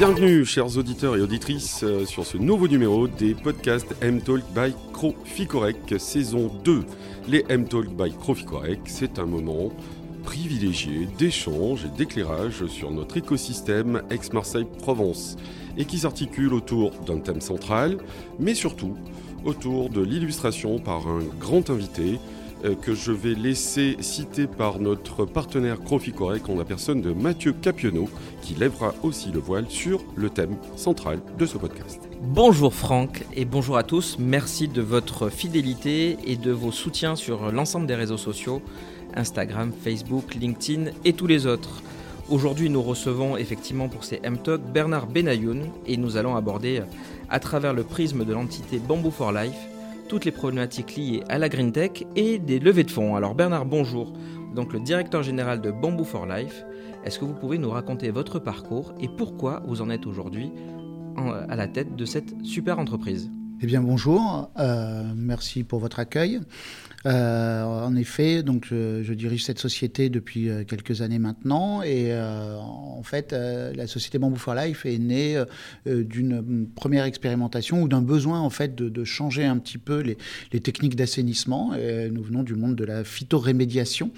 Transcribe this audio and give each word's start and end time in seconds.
Bienvenue, 0.00 0.46
chers 0.46 0.78
auditeurs 0.78 1.14
et 1.14 1.20
auditrices, 1.20 1.82
euh, 1.82 2.06
sur 2.06 2.24
ce 2.24 2.38
nouveau 2.38 2.68
numéro 2.68 3.06
des 3.06 3.34
podcasts 3.34 3.94
M-Talk 4.00 4.40
by 4.54 4.74
Croficorec, 4.94 5.76
saison 5.98 6.50
2. 6.64 6.86
Les 7.28 7.44
M-Talk 7.50 7.88
by 7.90 8.10
Croficorec, 8.10 8.80
c'est 8.86 9.18
un 9.18 9.26
moment 9.26 9.70
privilégié 10.24 11.06
d'échange 11.18 11.84
et 11.84 11.98
d'éclairage 11.98 12.64
sur 12.68 12.90
notre 12.90 13.18
écosystème 13.18 14.00
Aix-Marseille-Provence 14.08 15.36
et 15.76 15.84
qui 15.84 15.98
s'articule 15.98 16.54
autour 16.54 16.92
d'un 17.06 17.18
thème 17.18 17.42
central, 17.42 17.98
mais 18.38 18.54
surtout 18.54 18.96
autour 19.44 19.90
de 19.90 20.00
l'illustration 20.00 20.78
par 20.78 21.08
un 21.08 21.20
grand 21.38 21.68
invité 21.68 22.18
que 22.82 22.94
je 22.94 23.12
vais 23.12 23.34
laisser 23.34 23.96
citer 24.00 24.46
par 24.46 24.78
notre 24.78 25.24
partenaire 25.24 25.80
Croficorec 25.80 26.48
en 26.48 26.56
la 26.56 26.64
personne 26.64 27.00
de 27.00 27.12
Mathieu 27.12 27.52
Capionneau, 27.52 28.08
qui 28.42 28.54
lèvera 28.54 28.94
aussi 29.02 29.30
le 29.30 29.38
voile 29.38 29.66
sur 29.68 30.04
le 30.16 30.30
thème 30.30 30.56
central 30.76 31.20
de 31.38 31.46
ce 31.46 31.58
podcast. 31.58 32.00
Bonjour 32.22 32.74
Franck 32.74 33.24
et 33.34 33.44
bonjour 33.44 33.76
à 33.76 33.82
tous. 33.82 34.16
Merci 34.18 34.68
de 34.68 34.82
votre 34.82 35.30
fidélité 35.30 36.18
et 36.24 36.36
de 36.36 36.50
vos 36.50 36.72
soutiens 36.72 37.16
sur 37.16 37.50
l'ensemble 37.50 37.86
des 37.86 37.94
réseaux 37.94 38.18
sociaux, 38.18 38.60
Instagram, 39.14 39.72
Facebook, 39.72 40.34
LinkedIn 40.34 40.90
et 41.04 41.14
tous 41.14 41.26
les 41.26 41.46
autres. 41.46 41.82
Aujourd'hui, 42.28 42.70
nous 42.70 42.82
recevons 42.82 43.36
effectivement 43.36 43.88
pour 43.88 44.04
ces 44.04 44.20
M-Talk 44.22 44.60
Bernard 44.60 45.06
Benayoun 45.06 45.64
et 45.86 45.96
nous 45.96 46.16
allons 46.16 46.36
aborder 46.36 46.82
à 47.28 47.40
travers 47.40 47.72
le 47.72 47.84
prisme 47.84 48.24
de 48.24 48.32
l'entité 48.32 48.78
Bamboo 48.78 49.10
for 49.10 49.32
Life 49.32 49.69
toutes 50.10 50.24
les 50.24 50.32
problématiques 50.32 50.96
liées 50.96 51.22
à 51.28 51.38
la 51.38 51.48
green 51.48 51.70
tech 51.70 52.04
et 52.16 52.40
des 52.40 52.58
levées 52.58 52.82
de 52.82 52.90
fonds. 52.90 53.14
Alors 53.14 53.36
Bernard, 53.36 53.64
bonjour. 53.64 54.12
Donc 54.56 54.72
le 54.72 54.80
directeur 54.80 55.22
général 55.22 55.60
de 55.60 55.70
Bamboo 55.70 56.02
for 56.02 56.26
Life, 56.26 56.64
est-ce 57.04 57.20
que 57.20 57.24
vous 57.24 57.32
pouvez 57.32 57.58
nous 57.58 57.70
raconter 57.70 58.10
votre 58.10 58.40
parcours 58.40 58.92
et 59.00 59.06
pourquoi 59.06 59.62
vous 59.68 59.82
en 59.82 59.88
êtes 59.88 60.06
aujourd'hui 60.06 60.50
à 61.48 61.54
la 61.54 61.68
tête 61.68 61.94
de 61.94 62.04
cette 62.04 62.44
super 62.44 62.80
entreprise? 62.80 63.30
Eh 63.62 63.66
bien 63.66 63.82
bonjour, 63.82 64.50
euh, 64.58 65.02
merci 65.14 65.64
pour 65.64 65.80
votre 65.80 65.98
accueil. 65.98 66.40
Euh, 67.04 67.62
en 67.62 67.94
effet, 67.94 68.42
donc 68.42 68.66
je, 68.70 69.12
dirige 69.12 69.44
cette 69.44 69.58
société 69.58 70.08
depuis 70.08 70.48
euh, 70.48 70.64
quelques 70.64 71.02
années 71.02 71.18
maintenant 71.18 71.82
et 71.82 72.14
en 72.14 73.02
fait 73.02 73.32
la 73.32 73.86
société 73.86 74.18
Bamboo 74.18 74.36
for 74.36 74.54
Life 74.54 74.86
est 74.86 74.98
née 74.98 75.42
d'une 75.86 76.68
première 76.74 77.04
expérimentation 77.04 77.82
ou 77.82 77.88
d'un 77.88 78.00
besoin 78.02 78.40
en 78.40 78.50
fait 78.50 78.74
de, 78.74 79.04
changer 79.04 79.44
un 79.44 79.58
petit 79.58 79.78
peu 79.78 80.00
les, 80.00 80.16
les 80.52 80.60
techniques 80.60 80.96
d'assainissement. 80.96 81.72
Nous 82.10 82.22
venons 82.22 82.42
du 82.42 82.54
monde 82.54 82.76
de 82.76 82.84
la 82.84 83.04
phytorémédiation. 83.04 84.10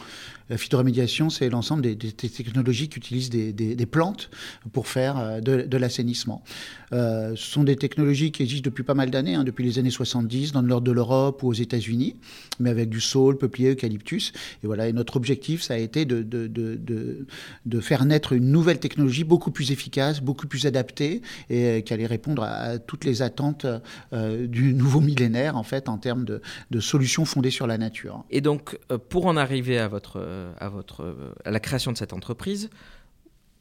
La 0.52 0.58
phytorémédiation, 0.58 1.30
c'est 1.30 1.48
l'ensemble 1.48 1.80
des, 1.80 1.96
technologies 1.96 2.90
qui 2.90 2.98
utilisent 2.98 3.30
des, 3.30 3.86
plantes 3.86 4.28
pour 4.72 4.86
faire 4.86 5.18
euh, 5.18 5.40
de, 5.40 5.76
l'assainissement. 5.78 6.44
Euh, 6.92 7.34
ce 7.36 7.52
sont 7.52 7.64
des 7.64 7.76
technologies 7.76 8.32
qui 8.32 8.42
existent 8.42 8.66
depuis 8.66 8.84
pas 8.84 8.92
mal 8.92 9.10
d'années, 9.10 9.34
hein, 9.34 9.44
depuis 9.44 9.64
les 9.64 9.78
années 9.78 9.88
70, 9.88 10.52
dans 10.52 10.60
le 10.60 10.68
nord 10.68 10.82
de 10.82 10.92
l'Europe 10.92 11.42
ou 11.42 11.48
aux 11.48 11.54
États-Unis, 11.54 12.16
mais 12.60 12.68
avec 12.68 12.90
du 12.90 13.00
saule, 13.00 13.38
peuplier, 13.38 13.70
eucalyptus. 13.70 14.34
Et 14.62 14.66
voilà, 14.66 14.92
notre 14.92 15.16
objectif, 15.16 15.62
ça 15.62 15.72
a 15.72 15.78
été 15.78 16.04
de, 16.04 16.20
de, 16.22 17.80
faire 17.80 18.04
naître 18.04 18.34
une 18.34 18.52
nouvelle 18.52 18.78
technologie 18.78 19.24
beaucoup 19.24 19.52
plus 19.52 19.72
efficace, 19.72 20.20
beaucoup 20.20 20.46
plus 20.46 20.66
adaptée, 20.66 21.22
et 21.48 21.64
euh, 21.64 21.80
qui 21.80 21.94
allait 21.94 22.04
répondre 22.04 22.42
à, 22.42 22.78
toutes 22.78 23.06
les 23.06 23.22
attentes 23.22 23.64
du 24.12 24.74
nouveau 24.74 25.00
millénaire, 25.00 25.56
en 25.56 25.62
fait, 25.62 25.88
en 25.88 25.96
termes 25.96 26.26
de, 26.26 26.42
solutions 26.80 27.24
fondées 27.24 27.50
sur 27.50 27.66
la 27.66 27.78
nature. 27.78 28.26
Et 28.30 28.42
donc, 28.42 28.78
pour 29.08 29.24
en 29.24 29.38
arriver 29.38 29.78
à 29.78 29.88
votre 29.88 30.20
à, 30.58 30.68
votre, 30.68 31.34
à 31.44 31.50
la 31.50 31.60
création 31.60 31.92
de 31.92 31.96
cette 31.96 32.12
entreprise. 32.12 32.70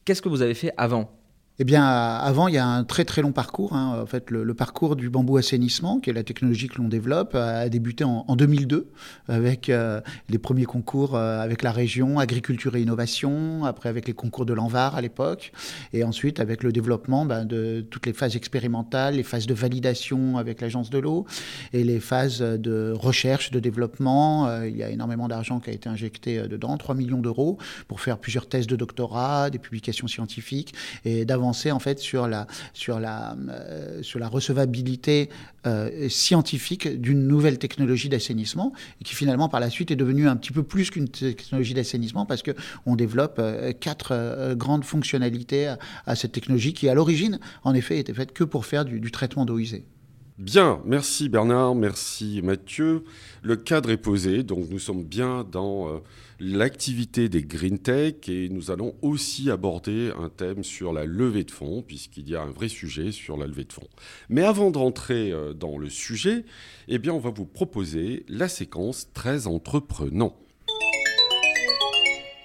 Qu'est-ce 0.05 0.21
que 0.21 0.29
vous 0.29 0.41
avez 0.41 0.53
fait 0.53 0.73
avant 0.77 1.11
eh 1.59 1.63
bien, 1.63 1.85
avant, 1.85 2.47
il 2.47 2.55
y 2.55 2.57
a 2.57 2.65
un 2.65 2.83
très 2.83 3.05
très 3.05 3.21
long 3.21 3.33
parcours. 3.33 3.73
Hein. 3.73 3.99
En 4.01 4.05
fait, 4.05 4.31
le, 4.31 4.53
parcours 4.53 4.95
du 4.95 5.09
bambou 5.09 5.37
assainissement, 5.37 5.99
qui 5.99 6.09
est 6.09 6.13
la 6.13 6.23
technologie 6.23 6.67
que 6.67 6.81
l'on 6.81 6.87
développe, 6.87 7.35
a 7.35 7.67
débuté 7.69 8.03
en, 8.03 8.35
2002 8.35 8.89
avec 9.27 9.69
euh, 9.69 10.01
les 10.29 10.37
premiers 10.37 10.65
concours 10.65 11.15
euh, 11.15 11.39
avec 11.39 11.61
la 11.61 11.71
région 11.71 12.19
agriculture 12.19 12.75
et 12.75 12.81
innovation, 12.81 13.65
après 13.65 13.89
avec 13.89 14.07
les 14.07 14.13
concours 14.13 14.45
de 14.45 14.53
l'Anvar 14.53 14.95
à 14.95 15.01
l'époque, 15.01 15.51
et 15.93 16.03
ensuite 16.03 16.39
avec 16.39 16.63
le 16.63 16.71
développement 16.71 17.25
ben, 17.25 17.45
de 17.45 17.85
toutes 17.89 18.05
les 18.05 18.13
phases 18.13 18.35
expérimentales, 18.35 19.15
les 19.15 19.23
phases 19.23 19.45
de 19.45 19.53
validation 19.53 20.37
avec 20.37 20.61
l'agence 20.61 20.89
de 20.89 20.99
l'eau 20.99 21.25
et 21.73 21.83
les 21.83 21.99
phases 21.99 22.39
de 22.39 22.93
recherche, 22.97 23.51
de 23.51 23.59
développement. 23.59 24.47
Euh, 24.47 24.67
il 24.67 24.77
y 24.77 24.83
a 24.83 24.89
énormément 24.89 25.27
d'argent 25.27 25.59
qui 25.59 25.69
a 25.69 25.73
été 25.73 25.89
injecté 25.89 26.41
dedans, 26.47 26.77
3 26.77 26.95
millions 26.95 27.21
d'euros 27.21 27.57
pour 27.87 28.01
faire 28.01 28.17
plusieurs 28.17 28.47
thèses 28.47 28.67
de 28.67 28.75
doctorat, 28.75 29.49
des 29.49 29.59
publications 29.59 30.07
scientifiques 30.07 30.73
et 31.05 31.25
en 31.43 31.79
fait 31.79 31.99
sur 31.99 32.27
la, 32.27 32.47
sur 32.73 32.99
la, 32.99 33.35
euh, 33.49 34.01
sur 34.01 34.19
la 34.19 34.27
recevabilité 34.27 35.29
euh, 35.67 36.09
scientifique 36.09 36.87
d'une 36.99 37.27
nouvelle 37.27 37.57
technologie 37.57 38.09
d'assainissement 38.09 38.73
qui 39.03 39.15
finalement 39.15 39.49
par 39.49 39.59
la 39.59 39.69
suite 39.69 39.91
est 39.91 39.95
devenue 39.95 40.27
un 40.27 40.35
petit 40.35 40.51
peu 40.51 40.63
plus 40.63 40.89
qu'une 40.89 41.07
technologie 41.07 41.73
d'assainissement 41.73 42.25
parce 42.25 42.41
que 42.41 42.51
on 42.85 42.95
développe 42.95 43.37
euh, 43.39 43.73
quatre 43.73 44.53
grandes 44.55 44.83
fonctionnalités 44.83 45.73
à, 46.05 46.15
cette 46.15 46.31
technologie 46.31 46.73
qui 46.73 46.89
à 46.89 46.93
l'origine 46.93 47.39
en 47.63 47.73
effet 47.73 47.99
était 47.99 48.13
faite 48.13 48.33
que 48.33 48.43
pour 48.43 48.65
faire 48.65 48.85
du, 48.85 49.11
traitement 49.11 49.45
d'eau 49.45 49.59
usée. 49.59 49.85
Bien, 50.41 50.81
merci 50.85 51.29
Bernard, 51.29 51.75
merci 51.75 52.41
Mathieu. 52.43 53.03
Le 53.43 53.55
cadre 53.55 53.91
est 53.91 53.97
posé, 53.97 54.41
donc 54.41 54.71
nous 54.71 54.79
sommes 54.79 55.03
bien 55.03 55.43
dans 55.43 56.01
l'activité 56.39 57.29
des 57.29 57.43
green 57.43 57.77
tech 57.77 58.27
et 58.27 58.49
nous 58.49 58.71
allons 58.71 58.95
aussi 59.03 59.51
aborder 59.51 60.11
un 60.17 60.29
thème 60.29 60.63
sur 60.63 60.93
la 60.93 61.05
levée 61.05 61.43
de 61.43 61.51
fonds 61.51 61.83
puisqu'il 61.83 62.27
y 62.27 62.35
a 62.35 62.41
un 62.41 62.49
vrai 62.49 62.69
sujet 62.69 63.11
sur 63.11 63.37
la 63.37 63.45
levée 63.45 63.65
de 63.65 63.71
fonds. 63.71 63.87
Mais 64.29 64.41
avant 64.41 64.71
de 64.71 64.79
rentrer 64.79 65.31
euh, 65.31 65.53
dans 65.53 65.77
le 65.77 65.91
sujet, 65.91 66.43
eh 66.87 66.97
bien 66.97 67.13
on 67.13 67.19
va 67.19 67.29
vous 67.29 67.45
proposer 67.45 68.25
la 68.27 68.47
séquence 68.47 69.09
très 69.13 69.45
entreprenant. 69.45 70.35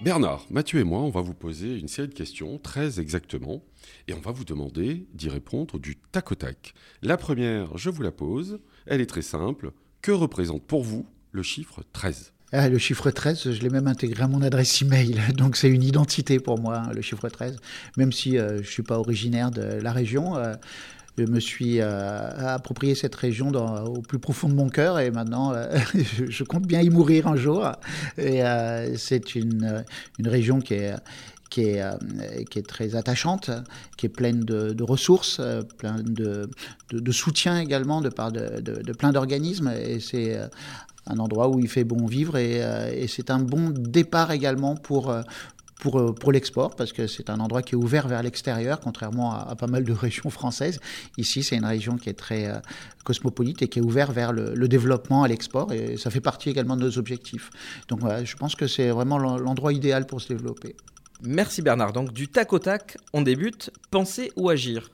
Bernard, 0.03 0.45
Mathieu 0.51 0.81
et 0.81 0.85
moi, 0.85 1.01
on 1.01 1.09
va 1.09 1.23
vous 1.23 1.33
poser 1.33 1.79
une 1.79 1.89
série 1.89 2.09
de 2.09 2.15
questions 2.15 2.59
très 2.59 3.01
exactement 3.01 3.63
et 4.09 4.15
on 4.15 4.21
va 4.21 4.33
vous 4.33 4.45
demander 4.45 5.07
d'y 5.15 5.29
répondre 5.29 5.79
du 5.79 5.97
tac 5.97 6.33
au 6.33 6.35
tac. 6.35 6.75
La 7.03 7.17
première, 7.17 7.77
je 7.77 7.91
vous 7.91 8.03
la 8.03 8.13
pose, 8.13 8.59
elle 8.87 9.01
est 9.01 9.07
très 9.07 9.23
simple. 9.23 9.73
Que 10.03 10.13
représente 10.13 10.63
pour 10.63 10.83
vous 10.83 11.07
le 11.33 11.43
chiffre 11.43 11.83
13 11.93 12.33
ah, 12.53 12.69
le 12.69 12.79
chiffre 12.79 13.11
13, 13.11 13.51
je 13.53 13.61
l'ai 13.61 13.71
même 13.71 13.89
intégré 13.89 14.23
à 14.23 14.29
mon 14.29 14.41
adresse 14.41 14.81
email. 14.81 15.19
Donc 15.35 15.57
c'est 15.57 15.69
une 15.69 15.83
identité 15.83 16.39
pour 16.39 16.61
moi, 16.61 16.79
hein, 16.79 16.91
le 16.95 17.03
chiffre 17.03 17.29
13. 17.29 17.57
Même 17.97 18.13
si 18.13 18.39
euh, 18.39 18.57
je 18.57 18.59
ne 18.59 18.63
suis 18.63 18.83
pas 18.85 18.99
originaire 18.99 19.51
de 19.51 19.63
la 19.63 19.93
région, 19.93 20.37
euh, 20.37 20.55
je 21.19 21.25
me 21.25 21.41
suis 21.41 21.81
euh, 21.81 22.55
approprié 22.55 22.95
cette 22.95 23.17
région 23.17 23.49
au 23.49 24.01
plus 24.01 24.21
profond 24.21 24.49
de 24.49 24.55
mon 24.55 24.69
cœur 24.69 25.01
et 25.01 25.11
maintenant 25.11 25.55
je, 26.29 26.45
compte 26.45 26.67
bien 26.67 26.83
y 26.83 26.91
mourir 26.91 27.27
un 27.27 27.37
jour. 27.37 27.73
Et 28.19 28.43
c'est 28.97 29.35
une, 29.35 29.85
une 30.19 30.29
région 30.29 30.61
qui 30.61 30.75
est 30.75 30.95
qui 31.51 31.63
est, 31.63 31.83
qui 32.51 32.59
est 32.59 32.67
très 32.67 32.97
attachante, 32.97 33.51
qui 33.97 34.07
est 34.07 34.11
pleine 34.11 34.41
de, 34.41 34.83
ressources, 34.83 35.41
plein 35.79 36.03
de, 36.03 36.51
de, 36.91 37.13
soutien 37.13 37.59
également 37.61 38.01
de 38.01 38.09
part 38.09 38.33
de, 38.33 38.93
plein 38.93 39.13
d'organismes. 39.13 39.69
Et 39.69 40.01
c'est 40.01 40.39
un 41.07 41.19
endroit 41.19 41.49
où 41.49 41.59
il 41.61 41.69
fait 41.69 41.85
bon 41.85 42.07
vivre 42.07 42.35
euh, 42.37 42.91
et, 42.93 43.07
c'est 43.07 43.31
un 43.31 43.39
bon 43.39 43.71
départ 43.71 44.33
également 44.33 44.75
pour, 44.75 45.11
euh, 45.11 45.23
pour, 45.81 45.99
euh, 45.99 46.33
l'export, 46.33 46.75
parce 46.75 46.93
que 46.93 47.07
c'est 47.07 47.31
un 47.31 47.39
endroit 47.39 47.63
qui 47.63 47.75
est 47.75 47.79
ouvert 47.79 48.09
vers 48.09 48.23
l'extérieur, 48.23 48.81
contrairement 48.81 49.33
à, 49.35 49.55
pas 49.55 49.67
mal 49.67 49.85
de 49.85 49.93
régions 50.07 50.31
françaises. 50.31 50.81
Ici, 51.17 51.43
c'est 51.43 51.57
une 51.57 51.65
région 51.65 51.97
qui 51.97 52.09
est 52.09 52.19
très 52.19 52.53
cosmopolite 53.05 53.63
et 53.63 53.69
qui 53.69 53.79
est 53.79 53.83
ouverte 53.83 54.13
vers 54.13 54.33
le, 54.33 54.69
développement 54.69 55.23
à 55.23 55.29
l'export, 55.29 55.73
et 55.73 55.97
ça 55.97 56.11
fait 56.11 56.21
partie 56.21 56.51
également 56.51 56.77
de 56.77 56.83
nos 56.83 56.99
objectifs. 56.99 57.51
Donc 57.89 58.01
voilà, 58.01 58.25
je 58.25 58.37
pense 58.37 58.57
que 58.57 58.67
c'est 58.67 58.91
vraiment 58.91 59.19
l'endroit 59.19 59.73
idéal 59.73 60.07
pour 60.07 60.21
se 60.21 60.29
développer. 60.29 60.75
Merci 61.23 61.63
Bernard. 61.63 61.93
Donc 61.93 62.13
du 62.13 62.29
tac 62.29 62.53
au 62.53 62.59
tac, 62.59 62.97
on 63.13 63.23
débute. 63.23 63.71
Penser 63.91 64.33
ou 64.37 64.49
agir? 64.49 64.91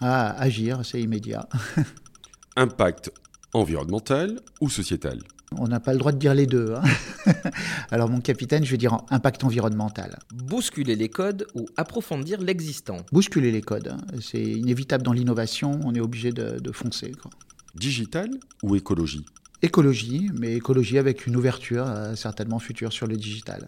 Ah, 0.00 0.34
agir, 0.38 0.80
c'est 0.84 1.00
immédiat. 1.00 1.48
Impact 2.56 3.12
environnemental 3.52 4.40
ou 4.60 4.68
sociétal? 4.68 5.20
On 5.56 5.66
n'a 5.66 5.80
pas 5.80 5.92
le 5.92 5.98
droit 5.98 6.12
de 6.12 6.18
dire 6.18 6.34
les 6.34 6.46
deux. 6.46 6.74
Hein. 6.74 7.32
Alors 7.90 8.08
mon 8.08 8.20
capitaine, 8.20 8.64
je 8.64 8.70
vais 8.70 8.76
dire 8.76 8.98
impact 9.10 9.42
environnemental. 9.42 10.18
Bousculer 10.32 10.94
les 10.94 11.08
codes 11.08 11.46
ou 11.54 11.66
approfondir 11.76 12.40
l'existant? 12.40 12.98
Bousculer 13.10 13.50
les 13.50 13.60
codes. 13.60 13.88
Hein. 13.88 13.98
C'est 14.20 14.42
inévitable 14.42 15.02
dans 15.02 15.12
l'innovation, 15.12 15.80
on 15.84 15.94
est 15.94 16.00
obligé 16.00 16.30
de, 16.30 16.72
foncer. 16.72 17.12
Digital 17.74 18.30
ou 18.62 18.76
écologie? 18.76 19.26
Écologie, 19.62 20.30
mais 20.38 20.54
écologie 20.54 20.98
avec 20.98 21.26
une 21.26 21.36
ouverture 21.36 21.84
euh, 21.86 22.14
certainement 22.14 22.60
future 22.60 22.92
sur 22.92 23.06
le 23.06 23.16
digital. 23.16 23.66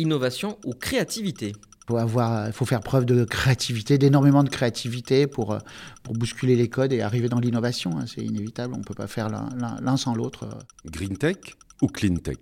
Innovation 0.00 0.58
ou 0.64 0.72
créativité 0.72 1.52
faut 1.90 1.96
avoir, 1.96 2.46
il 2.46 2.52
faut 2.52 2.64
faire 2.64 2.80
preuve 2.80 3.04
de 3.04 3.24
créativité, 3.24 3.98
d'énormément 3.98 4.44
de 4.44 4.48
créativité 4.48 5.26
pour, 5.26 5.52
euh, 5.52 5.58
pour 6.04 6.14
bousculer 6.14 6.54
les 6.54 6.68
codes 6.68 6.92
et 6.92 7.00
arriver 7.00 7.28
dans 7.28 7.40
l'innovation. 7.40 7.98
Hein. 7.98 8.04
C'est 8.06 8.22
inévitable, 8.22 8.74
on 8.74 8.78
ne 8.78 8.84
peut 8.84 8.94
pas 8.94 9.08
faire 9.08 9.28
l'un 9.28 9.96
sans 9.96 10.14
l'autre. 10.14 10.48
Green 10.86 11.16
tech 11.16 11.36
ou 11.82 11.88
clean 11.88 12.16
tech? 12.16 12.38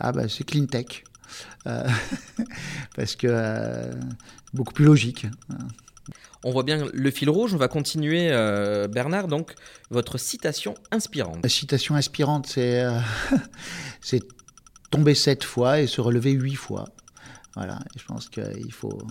Ah 0.00 0.10
bah 0.12 0.28
c'est 0.28 0.44
clean 0.44 0.66
tech. 0.66 1.04
Euh, 1.66 1.88
parce 2.96 3.14
que 3.16 3.28
euh, 3.30 3.92
beaucoup 4.52 4.72
plus 4.72 4.84
logique. 4.84 5.26
On 6.44 6.52
voit 6.52 6.62
bien 6.62 6.86
le 6.92 7.10
fil 7.10 7.28
rouge. 7.28 7.54
On 7.54 7.56
va 7.56 7.66
continuer, 7.66 8.28
euh, 8.30 8.86
Bernard. 8.86 9.26
Donc, 9.26 9.54
votre 9.90 10.16
citation 10.16 10.74
inspirante. 10.92 11.38
La 11.42 11.48
citation 11.48 11.96
inspirante, 11.96 12.46
c'est 12.46 12.84
euh, 12.84 13.00
c'est 14.00 14.22
tomber 14.90 15.14
sept 15.14 15.44
fois 15.44 15.80
et 15.80 15.86
se 15.86 16.00
relever 16.00 16.32
huit 16.32 16.54
fois. 16.54 16.86
Voilà. 17.54 17.78
Je 17.96 18.04
pense 18.04 18.28
qu'il 18.28 18.72
faut 18.72 19.06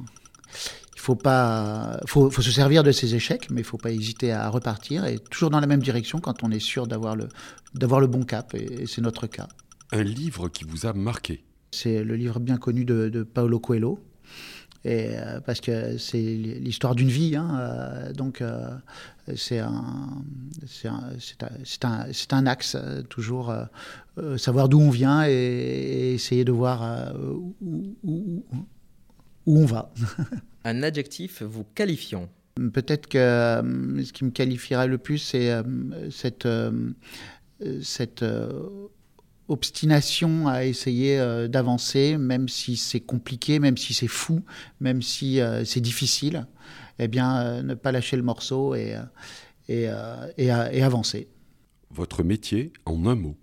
il 0.95 1.01
faut 1.01 1.15
pas 1.15 1.99
faut, 2.07 2.31
faut, 2.31 2.41
se 2.41 2.51
servir 2.51 2.83
de 2.83 2.91
ses 2.91 3.15
échecs, 3.15 3.49
mais 3.51 3.61
il 3.61 3.63
faut 3.63 3.77
pas 3.77 3.91
hésiter 3.91 4.31
à 4.31 4.49
repartir 4.49 5.05
et 5.05 5.19
toujours 5.19 5.49
dans 5.49 5.59
la 5.59 5.67
même 5.67 5.81
direction 5.81 6.19
quand 6.19 6.43
on 6.43 6.51
est 6.51 6.59
sûr 6.59 6.87
d'avoir 6.87 7.15
le 7.15 7.27
d'avoir 7.73 7.99
le 7.99 8.07
bon 8.07 8.23
cap. 8.23 8.53
Et, 8.55 8.81
et 8.81 8.87
c'est 8.87 9.01
notre 9.01 9.27
cas. 9.27 9.47
Un 9.91 10.03
livre 10.03 10.49
qui 10.49 10.63
vous 10.63 10.85
a 10.85 10.93
marqué? 10.93 11.43
C'est 11.71 12.03
le 12.03 12.15
livre 12.15 12.39
bien 12.39 12.57
connu 12.57 12.85
de, 12.85 13.09
de 13.09 13.23
Paolo 13.23 13.59
Coelho. 13.59 13.99
Et, 14.85 15.17
euh, 15.17 15.39
parce 15.41 15.61
que 15.61 15.97
c'est 15.97 16.21
l'histoire 16.21 16.93
d'une 16.93 17.09
vie. 17.09 17.35
Hein, 17.35 17.57
euh, 17.59 18.13
donc, 18.13 18.39
euh, 18.39 18.69
c'est 19.35 19.57
un, 19.57 20.21
un, 20.83 21.03
un, 21.83 22.07
un, 22.31 22.45
axe, 22.45 22.77
toujours 23.09 23.49
euh, 24.19 24.37
savoir 24.37 24.69
d'où 24.69 24.79
on 24.79 24.91
vient 24.91 25.25
et, 25.27 25.31
et, 25.31 26.13
essayer 26.13 26.45
de 26.45 26.51
voir 26.51 27.15
où, 27.19 27.55
où, 28.03 28.45
où 29.47 29.59
on 29.59 29.65
va. 29.65 29.91
un 30.63 30.83
adjectif 30.83 31.41
vous 31.41 31.65
qualifiant 31.73 32.29
Peut-être 32.71 33.07
que 33.07 33.19
ce 34.05 34.13
qui 34.13 34.23
me 34.23 34.29
qualifierait 34.29 34.87
le 34.87 34.99
plus, 34.99 35.17
c'est 35.17 35.51
cette, 36.09 36.47
cette 37.81 38.23
obstination 39.47 40.47
à 40.47 40.65
essayer 40.65 41.19
euh, 41.19 41.47
d'avancer, 41.47 42.17
même 42.17 42.49
si 42.49 42.77
c'est 42.77 42.99
compliqué, 42.99 43.59
même 43.59 43.77
si 43.77 43.93
c'est 43.93 44.07
fou, 44.07 44.43
même 44.79 45.01
si 45.01 45.39
euh, 45.39 45.63
c'est 45.65 45.81
difficile, 45.81 46.47
eh 46.99 47.07
bien, 47.07 47.37
euh, 47.37 47.61
ne 47.61 47.73
pas 47.73 47.91
lâcher 47.91 48.17
le 48.17 48.23
morceau 48.23 48.75
et, 48.75 48.95
et, 49.67 49.89
et, 50.37 50.45
et, 50.47 50.83
avancer. 50.83 51.27
Votre 51.91 52.23
métier 52.23 52.73
en 52.85 53.05
un 53.05 53.15
mot 53.15 53.35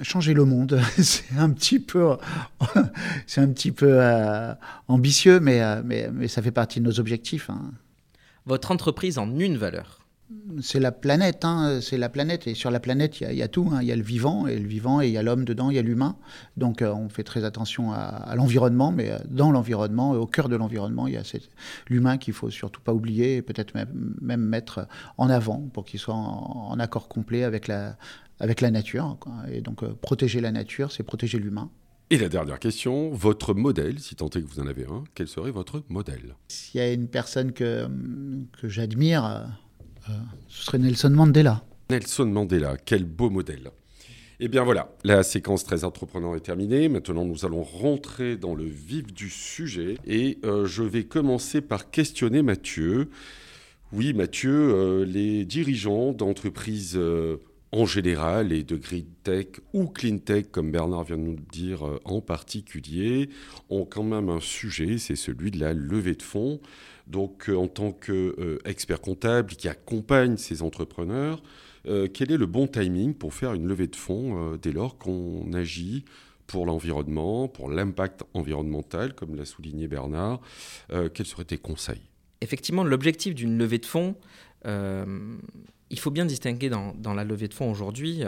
Changer 0.00 0.32
le 0.32 0.44
monde, 0.44 0.80
c'est 0.98 1.36
un 1.36 1.50
petit 1.50 1.78
peu, 1.78 2.16
c'est 3.26 3.40
un 3.40 3.48
petit 3.48 3.72
peu 3.72 4.00
ambitieux, 4.88 5.38
mais, 5.38 5.60
mais, 5.82 6.10
mais, 6.12 6.28
ça 6.28 6.40
fait 6.40 6.50
partie 6.50 6.80
de 6.80 6.86
nos 6.86 6.98
objectifs. 6.98 7.50
Hein. 7.50 7.72
Votre 8.46 8.70
entreprise 8.70 9.18
en 9.18 9.38
une 9.38 9.58
valeur 9.58 10.01
c'est 10.60 10.80
la 10.80 10.92
planète, 10.92 11.44
hein, 11.44 11.80
c'est 11.80 11.98
la 11.98 12.08
planète. 12.08 12.46
Et 12.46 12.54
sur 12.54 12.70
la 12.70 12.80
planète, 12.80 13.20
il 13.20 13.32
y, 13.32 13.36
y, 13.36 13.42
a 13.42 13.48
tout. 13.48 13.70
Hein. 13.72 13.78
Il 13.82 13.88
y 13.88 13.92
a 13.92 13.96
le 13.96 14.02
vivant, 14.02 14.46
et 14.46 14.58
le 14.58 14.66
vivant, 14.66 15.00
et 15.00 15.08
il 15.08 15.12
y 15.12 15.18
a 15.18 15.22
l'homme 15.22 15.44
dedans, 15.44 15.70
il 15.70 15.76
y 15.76 15.78
a 15.78 15.82
l'humain. 15.82 16.16
Donc 16.56 16.82
euh, 16.82 16.92
on 16.92 17.08
fait 17.08 17.22
très 17.24 17.44
attention 17.44 17.92
à, 17.92 17.98
à 17.98 18.36
l'environnement, 18.36 18.92
mais 18.92 19.10
euh, 19.10 19.18
dans 19.28 19.50
l'environnement, 19.50 20.12
au 20.12 20.26
cœur 20.26 20.48
de 20.48 20.56
l'environnement, 20.56 21.06
il 21.06 21.14
y 21.14 21.16
a 21.16 21.22
l'humain 21.88 22.18
qu'il 22.18 22.34
faut 22.34 22.50
surtout 22.50 22.80
pas 22.80 22.92
oublier, 22.92 23.36
et 23.36 23.42
peut-être 23.42 23.74
même, 23.74 24.16
même, 24.20 24.42
mettre 24.42 24.86
en 25.18 25.30
avant 25.30 25.68
pour 25.72 25.84
qu'il 25.84 26.00
soit 26.00 26.14
en, 26.14 26.68
en, 26.70 26.78
accord 26.78 27.08
complet 27.08 27.44
avec 27.44 27.68
la, 27.68 27.96
avec 28.40 28.60
la 28.60 28.70
nature. 28.70 29.16
Quoi. 29.20 29.32
Et 29.50 29.60
donc 29.60 29.82
euh, 29.82 29.94
protéger 30.00 30.40
la 30.40 30.52
nature, 30.52 30.92
c'est 30.92 31.02
protéger 31.02 31.38
l'humain. 31.38 31.70
Et 32.10 32.18
la 32.18 32.28
dernière 32.28 32.58
question, 32.58 33.10
votre 33.10 33.54
modèle, 33.54 33.98
si 33.98 34.14
tant 34.14 34.26
est 34.28 34.42
que 34.42 34.46
vous 34.46 34.60
en 34.60 34.66
avez 34.66 34.84
un, 34.84 35.04
quel 35.14 35.28
serait 35.28 35.50
votre 35.50 35.82
modèle? 35.88 36.34
S'il 36.48 36.78
y 36.78 36.84
a 36.84 36.92
une 36.92 37.08
personne 37.08 37.52
que, 37.52 37.88
que 38.60 38.68
j'admire, 38.68 39.46
ce 40.48 40.64
serait 40.64 40.78
Nelson 40.78 41.10
Mandela. 41.10 41.64
Nelson 41.90 42.26
Mandela, 42.26 42.76
quel 42.76 43.04
beau 43.04 43.30
modèle. 43.30 43.70
Eh 44.40 44.48
bien 44.48 44.64
voilà, 44.64 44.90
la 45.04 45.22
séquence 45.22 45.62
très 45.62 45.84
entreprenant 45.84 46.34
est 46.34 46.40
terminée. 46.40 46.88
Maintenant, 46.88 47.24
nous 47.24 47.44
allons 47.44 47.62
rentrer 47.62 48.36
dans 48.36 48.54
le 48.56 48.64
vif 48.64 49.12
du 49.12 49.30
sujet 49.30 49.98
et 50.04 50.38
euh, 50.44 50.66
je 50.66 50.82
vais 50.82 51.04
commencer 51.04 51.60
par 51.60 51.90
questionner 51.90 52.42
Mathieu. 52.42 53.08
Oui, 53.92 54.14
Mathieu, 54.14 54.74
euh, 54.74 55.04
les 55.04 55.44
dirigeants 55.44 56.12
d'entreprises 56.12 56.94
euh, 56.96 57.36
en 57.72 57.86
général 57.86 58.52
et 58.52 58.64
de 58.64 58.76
green 58.76 59.06
tech 59.22 59.46
ou 59.72 59.86
clean 59.86 60.18
tech, 60.18 60.46
comme 60.50 60.70
Bernard 60.70 61.04
vient 61.04 61.18
de 61.18 61.22
nous 61.22 61.36
le 61.36 61.52
dire 61.52 61.86
euh, 61.86 62.00
en 62.04 62.20
particulier, 62.20 63.30
ont 63.70 63.84
quand 63.84 64.02
même 64.02 64.28
un 64.28 64.40
sujet, 64.40 64.98
c'est 64.98 65.14
celui 65.14 65.50
de 65.50 65.60
la 65.60 65.72
levée 65.72 66.14
de 66.14 66.22
fonds. 66.22 66.60
Donc, 67.12 67.50
euh, 67.50 67.56
en 67.56 67.68
tant 67.68 67.92
qu'expert 67.92 68.96
euh, 68.96 69.00
comptable 69.00 69.50
qui 69.50 69.68
accompagne 69.68 70.38
ces 70.38 70.62
entrepreneurs, 70.62 71.42
euh, 71.86 72.08
quel 72.12 72.32
est 72.32 72.38
le 72.38 72.46
bon 72.46 72.66
timing 72.66 73.12
pour 73.12 73.34
faire 73.34 73.52
une 73.52 73.68
levée 73.68 73.86
de 73.86 73.96
fonds 73.96 74.56
dès 74.56 74.72
lors 74.72 74.96
qu'on 74.96 75.52
agit 75.52 76.06
pour 76.46 76.64
l'environnement, 76.64 77.48
pour 77.48 77.68
l'impact 77.70 78.24
environnemental, 78.32 79.14
comme 79.14 79.36
l'a 79.36 79.44
souligné 79.44 79.88
Bernard 79.88 80.40
Quels 81.14 81.26
seraient 81.26 81.44
tes 81.44 81.58
conseils? 81.58 82.02
Effectivement, 82.40 82.82
l'objectif 82.82 83.34
d'une 83.34 83.58
levée 83.58 83.78
de 83.78 83.86
fonds, 83.86 84.16
il 84.64 85.98
faut 85.98 86.10
bien 86.10 86.26
distinguer 86.26 86.68
dans, 86.68 87.14
la 87.14 87.24
levée 87.24 87.48
de 87.48 87.54
fonds 87.54 87.70
aujourd'hui 87.70 88.22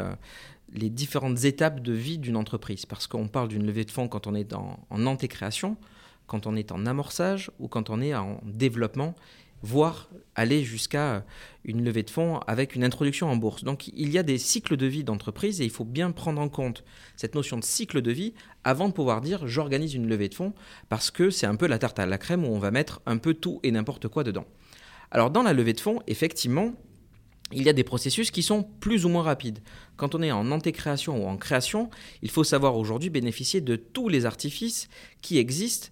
les 0.72 0.90
différentes 0.90 1.44
étapes 1.44 1.80
de 1.80 1.92
vie 1.92 2.18
d'une 2.18 2.36
entreprise. 2.36 2.86
Parce 2.86 3.06
qu'on 3.06 3.28
parle 3.28 3.48
d'une 3.48 3.66
levée 3.66 3.84
de 3.84 3.90
fonds 3.90 4.08
quand 4.08 4.26
on 4.26 4.34
est 4.34 4.52
en 4.54 5.06
antécréation, 5.06 5.76
quand 6.26 6.46
on 6.46 6.56
est 6.56 6.72
en 6.72 6.86
amorçage 6.86 7.50
ou 7.58 7.68
quand 7.68 7.90
on 7.90 8.00
est 8.00 8.14
en 8.14 8.40
développement, 8.44 9.14
voire 9.64 10.10
aller 10.34 10.62
jusqu'à 10.62 11.24
une 11.64 11.82
levée 11.82 12.02
de 12.02 12.10
fonds 12.10 12.38
avec 12.40 12.74
une 12.74 12.84
introduction 12.84 13.30
en 13.30 13.36
bourse. 13.36 13.64
Donc 13.64 13.88
il 13.88 14.10
y 14.10 14.18
a 14.18 14.22
des 14.22 14.36
cycles 14.36 14.76
de 14.76 14.86
vie 14.86 15.04
d'entreprise 15.04 15.62
et 15.62 15.64
il 15.64 15.70
faut 15.70 15.86
bien 15.86 16.10
prendre 16.10 16.40
en 16.40 16.50
compte 16.50 16.84
cette 17.16 17.34
notion 17.34 17.56
de 17.56 17.64
cycle 17.64 18.02
de 18.02 18.12
vie 18.12 18.34
avant 18.62 18.88
de 18.88 18.92
pouvoir 18.92 19.22
dire 19.22 19.46
j'organise 19.46 19.94
une 19.94 20.06
levée 20.06 20.28
de 20.28 20.34
fonds 20.34 20.52
parce 20.90 21.10
que 21.10 21.30
c'est 21.30 21.46
un 21.46 21.56
peu 21.56 21.66
la 21.66 21.78
tarte 21.78 21.98
à 21.98 22.04
la 22.04 22.18
crème 22.18 22.44
où 22.44 22.48
on 22.48 22.58
va 22.58 22.70
mettre 22.70 23.00
un 23.06 23.16
peu 23.16 23.32
tout 23.32 23.60
et 23.62 23.70
n'importe 23.70 24.08
quoi 24.08 24.22
dedans. 24.22 24.44
Alors 25.10 25.30
dans 25.30 25.42
la 25.42 25.54
levée 25.54 25.72
de 25.72 25.80
fonds, 25.80 26.02
effectivement, 26.06 26.74
il 27.52 27.62
y 27.62 27.68
a 27.68 27.72
des 27.72 27.84
processus 27.84 28.30
qui 28.30 28.42
sont 28.42 28.62
plus 28.62 29.06
ou 29.06 29.08
moins 29.08 29.22
rapides. 29.22 29.60
Quand 29.96 30.14
on 30.14 30.22
est 30.22 30.32
en 30.32 30.50
antécréation 30.50 31.24
ou 31.24 31.26
en 31.26 31.36
création, 31.36 31.88
il 32.20 32.30
faut 32.30 32.44
savoir 32.44 32.76
aujourd'hui 32.76 33.10
bénéficier 33.10 33.60
de 33.60 33.76
tous 33.76 34.08
les 34.08 34.26
artifices 34.26 34.88
qui 35.22 35.38
existent 35.38 35.88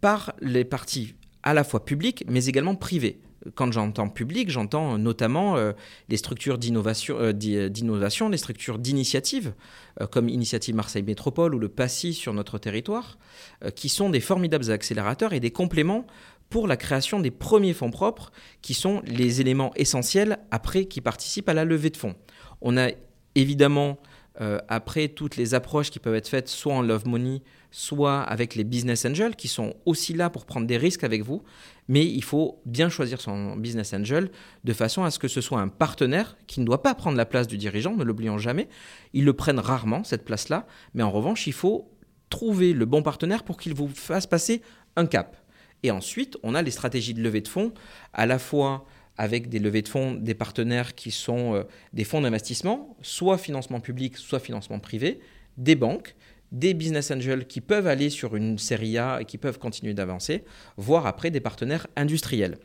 par 0.00 0.34
les 0.40 0.64
parties 0.64 1.14
à 1.42 1.54
la 1.54 1.64
fois 1.64 1.84
publiques 1.84 2.24
mais 2.28 2.46
également 2.46 2.74
privées. 2.74 3.20
Quand 3.54 3.70
j'entends 3.70 4.08
public, 4.08 4.50
j'entends 4.50 4.98
notamment 4.98 5.56
euh, 5.56 5.72
les 6.08 6.16
structures 6.16 6.58
d'innovation, 6.58 7.16
euh, 7.18 7.32
d'innovation, 7.32 8.28
les 8.28 8.36
structures 8.36 8.78
d'initiative, 8.78 9.54
euh, 10.00 10.06
comme 10.06 10.28
Initiative 10.28 10.74
Marseille 10.74 11.04
Métropole 11.04 11.54
ou 11.54 11.58
le 11.58 11.68
PASSI 11.68 12.14
sur 12.14 12.34
notre 12.34 12.58
territoire, 12.58 13.16
euh, 13.64 13.70
qui 13.70 13.88
sont 13.88 14.10
des 14.10 14.20
formidables 14.20 14.70
accélérateurs 14.70 15.32
et 15.32 15.40
des 15.40 15.52
compléments 15.52 16.04
pour 16.50 16.66
la 16.66 16.76
création 16.76 17.20
des 17.20 17.30
premiers 17.30 17.74
fonds 17.74 17.90
propres, 17.90 18.32
qui 18.60 18.74
sont 18.74 19.02
les 19.06 19.40
éléments 19.40 19.72
essentiels 19.76 20.38
après 20.50 20.86
qui 20.86 21.00
participent 21.00 21.48
à 21.48 21.54
la 21.54 21.64
levée 21.64 21.90
de 21.90 21.96
fonds. 21.96 22.16
On 22.60 22.76
a 22.76 22.90
évidemment 23.34 23.98
euh, 24.40 24.58
après 24.68 25.08
toutes 25.08 25.36
les 25.36 25.54
approches 25.54 25.90
qui 25.90 25.98
peuvent 25.98 26.14
être 26.14 26.28
faites 26.28 26.48
soit 26.48 26.74
en 26.74 26.82
love 26.82 27.06
money, 27.06 27.42
soit 27.70 28.22
avec 28.22 28.54
les 28.54 28.64
business 28.64 29.04
angels 29.04 29.36
qui 29.36 29.48
sont 29.48 29.74
aussi 29.84 30.14
là 30.14 30.30
pour 30.30 30.46
prendre 30.46 30.66
des 30.66 30.76
risques 30.76 31.04
avec 31.04 31.22
vous. 31.22 31.42
Mais 31.88 32.04
il 32.04 32.22
faut 32.22 32.60
bien 32.66 32.88
choisir 32.88 33.20
son 33.20 33.56
business 33.56 33.94
angel 33.94 34.30
de 34.64 34.72
façon 34.72 35.04
à 35.04 35.10
ce 35.10 35.18
que 35.18 35.28
ce 35.28 35.40
soit 35.40 35.60
un 35.60 35.68
partenaire 35.68 36.36
qui 36.46 36.60
ne 36.60 36.66
doit 36.66 36.82
pas 36.82 36.94
prendre 36.94 37.16
la 37.16 37.26
place 37.26 37.46
du 37.46 37.58
dirigeant, 37.58 37.94
ne 37.96 38.04
l'oublions 38.04 38.38
jamais. 38.38 38.68
Ils 39.12 39.24
le 39.24 39.32
prennent 39.32 39.58
rarement, 39.58 40.04
cette 40.04 40.24
place-là. 40.24 40.66
Mais 40.94 41.02
en 41.02 41.10
revanche, 41.10 41.46
il 41.46 41.52
faut 41.52 41.90
trouver 42.30 42.72
le 42.72 42.84
bon 42.84 43.02
partenaire 43.02 43.42
pour 43.42 43.58
qu'il 43.58 43.74
vous 43.74 43.88
fasse 43.88 44.26
passer 44.26 44.62
un 44.96 45.06
cap. 45.06 45.36
Et 45.82 45.90
ensuite, 45.90 46.36
on 46.42 46.54
a 46.54 46.62
les 46.62 46.70
stratégies 46.70 47.14
de 47.14 47.22
levée 47.22 47.40
de 47.40 47.48
fonds, 47.48 47.72
à 48.12 48.26
la 48.26 48.38
fois 48.38 48.84
avec 49.16 49.48
des 49.48 49.58
levées 49.58 49.82
de 49.82 49.88
fonds 49.88 50.14
des 50.14 50.34
partenaires 50.34 50.94
qui 50.94 51.10
sont 51.10 51.54
euh, 51.54 51.62
des 51.92 52.04
fonds 52.04 52.20
d'investissement, 52.20 52.96
soit 53.02 53.36
financement 53.36 53.80
public, 53.80 54.16
soit 54.16 54.38
financement 54.38 54.78
privé, 54.78 55.20
des 55.56 55.74
banques, 55.74 56.14
des 56.52 56.74
business 56.74 57.10
angels 57.10 57.46
qui 57.46 57.60
peuvent 57.60 57.86
aller 57.86 58.10
sur 58.10 58.36
une 58.36 58.58
série 58.58 58.98
A 58.98 59.20
et 59.20 59.24
qui 59.24 59.38
peuvent 59.38 59.58
continuer 59.58 59.94
d'avancer, 59.94 60.44
voire 60.76 61.06
après 61.06 61.30
des 61.30 61.40
partenaires 61.40 61.86
industriels. 61.96 62.58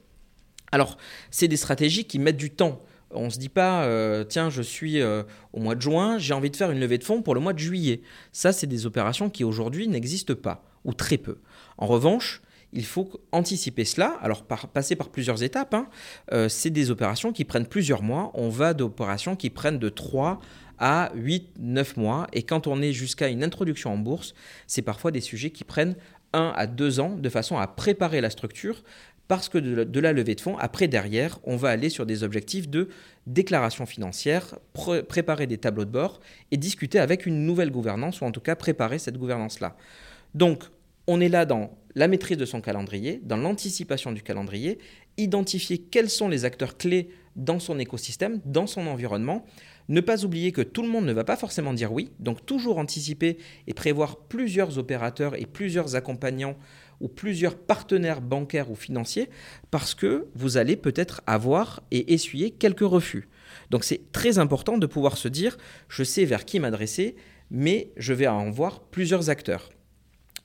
Alors, 0.71 0.97
c'est 1.29 1.47
des 1.47 1.57
stratégies 1.57 2.05
qui 2.05 2.19
mettent 2.19 2.37
du 2.37 2.49
temps. 2.49 2.81
On 3.11 3.25
ne 3.25 3.29
se 3.29 3.37
dit 3.37 3.49
pas, 3.49 3.83
euh, 3.83 4.23
tiens, 4.23 4.49
je 4.49 4.61
suis 4.61 4.99
euh, 4.99 5.23
au 5.53 5.59
mois 5.59 5.75
de 5.75 5.81
juin, 5.81 6.17
j'ai 6.17 6.33
envie 6.33 6.49
de 6.49 6.55
faire 6.55 6.71
une 6.71 6.79
levée 6.79 6.97
de 6.97 7.03
fonds 7.03 7.21
pour 7.21 7.35
le 7.35 7.41
mois 7.41 7.53
de 7.53 7.59
juillet. 7.59 8.01
Ça, 8.31 8.51
c'est 8.51 8.65
des 8.65 8.85
opérations 8.85 9.29
qui 9.29 9.43
aujourd'hui 9.43 9.87
n'existent 9.87 10.35
pas, 10.35 10.63
ou 10.83 10.93
très 10.93 11.17
peu. 11.17 11.37
En 11.77 11.85
revanche, 11.85 12.41
il 12.71 12.85
faut 12.85 13.21
anticiper 13.31 13.85
cela. 13.85 14.17
Alors, 14.21 14.43
passer 14.45 14.95
par 14.95 15.09
plusieurs 15.09 15.43
étapes, 15.43 15.75
hein. 15.75 15.87
euh, 16.31 16.49
c'est 16.49 16.71
des 16.71 16.89
opérations 16.89 17.31
qui 17.31 17.45
prennent 17.45 17.67
plusieurs 17.67 18.01
mois. 18.01 18.31
On 18.33 18.49
va 18.49 18.73
d'opérations 18.73 19.35
qui 19.35 19.51
prennent 19.51 19.77
de 19.77 19.89
3 19.89 20.41
à 20.85 21.11
8, 21.15 21.53
9 21.59 21.95
mois. 21.95 22.27
Et 22.33 22.43
quand 22.43 22.67
on 22.67 22.81
est 22.81 22.91
jusqu'à 22.91 23.29
une 23.29 23.41
introduction 23.41 23.93
en 23.93 23.97
bourse, 23.97 24.35
c'est 24.67 24.81
parfois 24.81 25.11
des 25.11 25.21
sujets 25.21 25.49
qui 25.49 25.63
prennent 25.63 25.95
1 26.33 26.51
à 26.53 26.67
2 26.67 26.99
ans 26.99 27.15
de 27.15 27.29
façon 27.29 27.57
à 27.57 27.67
préparer 27.67 28.19
la 28.19 28.29
structure. 28.29 28.83
Parce 29.29 29.47
que 29.47 29.57
de 29.57 29.99
la, 30.01 30.11
levée 30.11 30.35
de 30.35 30.41
fonds, 30.41 30.57
après, 30.57 30.89
derrière, 30.89 31.39
on 31.45 31.55
va 31.55 31.69
aller 31.69 31.89
sur 31.89 32.05
des 32.05 32.23
objectifs 32.23 32.67
de 32.67 32.89
déclaration 33.25 33.85
financière, 33.85 34.59
pr 34.73 35.01
préparer 35.07 35.47
des 35.47 35.57
tableaux 35.57 35.85
de 35.85 35.89
bord 35.89 36.19
et 36.51 36.57
discuter 36.57 36.99
avec 36.99 37.25
une 37.25 37.45
nouvelle 37.45 37.71
gouvernance, 37.71 38.19
ou 38.19 38.25
en 38.25 38.31
tout 38.31 38.41
cas 38.41 38.57
préparer 38.57 38.99
cette 38.99 39.17
gouvernance-là. 39.17 39.77
Donc, 40.35 40.65
On 41.05 41.19
est 41.19 41.29
là 41.29 41.45
dans 41.45 41.77
la 41.95 42.07
maîtrise 42.07 42.37
de 42.37 42.45
son 42.45 42.61
calendrier, 42.61 43.19
dans 43.23 43.35
l'anticipation 43.35 44.13
du 44.13 44.23
calendrier, 44.23 44.79
identifier 45.17 45.77
quels 45.77 46.09
sont 46.09 46.29
les 46.29 46.45
acteurs 46.45 46.77
clés 46.77 47.09
dans 47.35 47.59
son 47.59 47.77
écosystème, 47.77 48.39
dans 48.45 48.67
son 48.67 48.87
environnement. 48.87 49.45
Ne 49.89 49.99
pas 49.99 50.23
oublier 50.23 50.53
que 50.53 50.61
tout 50.61 50.81
le 50.81 50.87
monde 50.87 51.05
ne 51.05 51.11
va 51.11 51.25
pas 51.25 51.35
forcément 51.35 51.73
dire 51.73 51.91
oui, 51.91 52.11
donc 52.19 52.45
toujours 52.45 52.77
anticiper 52.77 53.37
et 53.67 53.73
prévoir 53.73 54.15
plusieurs 54.15 54.77
opérateurs 54.77 55.35
et 55.35 55.45
plusieurs 55.45 55.95
accompagnants 55.95 56.55
ou 57.01 57.09
plusieurs 57.09 57.57
partenaires 57.57 58.21
bancaires 58.21 58.71
ou 58.71 58.75
financiers 58.75 59.29
parce 59.71 59.93
que 59.93 60.27
vous 60.35 60.55
allez 60.55 60.77
peut-être 60.77 61.21
avoir 61.27 61.83
et 61.91 62.13
essuyer 62.13 62.51
quelques 62.51 62.79
refus. 62.79 63.27
Donc 63.71 63.83
c'est 63.83 64.09
très 64.13 64.39
important 64.39 64.77
de 64.77 64.85
pouvoir 64.85 65.17
se 65.17 65.27
dire, 65.27 65.57
je 65.89 66.03
sais 66.03 66.23
vers 66.23 66.45
qui 66.45 66.61
m'adresser, 66.61 67.17
mais 67.51 67.91
je 67.97 68.13
vais 68.13 68.27
en 68.27 68.49
voir 68.51 68.79
plusieurs 68.83 69.29
acteurs. 69.29 69.69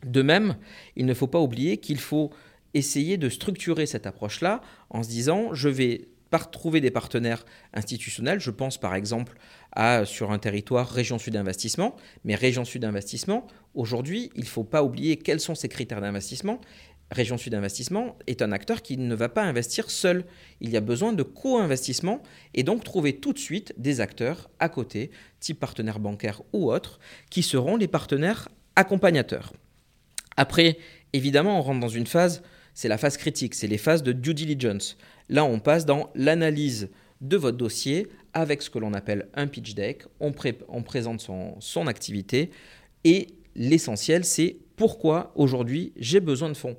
De 0.05 0.23
même, 0.23 0.57
il 0.97 1.07
ne 1.07 1.15
faut 1.15 1.27
pas 1.27 1.41
oublier 1.41 1.79
qu'il 1.79 1.99
faut 1.99 2.31
essayer 2.75 3.17
de 3.17 3.29
structurer 3.29 3.87
cette 3.87 4.07
approche-là 4.07 4.61
en 4.91 5.03
se 5.03 5.09
disant, 5.09 5.55
je 5.55 5.69
vais 5.69 6.09
par 6.31 6.51
trouver 6.51 6.81
des 6.81 6.91
partenaires 6.91 7.45
institutionnels. 7.73 8.41
Je 8.41 8.51
pense 8.51 8.79
par 8.79 8.95
exemple 8.95 9.39
à 9.73 10.05
sur 10.05 10.31
un 10.31 10.39
territoire 10.39 10.89
Région 10.89 11.19
Sud 11.19 11.37
Investissement, 11.37 11.97
mais 12.25 12.35
Région 12.35 12.65
Sud 12.65 12.85
Investissement, 12.85 13.47
aujourd'hui, 13.75 14.31
il 14.35 14.43
ne 14.43 14.49
faut 14.49 14.65
pas 14.65 14.83
oublier 14.83 15.17
quels 15.17 15.41
sont 15.41 15.55
ses 15.55 15.69
critères 15.69 16.01
d'investissement. 16.01 16.61
Région 17.11 17.39
Sud 17.39 17.55
Investissement 17.55 18.19
est 18.27 18.43
un 18.43 18.53
acteur 18.53 18.83
qui 18.83 18.99
ne 18.99 19.15
va 19.15 19.31
pas 19.31 19.43
investir 19.43 19.91
seul. 19.91 20.27
Il 20.61 20.71
y 20.71 20.77
a 20.77 20.83
besoin 20.83 21.15
de 21.15 21.23
co-investissement 21.23 22.23
et 22.53 22.63
donc 22.63 22.85
trouver 22.85 23.17
tout 23.17 23.33
de 23.33 23.39
suite 23.39 23.73
des 23.79 24.03
acteurs 24.03 24.51
à 24.59 24.69
côté, 24.69 25.11
type 25.41 25.59
partenaires 25.59 26.01
bancaires 26.01 26.43
ou 26.53 26.71
autres, 26.71 27.01
qui 27.31 27.43
seront 27.43 27.77
les 27.77 27.89
partenaires 27.89 28.51
accompagnateurs. 28.77 29.55
Après, 30.39 30.79
évidemment, 31.13 31.59
on 31.59 31.63
rentre 31.63 31.81
dans 31.81 31.89
une 31.89 32.07
phase, 32.07 32.45
c'est 32.73 32.87
la 32.87 32.97
phase 32.97 33.17
critique, 33.17 33.57
c'est 33.57 33.67
les 33.67 33.77
phases 33.77 34.05
de 34.05 34.13
due 34.13 34.35
diligence. 34.35 34.97
Là, 35.29 35.45
on 35.45 35.59
passe 35.59 35.85
dans 35.85 36.11
l'analyse 36.15 36.91
de 37.21 37.37
votre 37.37 37.57
dossier 37.57 38.07
avec 38.35 38.63
ce 38.63 38.71
que 38.71 38.79
l'on 38.79 38.95
appelle 38.95 39.29
un 39.35 39.49
pitch 39.49 39.75
deck. 39.75 40.05
On, 40.21 40.31
présente 40.31 41.29
son 41.59 41.87
activité 41.89 42.51
et 43.03 43.27
l'essentiel, 43.57 44.25
c'est 44.25 44.59
pourquoi 44.77 45.33
aujourd'hui 45.35 45.93
j'ai 45.97 46.21
besoin 46.21 46.51
de 46.51 46.57
fonds. 46.57 46.77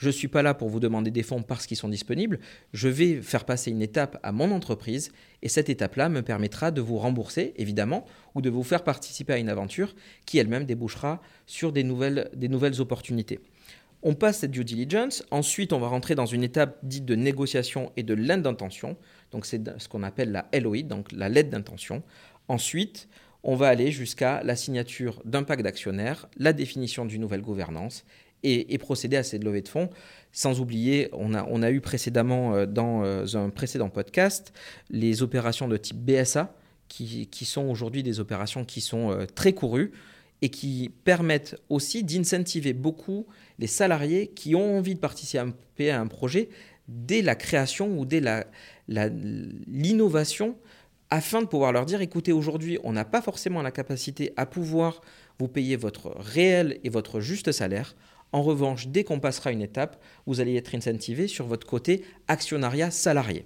Je 0.00 0.06
ne 0.06 0.12
suis 0.12 0.28
pas 0.28 0.40
là 0.40 0.54
pour 0.54 0.70
vous 0.70 0.80
demander 0.80 1.10
des 1.10 1.22
fonds 1.22 1.42
parce 1.42 1.66
qu'ils 1.66 1.76
sont 1.76 1.90
disponibles. 1.90 2.40
Je 2.72 2.88
vais 2.88 3.20
faire 3.20 3.44
passer 3.44 3.70
une 3.70 3.82
étape 3.82 4.18
à 4.22 4.32
mon 4.32 4.50
entreprise 4.50 5.12
et 5.42 5.50
cette 5.50 5.68
étape-là 5.68 6.08
me 6.08 6.22
permettra 6.22 6.70
de 6.70 6.80
vous 6.80 6.96
rembourser, 6.96 7.52
évidemment, 7.56 8.06
ou 8.34 8.40
de 8.40 8.48
vous 8.48 8.62
faire 8.62 8.82
participer 8.82 9.34
à 9.34 9.36
une 9.36 9.50
aventure 9.50 9.94
qui 10.24 10.38
elle-même 10.38 10.64
débouchera 10.64 11.20
sur 11.44 11.70
des 11.70 11.84
nouvelles, 11.84 12.30
opportunités. 12.80 13.40
On 14.02 14.14
passe 14.14 14.38
cette 14.38 14.52
due 14.52 14.64
diligence. 14.64 15.22
Ensuite, 15.30 15.74
on 15.74 15.78
va 15.78 15.88
rentrer 15.88 16.14
dans 16.14 16.24
une 16.24 16.44
étape 16.44 16.78
dite 16.82 17.04
de 17.04 17.14
négociation 17.14 17.92
et 17.98 18.02
de 18.02 18.14
lettre 18.14 18.42
d'intention. 18.42 18.96
Donc, 19.32 19.44
c'est 19.44 19.78
ce 19.78 19.86
qu'on 19.86 20.02
appelle 20.02 20.32
la 20.32 20.48
LOI, 20.58 20.80
donc 20.80 21.12
la 21.12 21.28
lettre 21.28 21.50
d'intention. 21.50 22.02
Ensuite, 22.48 23.06
on 23.42 23.54
va 23.54 23.68
aller 23.68 23.90
jusqu'à 23.90 24.42
la 24.44 24.56
signature 24.56 25.20
d'un 25.26 25.42
pacte 25.42 25.62
d'actionnaires, 25.62 26.26
la 26.38 26.54
définition 26.54 27.04
d'une 27.04 27.20
nouvelle 27.20 27.42
gouvernance 27.42 28.06
et, 28.42 28.78
procéder 28.78 29.16
à 29.16 29.22
cette 29.22 29.44
levée 29.44 29.62
de 29.62 29.68
fonds. 29.68 29.90
Sans 30.32 30.60
oublier, 30.60 31.08
on 31.12 31.34
a, 31.34 31.44
on 31.48 31.62
a 31.62 31.70
eu 31.70 31.80
précédemment 31.80 32.54
euh, 32.54 32.66
dans 32.66 33.04
euh, 33.04 33.24
un 33.34 33.50
précédent 33.50 33.88
podcast 33.88 34.52
les 34.90 35.22
opérations 35.22 35.68
de 35.68 35.76
type 35.76 35.98
BSA, 35.98 36.54
qui, 36.88 37.26
qui 37.26 37.44
sont 37.44 37.68
aujourd'hui 37.68 38.02
des 38.02 38.20
opérations 38.20 38.64
qui 38.64 38.80
sont 38.80 39.10
euh, 39.10 39.26
très 39.26 39.52
courues 39.52 39.92
et 40.42 40.48
qui 40.48 40.90
permettent 41.04 41.60
aussi 41.68 42.02
d'incentiver 42.02 42.72
beaucoup 42.72 43.26
les 43.58 43.66
salariés 43.66 44.28
qui 44.28 44.54
ont 44.54 44.78
envie 44.78 44.94
de 44.94 45.00
participer 45.00 45.90
à 45.90 46.00
un 46.00 46.06
projet 46.06 46.48
dès 46.88 47.22
la 47.22 47.34
création 47.34 47.98
ou 47.98 48.04
dès 48.04 48.22
l'innovation 48.88 50.48
la, 50.48 50.54
afin 51.10 51.42
de 51.42 51.46
pouvoir 51.46 51.72
leur 51.72 51.86
dire 51.86 52.00
écoutez, 52.00 52.32
aujourd'hui, 52.32 52.78
on 52.84 52.92
n'a 52.92 53.04
pas 53.04 53.20
forcément 53.20 53.62
la 53.62 53.70
capacité 53.70 54.32
à 54.36 54.46
pouvoir 54.46 55.00
vous 55.38 55.48
payer 55.48 55.76
votre 55.76 56.14
réel 56.18 56.78
et 56.84 56.88
votre 56.88 57.20
juste 57.20 57.52
salaire. 57.52 57.94
En 58.32 58.42
revanche, 58.42 58.88
dès 58.88 59.04
qu'on 59.04 59.20
passera 59.20 59.52
une 59.52 59.62
étape, 59.62 60.00
vous 60.26 60.40
allez 60.40 60.56
être 60.56 60.74
incentivé 60.74 61.26
sur 61.26 61.46
votre 61.46 61.66
côté 61.66 62.04
actionnariat 62.28 62.90
salarié. 62.90 63.44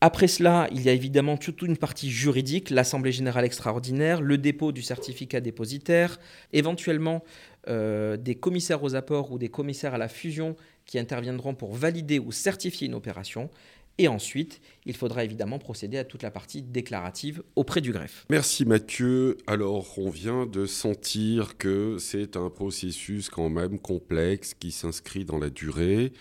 Après 0.00 0.28
cela, 0.28 0.68
il 0.70 0.82
y 0.82 0.88
a 0.88 0.92
évidemment 0.92 1.36
toute 1.36 1.62
une 1.62 1.76
partie 1.76 2.08
juridique, 2.08 2.70
l'Assemblée 2.70 3.10
générale 3.10 3.44
extraordinaire, 3.44 4.20
le 4.20 4.38
dépôt 4.38 4.70
du 4.70 4.80
certificat 4.80 5.40
dépositaire, 5.40 6.20
éventuellement 6.52 7.24
euh, 7.66 8.16
des 8.16 8.36
commissaires 8.36 8.84
aux 8.84 8.94
apports 8.94 9.32
ou 9.32 9.38
des 9.38 9.48
commissaires 9.48 9.94
à 9.94 9.98
la 9.98 10.06
fusion 10.06 10.54
qui 10.86 11.00
interviendront 11.00 11.54
pour 11.54 11.74
valider 11.74 12.20
ou 12.20 12.30
certifier 12.30 12.86
une 12.86 12.94
opération. 12.94 13.50
Et 13.98 14.06
ensuite, 14.06 14.60
il 14.86 14.96
faudra 14.96 15.24
évidemment 15.24 15.58
procéder 15.58 15.98
à 15.98 16.04
toute 16.04 16.22
la 16.22 16.30
partie 16.30 16.62
déclarative 16.62 17.42
auprès 17.56 17.80
du 17.80 17.92
greffe. 17.92 18.26
Merci 18.30 18.64
Mathieu. 18.64 19.36
Alors, 19.48 19.98
on 19.98 20.08
vient 20.08 20.46
de 20.46 20.66
sentir 20.66 21.58
que 21.58 21.98
c'est 21.98 22.36
un 22.36 22.48
processus 22.48 23.28
quand 23.28 23.48
même 23.48 23.80
complexe 23.80 24.54
qui 24.54 24.70
s'inscrit 24.70 25.24
dans 25.24 25.38
la 25.38 25.50
durée. 25.50 26.12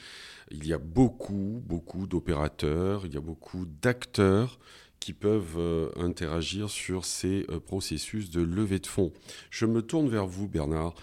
Il 0.49 0.65
y 0.65 0.73
a 0.73 0.79
beaucoup, 0.79 1.61
beaucoup 1.65 2.07
d'opérateurs, 2.07 3.05
il 3.05 3.13
y 3.13 3.17
a 3.17 3.21
beaucoup 3.21 3.65
d'acteurs 3.81 4.59
qui 4.99 5.13
peuvent 5.13 5.57
euh, 5.57 5.89
interagir 5.95 6.69
sur 6.69 7.05
ces 7.05 7.45
euh, 7.49 7.59
processus 7.59 8.29
de 8.29 8.41
levée 8.41 8.79
de 8.79 8.87
fonds. 8.87 9.13
Je 9.51 9.65
me 9.65 9.81
tourne 9.81 10.09
vers 10.09 10.25
vous, 10.25 10.47
Bernard. 10.47 10.95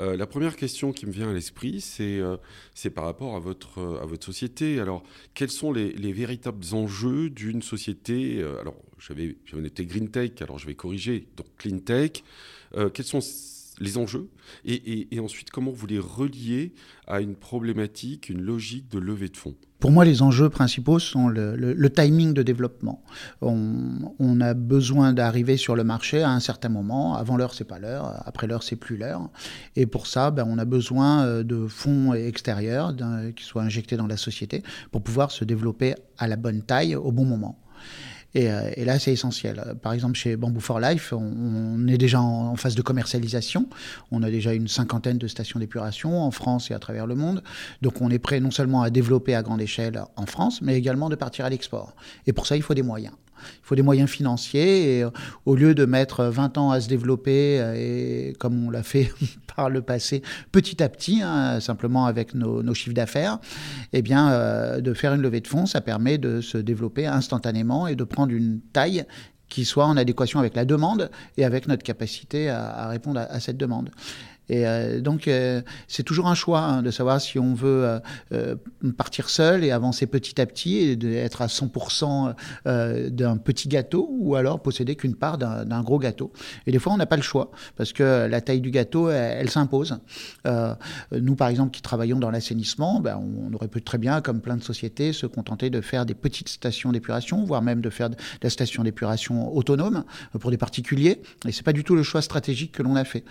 Euh, 0.00 0.16
la 0.16 0.26
première 0.26 0.56
question 0.56 0.92
qui 0.92 1.06
me 1.06 1.12
vient 1.12 1.30
à 1.30 1.32
l'esprit, 1.32 1.80
c'est 1.80 2.18
euh, 2.18 2.36
par 2.94 3.04
rapport 3.04 3.36
à 3.36 3.38
votre, 3.38 3.98
à 4.00 4.06
votre 4.06 4.24
société. 4.24 4.80
Alors, 4.80 5.02
quels 5.34 5.50
sont 5.50 5.72
les, 5.72 6.12
véritables 6.12 6.64
enjeux 6.72 7.30
d'une 7.30 7.62
société 7.62 8.38
euh, 8.38 8.60
Alors, 8.60 8.76
j'avais 8.98 9.36
été 9.64 9.84
Green 9.86 10.08
Tech, 10.08 10.30
alors 10.40 10.58
je 10.58 10.66
vais 10.66 10.74
corriger, 10.74 11.26
donc 11.36 11.46
Clean 11.58 11.78
Tech. 11.78 12.22
quels 12.94 13.04
sont 13.04 13.20
les 13.82 13.98
enjeux 13.98 14.28
et, 14.64 15.08
ensuite 15.20 15.50
comment 15.50 15.70
vous 15.70 15.86
les 15.86 15.98
reliez 15.98 16.72
à 17.06 17.20
une 17.20 17.34
problématique, 17.34 18.28
une 18.28 18.40
logique 18.40 18.90
de 18.90 18.98
levée 18.98 19.28
de 19.28 19.36
fonds 19.36 19.56
pour 19.80 19.90
moi, 19.90 20.04
les 20.04 20.22
enjeux 20.22 20.48
principaux 20.48 21.00
sont 21.00 21.26
le, 21.26 21.90
timing 21.90 22.34
de 22.34 22.44
développement. 22.44 23.02
On, 23.40 24.40
a 24.40 24.54
besoin 24.54 25.12
d'arriver 25.12 25.56
sur 25.56 25.74
le 25.74 25.82
marché 25.82 26.22
à 26.22 26.30
un 26.30 26.38
certain 26.38 26.68
moment. 26.68 27.16
Avant 27.16 27.36
l'heure, 27.36 27.52
c'est 27.52 27.64
pas 27.64 27.80
l'heure. 27.80 28.22
Après 28.24 28.46
l'heure, 28.46 28.62
c'est 28.62 28.76
plus 28.76 28.96
l'heure. 28.96 29.28
Et 29.74 29.86
pour 29.86 30.06
ça, 30.06 30.30
ben, 30.30 30.46
on 30.48 30.56
a 30.58 30.64
besoin 30.64 31.24
euh, 31.24 31.42
de 31.42 31.66
fonds 31.66 32.14
extérieurs 32.14 32.94
qui 33.34 33.42
soient 33.42 33.62
injectés 33.62 33.96
dans 33.96 34.06
la 34.06 34.16
société 34.16 34.62
pour 34.92 35.02
pouvoir 35.02 35.32
se 35.32 35.44
développer 35.44 35.96
à 36.16 36.28
la 36.28 36.36
bonne 36.36 36.62
taille 36.62 36.94
au 36.94 37.10
bon 37.10 37.24
moment. 37.24 37.58
Euh, 38.36 38.70
et, 38.76 38.84
là, 38.84 38.98
c'est 38.98 39.12
essentiel. 39.12 39.74
Par 39.82 39.92
exemple, 39.92 40.14
chez 40.14 40.36
Bamboo 40.36 40.60
for 40.60 40.80
Life, 40.80 41.12
on, 41.12 41.86
est 41.86 41.98
déjà 41.98 42.20
en, 42.20 42.56
phase 42.56 42.74
de 42.74 42.82
commercialisation. 42.82 43.68
On 44.10 44.22
a 44.22 44.30
déjà 44.30 44.52
une 44.54 44.68
cinquantaine 44.68 45.18
de 45.18 45.26
stations 45.26 45.60
d'épuration 45.60 46.20
en 46.22 46.30
France 46.30 46.70
et 46.70 46.74
à 46.74 46.78
travers 46.78 47.06
le 47.06 47.14
monde. 47.14 47.42
Donc, 47.82 48.00
on 48.00 48.10
est 48.10 48.18
prêt 48.18 48.40
non 48.40 48.50
seulement 48.50 48.82
à 48.82 48.90
développer 48.90 49.34
à 49.34 49.42
grande 49.42 49.60
échelle 49.60 50.02
en 50.16 50.26
France, 50.26 50.62
mais 50.62 50.76
également 50.76 51.08
de 51.08 51.16
partir 51.16 51.44
à 51.44 51.50
l'export. 51.50 51.94
Et 52.26 52.32
pour 52.32 52.46
ça, 52.46 52.56
il 52.56 52.62
faut 52.62 52.74
des 52.74 52.82
moyens. 52.82 53.14
Il 53.44 53.64
faut 53.64 53.74
des 53.74 53.82
moyens 53.82 54.10
financiers 54.10 54.98
et 54.98 55.04
euh, 55.04 55.10
au 55.46 55.54
lieu 55.54 55.74
de 55.74 55.84
mettre 55.84 56.24
20 56.24 56.58
ans 56.58 56.70
à 56.70 56.80
se 56.80 56.88
développer 56.88 57.60
euh, 57.60 57.74
et 57.76 58.34
comme 58.38 58.66
on 58.66 58.70
l'a 58.70 58.82
fait 58.82 59.12
par 59.56 59.70
le 59.70 59.82
passé, 59.82 60.22
petit 60.50 60.82
à 60.82 60.88
petit, 60.88 61.20
hein, 61.22 61.60
simplement 61.60 62.06
avec 62.06 62.34
nos, 62.34 62.74
chiffres 62.74 62.94
d'affaires, 62.94 63.38
eh 63.92 64.02
bien, 64.02 64.30
euh, 64.30 64.80
de 64.80 64.94
faire 64.94 65.14
une 65.14 65.22
levée 65.22 65.40
de 65.40 65.48
fonds, 65.48 65.66
ça 65.66 65.80
permet 65.80 66.18
de 66.18 66.40
se 66.40 66.58
développer 66.58 67.06
instantanément 67.06 67.86
et 67.86 67.96
de 67.96 68.04
prendre 68.04 68.32
une 68.32 68.60
taille 68.72 69.04
qui 69.52 69.66
soit 69.66 69.84
en 69.84 69.98
adéquation 69.98 70.38
avec 70.38 70.54
la 70.54 70.64
demande 70.64 71.10
et 71.36 71.44
avec 71.44 71.68
notre 71.68 71.82
capacité 71.82 72.48
à, 72.48 72.88
répondre 72.88 73.20
à, 73.20 73.38
cette 73.38 73.58
demande. 73.58 73.90
Et 74.52 74.66
euh, 74.66 75.00
donc, 75.00 75.28
euh, 75.28 75.62
c'est 75.88 76.02
toujours 76.02 76.26
un 76.26 76.34
choix 76.34 76.60
hein, 76.60 76.82
de 76.82 76.90
savoir 76.90 77.22
si 77.22 77.38
on 77.38 77.54
veut 77.54 78.00
euh, 78.32 78.54
partir 78.98 79.30
seul 79.30 79.64
et 79.64 79.70
avancer 79.70 80.06
petit 80.06 80.38
à 80.42 80.44
petit 80.44 80.76
et 80.76 80.94
d'être 80.94 81.40
à 81.40 81.46
100% 81.46 82.34
d'un 83.08 83.36
petit 83.38 83.68
gâteau 83.68 84.08
ou 84.10 84.36
alors 84.36 84.60
posséder 84.60 84.94
qu'une 84.94 85.14
part 85.14 85.38
d'un 85.38 85.82
gros 85.82 85.98
gâteau. 85.98 86.32
Et 86.66 86.72
des 86.72 86.78
fois, 86.78 86.92
on 86.92 86.98
n'a 86.98 87.06
pas 87.06 87.16
le 87.16 87.22
choix 87.22 87.50
parce 87.76 87.94
que 87.94 88.26
la 88.26 88.40
taille 88.42 88.60
du 88.60 88.70
gâteau, 88.70 89.08
elle, 89.08 89.48
s'impose. 89.48 89.98
nous, 91.12 91.34
par 91.34 91.48
exemple, 91.48 91.70
qui 91.70 91.80
travaillons 91.80 92.18
dans 92.18 92.30
l'assainissement, 92.30 93.00
ben, 93.00 93.16
on 93.16 93.54
aurait 93.54 93.68
pu 93.68 93.80
très 93.80 93.98
bien, 93.98 94.20
comme 94.20 94.42
plein 94.42 94.56
de 94.56 94.62
sociétés, 94.62 95.14
se 95.14 95.26
contenter 95.26 95.70
de 95.70 95.80
faire 95.80 96.04
des 96.04 96.14
petites 96.14 96.50
stations 96.50 96.92
d'épuration, 96.92 97.44
voire 97.44 97.62
même 97.62 97.80
de 97.80 97.90
faire 97.90 98.10
de 98.10 98.16
la 98.42 98.50
station 98.50 98.82
d'épuration 98.82 99.54
autonome 99.54 100.04
pour 100.38 100.50
des 100.50 100.58
particuliers. 100.58 101.22
Et 101.46 101.52
c'est 101.52 101.64
pas 101.64 101.72
du 101.72 101.84
tout 101.84 101.94
le 101.94 102.02
choix 102.02 102.20
stratégique 102.20 102.72
que 102.72 102.82
l'on 102.82 102.96
a 102.96 103.04
fait. 103.04 103.24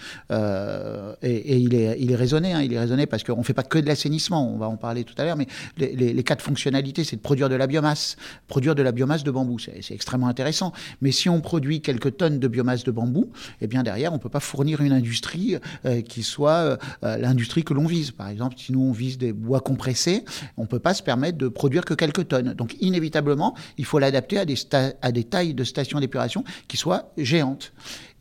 Et, 1.21 1.57
il, 1.57 1.73
est, 1.75 2.15
raisonné, 2.15 2.53
hein, 2.53 2.61
il 2.61 2.73
est 2.73 2.79
raisonné 2.79 3.05
parce 3.05 3.23
qu'on 3.23 3.37
ne 3.37 3.43
fait 3.43 3.53
pas 3.53 3.63
que 3.63 3.79
de 3.79 3.87
l'assainissement, 3.87 4.53
on 4.53 4.57
va 4.57 4.67
en 4.67 4.77
parler 4.77 5.03
tout 5.03 5.15
à 5.17 5.23
l'heure, 5.23 5.37
mais 5.37 5.47
les, 5.77 6.23
quatre 6.23 6.41
fonctionnalités, 6.41 7.03
c'est 7.03 7.15
de 7.15 7.21
produire 7.21 7.49
de 7.49 7.55
la 7.55 7.67
biomasse, 7.67 8.15
produire 8.47 8.75
de 8.75 8.81
la 8.81 8.91
biomasse 8.91 9.23
de 9.23 9.31
bambou, 9.31 9.57
c'est 9.59 9.93
extrêmement 9.93 10.27
intéressant. 10.27 10.71
Mais 11.01 11.11
si 11.11 11.29
on 11.29 11.41
produit 11.41 11.81
quelques 11.81 12.17
tonnes 12.17 12.39
de 12.39 12.47
biomasse 12.47 12.83
de 12.83 12.91
bambou, 12.91 13.31
eh 13.59 13.67
bien 13.67 13.83
derrière, 13.83 14.11
on 14.11 14.15
ne 14.17 14.21
peut 14.21 14.29
pas 14.29 14.39
fournir 14.39 14.81
une 14.81 14.93
industrie 14.93 15.57
qui 16.07 16.23
soit 16.23 16.77
l'industrie 17.01 17.63
que 17.63 17.73
l'on 17.73 17.85
vise. 17.85 18.11
Par 18.11 18.29
exemple, 18.29 18.55
si 18.57 18.71
nous 18.71 18.81
on 18.81 18.91
vise 18.91 19.17
des 19.17 19.33
bois 19.33 19.61
compressés, 19.61 20.23
on 20.57 20.63
ne 20.63 20.67
peut 20.67 20.79
pas 20.79 20.93
se 20.93 21.03
permettre 21.03 21.37
de 21.37 21.47
produire 21.47 21.85
que 21.85 21.93
quelques 21.93 22.27
tonnes. 22.27 22.53
Donc 22.53 22.75
inévitablement, 22.79 23.55
il 23.77 23.85
faut 23.85 23.99
l'adapter 23.99 24.37
à 24.37 24.45
à 25.01 25.11
des 25.11 25.23
tailles 25.23 25.53
de 25.53 25.63
stations 25.63 25.99
d'épuration 25.99 26.43
qui 26.67 26.77
soient 26.77 27.11
géantes. 27.17 27.73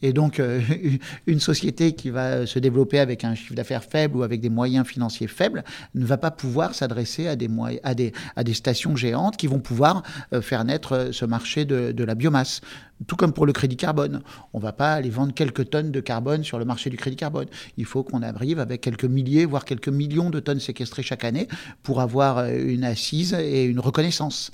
Et 0.03 0.13
donc, 0.13 0.41
euh, 0.41 0.61
une 1.27 1.41
société 1.41 1.93
qui 1.93 2.11
va 2.11 2.47
se 2.47 2.59
développer 2.59 2.99
avec 2.99 3.25
un 3.25 3.35
chiffre 3.35 3.55
d'affaires 3.55 3.85
faible 3.85 4.17
ou 4.17 4.23
avec 4.23 4.41
des 4.41 4.49
moyens 4.49 4.87
financiers 4.87 5.27
faibles 5.27 5.65
ne 5.95 6.05
va 6.05 6.17
pas 6.17 6.31
pouvoir 6.31 6.75
s'adresser 6.75 7.27
à 7.29 7.37
des, 7.37 7.49
à, 7.83 7.95
des, 7.95 8.13
à 8.37 8.45
des 8.45 8.55
stations 8.55 8.97
géantes 8.97 9.37
qui 9.37 9.47
vont 9.47 9.61
pouvoir 9.61 10.03
euh, 10.33 10.41
faire 10.41 10.65
naître 10.65 10.93
euh, 10.93 11.13
ce 11.13 11.25
marché 11.25 11.65
de, 11.65 11.93
de 11.93 12.05
la 12.05 12.15
biomasse. 12.15 12.61
Tout 13.07 13.17
comme 13.17 13.33
pour 13.33 13.47
le 13.47 13.53
crédit 13.53 13.77
carbone. 13.77 14.23
On 14.53 14.59
ne 14.59 14.63
va 14.63 14.73
pas 14.73 14.93
aller 14.93 15.11
vendre 15.11 15.33
quelques 15.33 15.71
tonnes 15.71 15.91
de 15.91 16.01
carbone 16.01 16.45
sur 16.45 16.59
le 16.59 16.65
marché 16.65 16.91
du 16.91 16.97
crédit 16.97 17.17
carbone. 17.17 17.47
Il 17.77 17.85
faut 17.85 18.03
qu'on 18.03 18.23
arrive 18.23 18.59
avec 18.59 18.81
quelques 18.81 19.05
milliers, 19.05 19.47
voire 19.47 19.65
quelques 19.65 19.89
millions 19.89 20.31
de 20.31 20.41
tonnes 20.41 20.61
séquestrées 20.61 21.03
chaque 21.03 21.25
année 21.25 21.49
pour 21.83 22.01
avoir 22.01 22.45
une 22.47 22.85
assise 22.85 23.35
et 23.35 23.65
une 23.65 23.81
reconnaissance. 23.81 24.51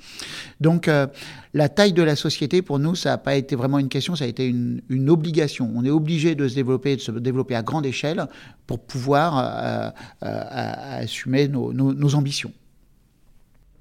Donc, 0.61 0.89
la 1.53 1.69
taille 1.69 1.93
de 1.93 2.03
la 2.03 2.15
société, 2.15 2.61
pour 2.61 2.79
nous, 2.79 2.95
ça 2.95 3.09
n'a 3.09 3.17
pas 3.17 3.35
été 3.35 3.55
vraiment 3.55 3.79
une 3.79 3.89
question, 3.89 4.15
ça 4.15 4.25
a 4.25 4.27
été 4.27 4.45
une, 4.45 5.09
obligation. 5.09 5.71
On 5.75 5.83
est 5.85 5.89
obligé 5.89 6.35
de 6.35 6.47
se 6.47 6.55
développer, 6.55 6.95
de 6.95 7.01
se 7.01 7.11
développer 7.11 7.55
à 7.55 7.63
grande 7.63 7.85
échelle 7.85 8.27
pour 8.65 8.79
pouvoir 8.79 9.37
euh, 9.37 9.89
euh, 10.23 11.01
assumer 11.01 11.47
nos 11.47 12.15
ambitions. 12.15 12.51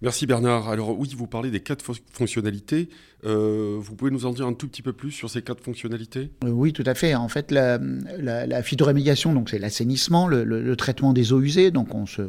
Merci 0.03 0.27
Bernard. 0.27 0.69
Alors 0.69 0.99
oui, 0.99 1.09
vous 1.17 1.27
parlez 1.27 1.51
des 1.51 1.61
quatre 1.61 1.85
fonctionnalités. 2.13 2.91
Euh, 3.25 3.79
vous 3.81 3.95
pouvez 3.95 4.11
nous 4.11 4.27
en 4.27 4.33
dire 4.33 4.47
un 4.47 4.53
tout 4.53 4.69
petit 4.69 4.83
peu 4.83 4.93
plus 4.93 5.11
sur 5.11 5.31
ces 5.31 5.43
quatre 5.43 5.63
fonctionnalités? 5.63 6.31
Euh, 6.45 6.51
Oui, 6.51 6.73
tout 6.73 6.85
à 6.87 6.95
fait. 6.95 7.15
En 7.15 7.29
fait, 7.29 7.51
la, 7.51 7.79
la, 8.19 8.63
phytorémédiation, 8.63 9.33
donc 9.33 9.51
c'est 9.51 9.59
l'assainissement, 9.59 10.29
le, 10.29 10.77
traitement 10.77 11.13
des 11.13 11.33
eaux 11.33 11.41
usées. 11.41 11.71
Donc 11.71 11.95
on 11.95 12.07
se, 12.07 12.23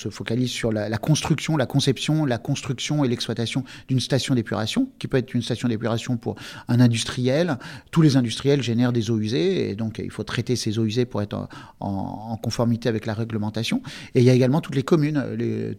se 0.00 0.08
focalise 0.08 0.50
sur 0.50 0.72
la, 0.72 0.98
construction, 0.98 1.56
la 1.56 1.66
conception, 1.66 2.24
la 2.24 2.38
construction 2.38 3.04
et 3.04 3.08
l'exploitation 3.08 3.64
d'une 3.88 4.00
station 4.00 4.34
d'épuration, 4.34 4.90
qui 4.98 5.06
peut 5.06 5.18
être 5.18 5.32
une 5.34 5.42
station 5.42 5.68
d'épuration 5.68 6.16
pour 6.16 6.36
un 6.68 6.80
industriel. 6.80 7.58
Tous 7.90 8.02
les 8.02 8.16
industriels 8.16 8.62
génèrent 8.62 8.92
des 8.92 9.10
eaux 9.10 9.18
usées, 9.18 9.70
et 9.70 9.74
donc 9.76 10.00
il 10.02 10.10
faut 10.10 10.24
traiter 10.24 10.56
ces 10.56 10.78
eaux 10.78 10.84
usées 10.84 11.04
pour 11.04 11.22
être 11.22 11.48
en, 11.78 12.36
conformité 12.42 12.88
avec 12.88 13.06
la 13.06 13.14
réglementation. 13.14 13.82
Et 14.14 14.20
il 14.20 14.24
y 14.24 14.30
a 14.30 14.34
également 14.34 14.60
toutes 14.60 14.74
les 14.74 14.82
communes, 14.82 15.22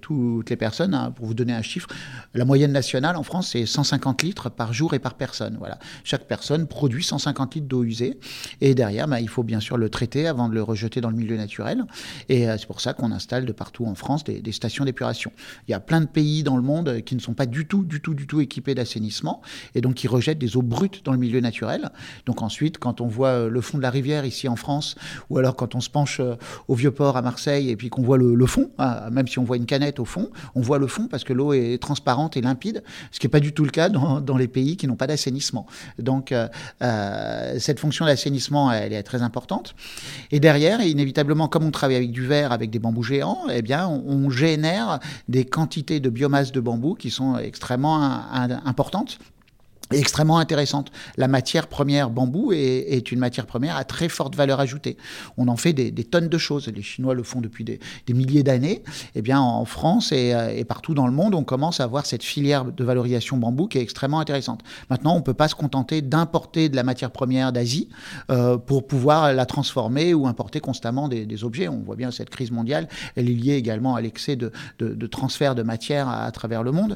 toutes 0.01 0.49
les 0.49 0.55
personnes, 0.55 0.93
hein, 0.93 1.11
pour 1.11 1.25
vous 1.25 1.33
donner 1.33 1.53
un 1.53 1.61
chiffre, 1.61 1.87
la 2.33 2.45
moyenne 2.45 2.71
nationale 2.71 3.17
en 3.17 3.23
France, 3.23 3.49
c'est 3.51 3.65
150 3.65 4.23
litres 4.23 4.49
par 4.49 4.73
jour 4.73 4.93
et 4.93 4.99
par 4.99 5.15
personne. 5.15 5.57
Voilà. 5.59 5.79
Chaque 6.03 6.27
personne 6.27 6.65
produit 6.67 7.03
150 7.03 7.55
litres 7.55 7.67
d'eau 7.67 7.83
usée. 7.83 8.19
Et 8.61 8.73
derrière, 8.73 9.07
bah, 9.07 9.19
il 9.19 9.27
faut 9.27 9.43
bien 9.43 9.59
sûr 9.59 9.77
le 9.77 9.89
traiter 9.89 10.27
avant 10.27 10.47
de 10.47 10.53
le 10.53 10.63
rejeter 10.63 11.01
dans 11.01 11.09
le 11.09 11.17
milieu 11.17 11.35
naturel. 11.35 11.83
Et 12.29 12.49
euh, 12.49 12.57
c'est 12.57 12.67
pour 12.67 12.79
ça 12.79 12.93
qu'on 12.93 13.11
installe 13.11 13.45
de 13.45 13.51
partout 13.51 13.85
en 13.85 13.95
France 13.95 14.23
des, 14.23 14.51
stations 14.51 14.85
d'épuration. 14.85 15.31
Il 15.67 15.71
y 15.71 15.73
a 15.73 15.79
plein 15.79 16.01
de 16.01 16.05
pays 16.05 16.43
dans 16.43 16.55
le 16.55 16.61
monde 16.61 17.01
qui 17.01 17.15
ne 17.15 17.19
sont 17.19 17.33
pas 17.33 17.45
du 17.45 17.65
tout, 17.65 17.83
du 17.83 18.01
tout, 18.01 18.13
du 18.13 18.27
tout 18.27 18.39
équipés 18.39 18.75
d'assainissement 18.75 19.41
et 19.75 19.81
donc 19.81 19.95
qui 19.95 20.07
rejettent 20.07 20.39
des 20.39 20.55
eaux 20.57 20.61
brutes 20.61 21.03
dans 21.05 21.11
le 21.11 21.17
milieu 21.17 21.39
naturel. 21.39 21.89
Donc 22.25 22.41
ensuite, 22.41 22.77
quand 22.77 23.01
on 23.01 23.07
voit 23.07 23.29
euh, 23.29 23.49
le 23.49 23.61
fond 23.61 23.77
de 23.77 23.83
la 23.83 23.89
rivière 23.89 24.25
ici 24.25 24.47
en 24.47 24.55
France, 24.55 24.95
ou 25.29 25.37
alors 25.37 25.55
quand 25.55 25.75
on 25.75 25.81
se 25.81 25.89
penche 25.89 26.19
euh, 26.19 26.35
au 26.67 26.75
Vieux-Port 26.75 27.17
à 27.17 27.21
Marseille 27.21 27.69
et 27.69 27.75
puis 27.75 27.89
qu'on 27.89 28.03
voit 28.03 28.17
le, 28.17 28.35
le 28.35 28.45
fond, 28.45 28.71
hein, 28.77 29.09
même 29.11 29.27
si 29.27 29.39
on 29.39 29.43
voit 29.43 29.57
une 29.57 29.65
canette 29.65 29.99
au 29.99 30.05
fond, 30.05 30.29
on 30.55 30.61
voit 30.61 30.79
le 30.79 30.87
fond 30.87 31.07
parce 31.07 31.23
que 31.23 31.33
l'eau 31.33 31.53
est 31.53 31.70
transparente 31.77 32.37
et 32.37 32.41
limpide, 32.41 32.83
ce 33.11 33.19
qui 33.19 33.27
n'est 33.27 33.31
pas 33.31 33.39
du 33.39 33.53
tout 33.53 33.63
le 33.63 33.71
cas 33.71 33.89
dans, 33.89 34.37
les 34.37 34.47
pays 34.47 34.77
qui 34.77 34.87
n'ont 34.87 34.95
pas 34.95 35.07
d'assainissement. 35.07 35.65
Donc 35.99 36.31
euh, 36.31 36.47
euh, 36.81 37.59
cette 37.59 37.79
fonction 37.79 38.05
d'assainissement, 38.05 38.71
elle 38.71 38.93
est 38.93 39.03
très 39.03 39.21
importante. 39.21 39.75
Et 40.31 40.39
derrière, 40.39 40.81
inévitablement, 40.81 41.47
comme 41.47 41.65
on 41.65 41.71
travaille 41.71 41.97
avec 41.97 42.11
du 42.11 42.25
verre, 42.25 42.51
avec 42.51 42.69
des 42.69 42.79
bambous 42.79 43.03
géants, 43.03 43.43
eh 43.51 43.61
bien, 43.61 43.87
on, 43.87 44.03
on 44.07 44.29
génère 44.29 44.99
des 45.27 45.45
quantités 45.45 45.99
de 45.99 46.09
biomasse 46.09 46.51
de 46.51 46.59
bambou 46.59 46.95
qui 46.95 47.11
sont 47.11 47.37
extrêmement 47.37 48.01
importantes 48.65 49.19
extrêmement 49.91 50.37
intéressante. 50.37 50.91
La 51.17 51.27
matière 51.27 51.67
première 51.67 52.09
bambou 52.09 52.51
est, 52.53 52.57
est, 52.57 53.11
une 53.11 53.19
matière 53.19 53.45
première 53.45 53.75
à 53.75 53.83
très 53.83 54.09
forte 54.09 54.35
valeur 54.35 54.59
ajoutée. 54.59 54.97
On 55.37 55.47
en 55.47 55.57
fait 55.57 55.73
des, 55.73 55.91
des 55.91 56.03
tonnes 56.03 56.29
de 56.29 56.37
choses. 56.37 56.67
Les 56.67 56.81
Chinois 56.81 57.13
le 57.13 57.23
font 57.23 57.41
depuis 57.41 57.63
des, 57.63 57.79
des 58.07 58.13
milliers 58.13 58.43
d'années. 58.43 58.83
Eh 59.15 59.21
bien, 59.21 59.39
en 59.39 59.65
France 59.65 60.11
et, 60.11 60.33
euh, 60.33 60.53
et, 60.55 60.65
partout 60.65 60.93
dans 60.93 61.07
le 61.07 61.13
monde, 61.13 61.35
on 61.35 61.43
commence 61.43 61.79
à 61.79 61.83
avoir 61.83 62.05
cette 62.05 62.23
filière 62.23 62.65
de 62.65 62.83
valorisation 62.83 63.37
bambou 63.37 63.67
qui 63.67 63.77
est 63.77 63.81
extrêmement 63.81 64.19
intéressante. 64.19 64.61
Maintenant, 64.89 65.13
on 65.13 65.19
ne 65.19 65.23
peut 65.23 65.33
pas 65.33 65.47
se 65.47 65.55
contenter 65.55 66.01
d'importer 66.01 66.69
de 66.69 66.75
la 66.75 66.83
matière 66.83 67.11
première 67.11 67.51
d'Asie 67.51 67.89
euh, 68.29 68.57
pour 68.57 68.87
pouvoir 68.87 69.33
la 69.33 69.45
transformer 69.45 70.13
ou 70.13 70.27
importer 70.27 70.59
constamment 70.59 71.07
des, 71.07 71.25
des, 71.25 71.43
objets. 71.43 71.67
On 71.67 71.79
voit 71.79 71.95
bien 71.95 72.11
cette 72.11 72.29
crise 72.29 72.51
mondiale. 72.51 72.87
Elle 73.15 73.29
est 73.29 73.33
liée 73.33 73.55
également 73.55 73.95
à 73.95 74.01
l'excès 74.01 74.35
de, 74.35 74.51
de, 74.79 74.93
de, 74.93 75.07
transfert 75.07 75.55
de 75.55 75.63
matière 75.63 76.07
à, 76.07 76.31
travers 76.31 76.63
le 76.63 76.71
monde. 76.71 76.95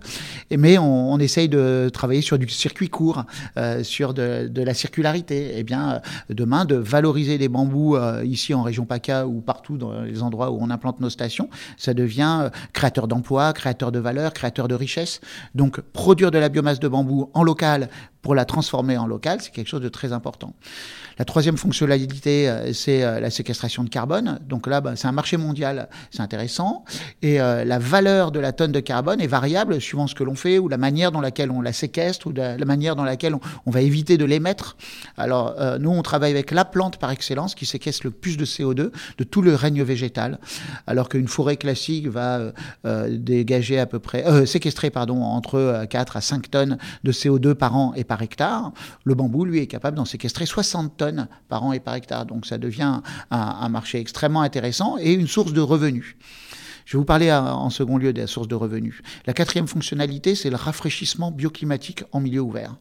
Mais 0.55 0.77
on, 0.77 1.12
on 1.12 1.19
essaye 1.19 1.49
de 1.49 1.89
travailler 1.91 2.21
sur 2.21 2.38
du 2.38 2.47
circuit 2.47 2.84
court, 2.89 3.25
euh, 3.57 3.83
sur 3.83 4.13
de, 4.13 4.49
la 4.55 4.73
circularité. 4.73 5.53
Eh 5.55 5.63
bien, 5.63 6.01
demain, 6.29 6.65
de 6.65 6.75
valoriser 6.75 7.37
les 7.37 7.47
bambous 7.47 7.95
euh, 7.95 8.23
ici 8.25 8.53
en 8.53 8.63
région 8.63 8.85
PACA 8.85 9.27
ou 9.27 9.41
partout 9.41 9.77
dans 9.77 10.01
les 10.01 10.21
endroits 10.21 10.51
où 10.51 10.57
on 10.59 10.69
implante 10.69 10.99
nos 10.99 11.09
stations, 11.09 11.49
ça 11.77 11.93
devient 11.93 12.39
euh, 12.43 12.49
créateur 12.73 13.07
d'emplois, 13.07 13.53
créateur 13.53 13.91
de 13.91 13.99
valeur, 13.99 14.33
créateur 14.33 14.67
de 14.67 14.75
richesse. 14.75 15.21
Donc, 15.53 15.81
produire 15.81 16.31
de 16.31 16.37
la 16.37 16.49
biomasse 16.49 16.79
de 16.79 16.87
bambou 16.87 17.29
en 17.33 17.43
local 17.43 17.89
pour 18.25 18.33
la 18.33 18.45
transformer 18.45 18.97
en 18.97 19.05
local, 19.05 19.38
c'est 19.39 19.51
quelque 19.51 19.67
chose 19.67 19.81
de 19.81 19.88
très 19.88 20.11
important. 20.11 20.55
La 21.19 21.25
troisième 21.25 21.57
fonctionnalité, 21.57 22.49
euh, 22.49 22.73
c'est 22.73 23.03
euh, 23.03 23.19
la 23.19 23.29
séquestration 23.29 23.83
de 23.83 23.89
carbone. 23.89 24.39
Donc 24.49 24.65
là, 24.65 24.81
bah, 24.81 24.95
c'est 24.95 25.07
un 25.07 25.11
marché 25.11 25.38
mondial, 25.38 25.89
c'est 26.09 26.23
intéressant. 26.23 26.85
Et 27.21 27.39
euh, 27.39 27.63
la 27.63 27.77
valeur 27.77 28.31
de 28.31 28.39
la 28.39 28.51
tonne 28.51 28.71
de 28.71 28.79
carbone 28.79 29.21
est 29.21 29.27
variable 29.27 29.79
suivant 29.79 30.07
ce 30.07 30.15
que 30.15 30.23
l'on 30.23 30.33
fait 30.33 30.57
ou 30.57 30.67
la 30.69 30.77
manière 30.77 31.11
dans 31.11 31.21
laquelle 31.21 31.51
on 31.51 31.61
la 31.61 31.71
séquestre 31.71 32.25
ou 32.25 32.33
la, 32.33 32.57
manière 32.65 32.95
dans 32.95 33.03
laquelle 33.03 33.35
on, 33.67 33.71
va 33.71 33.81
éviter 33.81 34.17
de 34.17 34.25
l'émettre. 34.25 34.75
Alors, 35.17 35.55
nous, 35.79 35.91
on 35.91 36.01
travaille 36.01 36.31
avec 36.31 36.49
la 36.51 36.65
plante 36.65 36.97
par 36.97 37.11
excellence 37.11 37.53
qui 37.53 37.65
séquestre 37.65 38.01
le 38.05 38.11
plus 38.11 38.38
de 38.38 38.45
CO2 38.45 38.91
de 39.17 39.23
tout 39.23 39.41
le 39.41 39.53
règne 39.53 39.83
végétal, 39.83 40.39
alors 40.88 41.09
qu'une 41.09 41.27
forêt 41.27 41.57
classique 41.57 42.07
va 42.07 42.39
dégager 43.09 43.79
à 43.79 43.85
peu 43.85 43.99
près, 43.99 44.45
séquestrer, 44.45 44.89
pardon, 44.89 45.21
entre 45.21 45.85
4 45.89 46.17
à 46.17 46.21
5 46.21 46.49
tonnes 46.49 46.77
de 47.03 47.11
CO2 47.11 47.53
par 47.53 47.75
an 47.75 47.93
et 47.95 48.03
par 48.03 48.14
par 48.15 48.21
hectare. 48.21 48.71
Le 49.04 49.13
bambou, 49.13 49.43
lui, 49.43 49.60
est 49.60 49.67
capable 49.67 49.97
d'en 49.97 50.06
séquestrer 50.06 50.45
60 50.45 50.95
tonnes 50.95 51.28
par 51.49 51.65
an 51.65 51.73
et 51.73 51.82
par 51.82 51.95
hectare. 51.95 52.25
Donc 52.25 52.45
ça 52.45 52.58
devient 52.58 53.01
un, 53.30 53.69
marché 53.69 53.99
extrêmement 53.99 54.41
intéressant 54.41 54.95
et 54.97 55.12
une 55.12 55.28
source 55.28 55.51
de 55.51 55.60
revenus. 55.60 56.15
Je 56.86 56.95
vais 56.95 56.99
vous 56.99 57.06
parler 57.06 57.30
en 57.34 57.69
second 57.69 57.97
lieu 57.97 58.13
de 58.13 58.21
la 58.21 58.28
source 58.28 58.47
de 58.47 58.56
revenus. 58.56 59.01
La 59.25 59.34
quatrième 59.34 59.67
fonctionnalité, 59.67 60.34
c'est 60.34 60.49
le 60.49 60.56
rafraîchissement 60.56 61.30
bioclimatique 61.30 62.06
en 62.13 62.21
milieu 62.21 62.39
ouvert. 62.39 62.78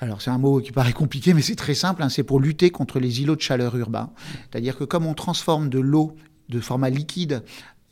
Alors 0.00 0.20
c'est 0.20 0.30
un 0.30 0.36
mot 0.36 0.60
qui 0.60 0.72
paraît 0.72 0.92
compliqué, 0.92 1.32
mais 1.32 1.40
c'est 1.40 1.56
très 1.56 1.74
simple. 1.74 2.02
Hein, 2.02 2.10
c'est 2.10 2.24
pour 2.24 2.38
lutter 2.38 2.68
contre 2.68 3.00
les 3.00 3.22
îlots 3.22 3.36
de 3.36 3.40
chaleur 3.40 3.74
urbains. 3.76 4.10
C'est-à-dire 4.50 4.76
que 4.76 4.84
comme 4.84 5.06
on 5.06 5.14
transforme 5.14 5.70
de 5.70 5.78
l'eau 5.78 6.14
de 6.50 6.60
format 6.60 6.90
liquide 6.90 7.42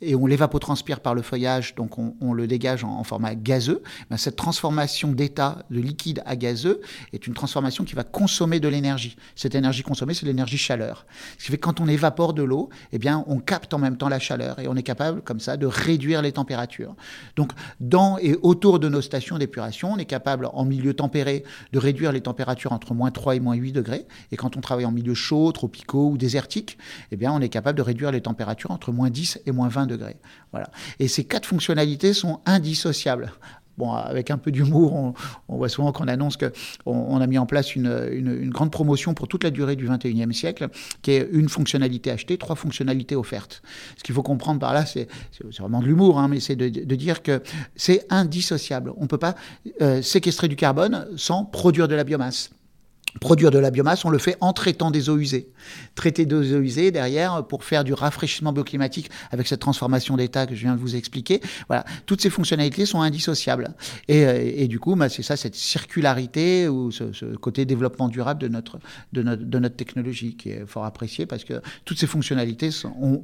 et 0.05 0.15
on 0.15 0.27
l'évapotranspire 0.27 0.99
par 0.99 1.15
le 1.15 1.21
feuillage, 1.21 1.75
donc 1.75 1.97
on, 1.97 2.33
le 2.33 2.47
dégage 2.47 2.83
en, 2.83 3.03
format 3.03 3.35
gazeux. 3.35 3.81
Ben 4.09 4.17
cette 4.17 4.35
transformation 4.35 5.11
d'état 5.11 5.65
de 5.69 5.79
liquide 5.79 6.21
à 6.25 6.35
gazeux 6.35 6.81
est 7.13 7.27
une 7.27 7.33
transformation 7.33 7.83
qui 7.83 7.95
va 7.95 8.03
consommer 8.03 8.59
de 8.59 8.67
l'énergie. 8.67 9.17
Cette 9.35 9.55
énergie 9.55 9.83
consommée, 9.83 10.13
c'est 10.13 10.25
l'énergie 10.25 10.57
chaleur. 10.57 11.05
Ce 11.37 11.45
qui 11.45 11.51
fait 11.51 11.57
que 11.57 11.63
quand 11.63 11.79
on 11.79 11.87
évapore 11.87 12.33
de 12.33 12.43
l'eau, 12.43 12.69
eh 12.91 12.99
bien, 12.99 13.23
on 13.27 13.39
capte 13.39 13.73
en 13.73 13.79
même 13.79 13.97
temps 13.97 14.09
la 14.09 14.19
chaleur 14.19 14.59
et 14.59 14.67
on 14.67 14.75
est 14.75 14.83
capable, 14.83 15.21
comme 15.21 15.39
ça, 15.39 15.57
de 15.57 15.65
réduire 15.65 16.21
les 16.21 16.31
températures. 16.31 16.95
Donc, 17.35 17.51
dans 17.79 18.17
et 18.17 18.37
autour 18.41 18.79
de 18.79 18.89
nos 18.89 19.01
stations 19.01 19.37
d'épuration, 19.37 19.93
on 19.93 19.97
est 19.97 20.05
capable, 20.05 20.49
en 20.53 20.65
milieu 20.65 20.93
tempéré, 20.93 21.43
de 21.73 21.79
réduire 21.79 22.11
les 22.11 22.21
températures 22.21 22.71
entre 22.71 22.93
moins 22.93 23.11
3 23.11 23.35
et 23.35 23.39
moins 23.39 23.55
8 23.55 23.71
degrés. 23.71 24.05
Et 24.31 24.37
quand 24.37 24.57
on 24.57 24.61
travaille 24.61 24.85
en 24.85 24.91
milieu 24.91 25.13
chaud, 25.13 25.51
tropicaux 25.51 26.09
ou 26.11 26.17
désertiques, 26.17 26.77
eh 27.11 27.17
bien, 27.17 27.31
on 27.31 27.41
est 27.41 27.49
capable 27.49 27.77
de 27.77 27.83
réduire 27.83 28.11
les 28.11 28.21
températures 28.21 28.71
entre 28.71 28.91
moins 28.91 29.09
10 29.09 29.41
et 29.45 29.51
moins 29.51 29.67
20 29.67 29.87
degrés. 29.87 29.94
Voilà. 30.51 30.69
Et 30.99 31.07
ces 31.07 31.23
quatre 31.23 31.45
fonctionnalités 31.45 32.13
sont 32.13 32.39
indissociables. 32.45 33.31
Bon, 33.77 33.91
avec 33.91 34.31
un 34.31 34.37
peu 34.37 34.51
d'humour, 34.51 35.13
on, 35.49 35.57
voit 35.57 35.67
souvent 35.67 35.91
qu'on 35.91 36.07
annonce 36.07 36.37
qu'on 36.37 36.51
on 36.85 37.19
a 37.19 37.27
mis 37.27 37.37
en 37.37 37.45
place 37.45 37.75
une, 37.75 38.07
une, 38.11 38.49
grande 38.49 38.71
promotion 38.71 39.13
pour 39.13 39.27
toute 39.27 39.43
la 39.43 39.51
durée 39.51 39.75
du 39.75 39.87
21e 39.87 40.31
siècle, 40.31 40.69
qui 41.01 41.11
est 41.11 41.27
une 41.31 41.49
fonctionnalité 41.49 42.09
achetée, 42.09 42.37
trois 42.37 42.55
fonctionnalités 42.55 43.17
offertes. 43.17 43.61
Ce 43.97 44.03
qu'il 44.03 44.15
faut 44.15 44.23
comprendre 44.23 44.61
par 44.61 44.73
là, 44.73 44.85
c'est 44.85 45.07
vraiment 45.59 45.81
de 45.81 45.87
l'humour, 45.87 46.19
hein, 46.19 46.29
mais 46.29 46.39
c'est 46.39 46.55
de, 46.55 46.69
de, 46.69 46.95
dire 46.95 47.21
que 47.21 47.41
c'est 47.75 48.05
indissociable. 48.09 48.93
On 48.95 49.03
ne 49.03 49.07
peut 49.07 49.17
pas 49.17 49.35
euh, 49.81 50.01
séquestrer 50.01 50.47
du 50.47 50.55
carbone 50.55 51.07
sans 51.17 51.43
produire 51.43 51.89
de 51.89 51.95
la 51.95 52.05
biomasse 52.05 52.51
produire 53.19 53.51
de 53.51 53.59
la 53.59 53.71
biomasse, 53.71 54.05
on 54.05 54.09
le 54.09 54.17
fait 54.17 54.37
en 54.41 54.53
traitant 54.53 54.91
des 54.91 55.09
eaux 55.09 55.17
usées. 55.17 55.49
Traiter 55.95 56.25
des 56.25 56.53
eaux 56.53 56.61
usées 56.61 56.91
derrière 56.91 57.45
pour 57.45 57.63
faire 57.63 57.83
du 57.83 57.93
rafraîchissement 57.93 58.53
bioclimatique 58.53 59.09
avec 59.31 59.47
cette 59.47 59.59
transformation 59.59 60.17
d'état 60.17 60.45
que 60.45 60.55
je 60.55 60.61
viens 60.61 60.75
de 60.75 60.79
vous 60.79 60.95
expliquer. 60.95 61.41
Voilà, 61.67 61.85
toutes 62.05 62.21
ces 62.21 62.29
fonctionnalités 62.29 62.85
sont 62.85 63.01
indissociables. 63.01 63.73
Et, 64.07 64.25
euh, 64.25 64.67
du 64.67 64.79
coup, 64.79 64.95
bah, 64.95 65.09
c'est 65.09 65.23
ça, 65.23 65.37
cette 65.37 65.55
circularité 65.55 66.67
ou 66.67 66.91
ce, 66.91 67.35
côté 67.35 67.65
développement 67.65 68.09
durable 68.09 68.41
de 68.41 68.47
notre, 68.47 68.79
de, 69.13 69.23
notre, 69.23 69.43
de 69.43 69.59
notre 69.59 69.75
technologie 69.75 70.35
qui 70.35 70.49
est 70.49 70.65
fort 70.65 70.85
apprécié 70.85 71.25
parce 71.25 71.43
que 71.43 71.61
toutes 71.85 71.99
ces 71.99 72.07
fonctionnalités 72.07 72.69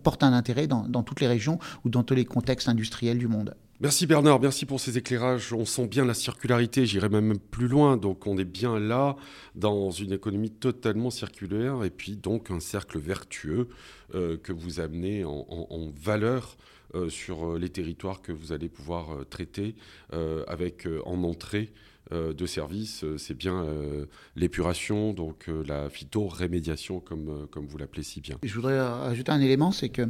portent 0.03 0.23
un 0.23 0.33
intérêt 0.33 0.67
dans, 0.67 0.87
dans 0.87 1.03
toutes 1.03 1.21
les 1.21 1.27
régions 1.27 1.59
ou 1.85 1.89
dans 1.89 2.03
tous 2.03 2.15
les 2.15 2.25
contextes 2.25 2.69
industriels 2.69 3.17
du 3.17 3.27
monde. 3.27 3.55
Merci 3.81 4.05
Bernard, 4.05 4.39
merci 4.39 4.67
pour 4.67 4.79
ces 4.79 4.99
éclairages. 4.99 5.53
On 5.53 5.65
sent 5.65 5.87
bien 5.87 6.05
la 6.05 6.13
circularité, 6.13 6.85
j'irai 6.85 7.09
même 7.09 7.39
plus 7.39 7.67
loin. 7.67 7.97
Donc 7.97 8.27
on 8.27 8.37
est 8.37 8.45
bien 8.45 8.77
là 8.77 9.15
dans 9.55 9.89
une 9.89 10.13
économie 10.13 10.51
totalement 10.51 11.09
circulaire 11.09 11.83
et 11.83 11.89
puis 11.89 12.15
donc 12.15 12.51
un 12.51 12.59
cercle 12.59 12.99
vertueux 12.99 13.69
euh, 14.13 14.37
que 14.37 14.53
vous 14.53 14.81
amenez 14.81 15.25
en, 15.25 15.91
valeur 15.99 16.57
euh, 16.93 17.09
sur 17.09 17.57
les 17.57 17.69
territoires 17.69 18.21
que 18.21 18.31
vous 18.31 18.51
allez 18.51 18.69
pouvoir 18.69 19.13
euh, 19.13 19.23
traiter 19.23 19.73
euh, 20.13 20.43
avec 20.47 20.85
euh, 20.85 21.01
en 21.05 21.23
entrée 21.23 21.71
euh, 21.71 21.90
de 22.11 22.45
services, 22.45 23.03
euh, 23.03 23.17
c'est 23.17 23.33
bien 23.33 23.63
euh, 23.63 24.05
l'épuration, 24.35 25.13
donc 25.13 25.49
la 25.65 25.89
phytorémédiation, 25.89 26.99
comme, 26.99 27.47
comme 27.51 27.65
vous 27.67 27.77
l'appelez 27.77 28.03
si 28.03 28.21
bien. 28.21 28.37
Je 28.43 28.53
voudrais 28.53 28.77
ajouter 28.77 29.31
un 29.31 29.39
élément, 29.39 29.71
c'est 29.71 29.89
que 29.89 30.03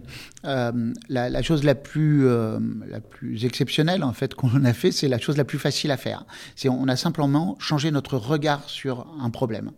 la, 0.43 0.71
la, 1.07 1.41
chose 1.41 1.63
la 1.63 1.75
plus, 1.75 2.25
la 2.25 3.01
plus 3.01 3.45
exceptionnelle 3.45 4.03
en 4.03 4.13
fait 4.13 4.33
qu'on 4.35 4.63
a 4.65 4.73
fait, 4.73 4.91
c'est 4.91 5.07
la 5.07 5.19
chose 5.19 5.37
la 5.37 5.45
plus 5.45 5.59
facile 5.59 5.91
à 5.91 5.97
faire. 5.97 6.25
C'est 6.55 6.69
on 6.69 6.87
a 6.87 6.95
simplement 6.95 7.57
changé 7.59 7.91
notre 7.91 8.17
regard 8.17 8.69
sur 8.69 9.07
un 9.19 9.29
problème. 9.29 9.71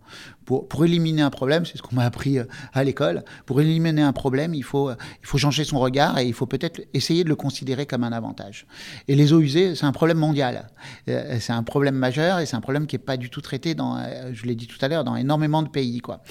Pour, 0.46 0.86
éliminer 0.86 1.22
un 1.22 1.30
problème, 1.30 1.66
c'est 1.66 1.78
ce 1.78 1.82
qu'on 1.82 1.96
m'a 1.96 2.06
appris 2.06 2.38
à 2.74 2.84
l'école. 2.84 3.24
Pour 3.46 3.62
éliminer 3.62 4.02
un 4.02 4.14
problème, 4.14 4.54
il 4.54 4.64
faut, 4.64 4.92
il 4.92 5.28
faut 5.28 5.38
changer 5.38 5.64
son 5.64 5.80
regard 5.80 6.18
et 6.18 6.26
il 6.26 6.34
faut 6.34 6.46
peut-être 6.46 6.82
essayer 6.94 7.24
de 7.24 7.30
le 7.30 7.36
considérer 7.36 7.86
comme 7.86 8.04
un 8.04 8.12
avantage. 8.12 8.66
Et 9.08 9.16
les 9.16 9.34
eaux 9.34 9.40
usées, 9.40 9.76
c'est 9.76 9.86
un 9.86 9.92
problème 9.92 10.18
mondial. 10.18 10.68
C'est 11.06 11.52
un 11.52 11.64
problème 11.64 11.96
majeur 11.96 12.40
et 12.40 12.46
c'est 12.46 12.56
un 12.56 12.62
problème 12.62 12.88
qui 12.88 12.96
n'est 12.96 13.04
pas 13.04 13.18
du 13.18 13.30
tout 13.30 13.42
traité 13.42 13.76
dans, 13.76 14.04
je 14.34 14.46
l'ai 14.46 14.56
dit 14.56 14.68
tout 14.68 14.84
à 14.84 14.88
l'heure, 14.88 15.04
dans 15.04 15.16
énormément 15.16 15.64
de 15.64 15.70
pays. 15.70 16.00
Quoi. 16.00 16.22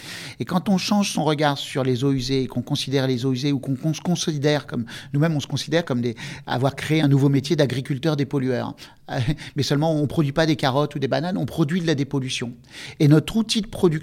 Et 0.41 0.45
quand 0.45 0.69
on 0.69 0.79
change 0.79 1.13
son 1.13 1.25
regard 1.25 1.59
sur 1.59 1.85
les 1.85 2.05
eaux 2.05 2.13
usées 2.13 2.43
et 2.43 2.47
qu'on 2.47 2.63
considère 2.63 3.07
les 3.07 3.25
eaux 3.27 3.33
usées 3.33 3.53
ou 3.53 3.59
qu'on 3.59 3.95
se 3.95 4.01
considère 4.01 4.67
comme, 4.67 4.85
nous-mêmes 5.13 5.35
on 5.35 5.41
se 5.41 5.47
considère 5.47 5.85
comme 5.85 6.01
des, 6.01 6.15
avoir 6.47 6.77
créé 6.77 7.01
un 7.01 7.09
nouveau 7.09 7.29
métier 7.29 7.57
d'agriculteur 7.57 8.17
dépollueur. 8.17 8.75
Mais 9.57 9.63
seulement 9.63 9.93
on 9.93 10.03
ne 10.03 10.07
produit 10.07 10.33
pas 10.33 10.47
des 10.47 10.57
carottes 10.57 10.95
ou 10.95 10.99
des 10.99 11.09
bananes, 11.09 11.37
on 11.37 11.47
produit 11.47 11.81
de 11.81 11.87
la 11.87 11.95
dépollution. 11.95 12.53
Et 13.01 13.09
notre 13.09 13.37
outil 13.37 13.63
de 13.63 13.67
production, 13.67 14.02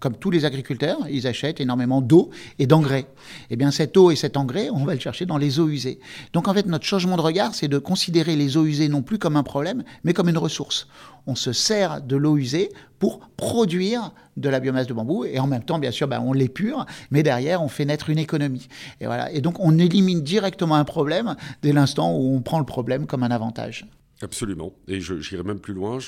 comme 0.00 0.16
tous 0.16 0.30
les 0.30 0.44
agriculteurs, 0.44 0.98
ils 1.10 1.26
achètent 1.26 1.60
énormément 1.60 2.00
d'eau 2.00 2.30
et 2.58 2.66
d'engrais. 2.66 3.06
Eh 3.50 3.56
bien, 3.56 3.70
cette 3.70 3.96
eau 3.96 4.10
et 4.10 4.16
cet 4.16 4.36
engrais, 4.36 4.68
on 4.70 4.84
va 4.84 4.94
le 4.94 5.00
chercher 5.00 5.26
dans 5.26 5.38
les 5.38 5.58
eaux 5.58 5.68
usées. 5.68 5.98
Donc, 6.32 6.48
en 6.48 6.54
fait, 6.54 6.66
notre 6.66 6.84
changement 6.84 7.16
de 7.16 7.22
regard, 7.22 7.54
c'est 7.54 7.68
de 7.68 7.78
considérer 7.78 8.36
les 8.36 8.56
eaux 8.56 8.66
usées 8.66 8.88
non 8.88 9.02
plus 9.02 9.18
comme 9.18 9.36
un 9.36 9.42
problème, 9.42 9.84
mais 10.04 10.12
comme 10.12 10.28
une 10.28 10.38
ressource. 10.38 10.86
On 11.26 11.34
se 11.34 11.52
sert 11.52 12.02
de 12.02 12.16
l'eau 12.16 12.36
usée 12.36 12.70
pour 12.98 13.20
produire 13.36 14.12
de 14.36 14.48
la 14.48 14.60
biomasse 14.60 14.86
de 14.86 14.94
bambou 14.94 15.24
et 15.24 15.38
en 15.38 15.46
même 15.46 15.64
temps, 15.64 15.78
bien 15.78 15.90
sûr, 15.90 16.08
ben, 16.08 16.20
on 16.20 16.32
l'épure, 16.32 16.86
mais 17.10 17.22
derrière, 17.22 17.62
on 17.62 17.68
fait 17.68 17.84
naître 17.84 18.10
une 18.10 18.18
économie. 18.18 18.68
Et 19.00 19.06
voilà. 19.06 19.32
Et 19.32 19.40
donc, 19.40 19.58
on 19.60 19.78
élimine 19.78 20.22
directement 20.22 20.76
un 20.76 20.84
problème 20.84 21.36
dès 21.62 21.72
l'instant 21.72 22.14
où 22.14 22.34
on 22.34 22.42
prend 22.42 22.58
le 22.58 22.66
problème 22.66 23.06
comme 23.06 23.22
un 23.22 23.30
avantage. 23.30 23.86
Absolument. 24.22 24.72
Et 24.88 25.00
j'irai 25.00 25.42
même 25.42 25.58
plus 25.58 25.74
loin. 25.74 25.98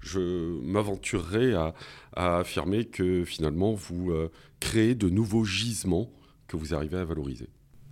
Je 0.00 0.60
m'aventurerai 0.62 1.54
à, 1.54 1.74
à, 2.14 2.38
affirmer 2.38 2.84
que 2.86 3.24
finalement, 3.24 3.72
vous 3.72 4.10
euh, 4.10 4.30
créez 4.60 4.94
de 4.94 5.08
nouveaux 5.08 5.44
gisements 5.44 6.10
que 6.48 6.56
vous 6.56 6.74
arrivez 6.74 6.98
à 6.98 7.04
valoriser. 7.04 7.48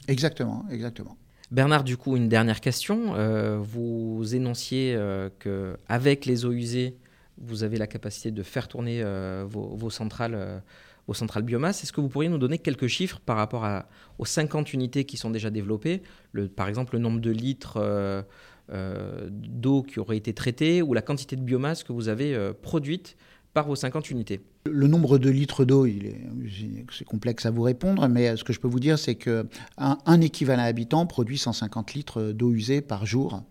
Exactement, 0.09 0.65
exactement. 0.71 1.17
Bernard, 1.51 1.85
du 1.85 1.97
coup, 1.97 2.17
une 2.17 2.29
dernière 2.29 2.61
question. 2.61 3.15
Euh, 3.15 3.59
vous 3.59 4.35
énonciez 4.35 4.95
euh, 4.95 5.31
qu'avec 5.39 6.27
les 6.27 6.45
eaux 6.45 6.53
usées, 6.53 6.97
vous 7.41 7.63
avez 7.63 7.79
la 7.79 7.87
capacité 7.87 8.31
de 8.31 8.43
faire 8.43 8.69
tourner 8.69 9.03
euh, 9.03 9.45
vos, 9.49 9.77
vos, 9.77 9.91
centrales, 9.91 10.35
euh, 10.35 10.59
vos 11.07 11.15
centrales 11.15 11.43
biomasse. 11.43 11.83
Est-ce 11.83 11.93
que 11.93 12.01
vous 12.01 12.09
pourriez 12.09 12.29
nous 12.29 12.39
donner 12.39 12.59
quelques 12.59 12.87
chiffres 12.87 13.21
par 13.25 13.37
rapport 13.37 13.65
à, 13.65 13.89
aux 14.19 14.25
50 14.25 14.73
unités 14.73 15.05
qui 15.05 15.17
sont 15.17 15.31
déjà 15.31 15.51
développées? 15.51 16.03
Le, 16.33 16.49
Par 16.49 16.69
exemple, 16.69 16.95
le 16.95 17.01
nombre 17.01 17.21
de 17.21 17.31
litres 17.31 17.77
euh, 17.77 18.23
d'eau 18.71 19.83
qui 19.83 19.99
aurait 19.99 20.17
été 20.17 20.35
traitée 20.35 20.83
ou 20.83 20.93
la 20.93 21.03
quantité 21.03 21.37
de 21.37 21.43
biomasse 21.43 21.83
que 21.83 21.93
vous 21.93 22.09
avez 22.09 22.53
produite 22.63 23.17
par 23.55 23.67
vos 23.67 23.77
50 23.77 24.11
unités 24.11 24.41
le 24.71 24.87
nombre 24.87 25.19
de 25.19 25.31
litres 25.31 25.65
d'eau, 25.65 25.87
c'est 26.97 27.05
complexe 27.05 27.47
à 27.47 27.51
vous 27.51 27.63
répondre, 27.63 28.07
mais 28.09 28.37
ce 28.37 28.45
que 28.45 28.53
je 28.53 28.61
peux 28.61 28.69
vous 28.69 28.81
dire, 28.81 28.99
c'est 28.99 29.15
qu'un 29.15 29.47
un 29.77 30.21
équivalent 30.21 30.63
habitant 30.63 31.07
produit 31.07 31.39
150 31.39 31.95
litres 31.95 32.33
d'eau 32.33 32.53
usée 32.53 32.81
par 32.81 33.07
jour. 33.07 33.43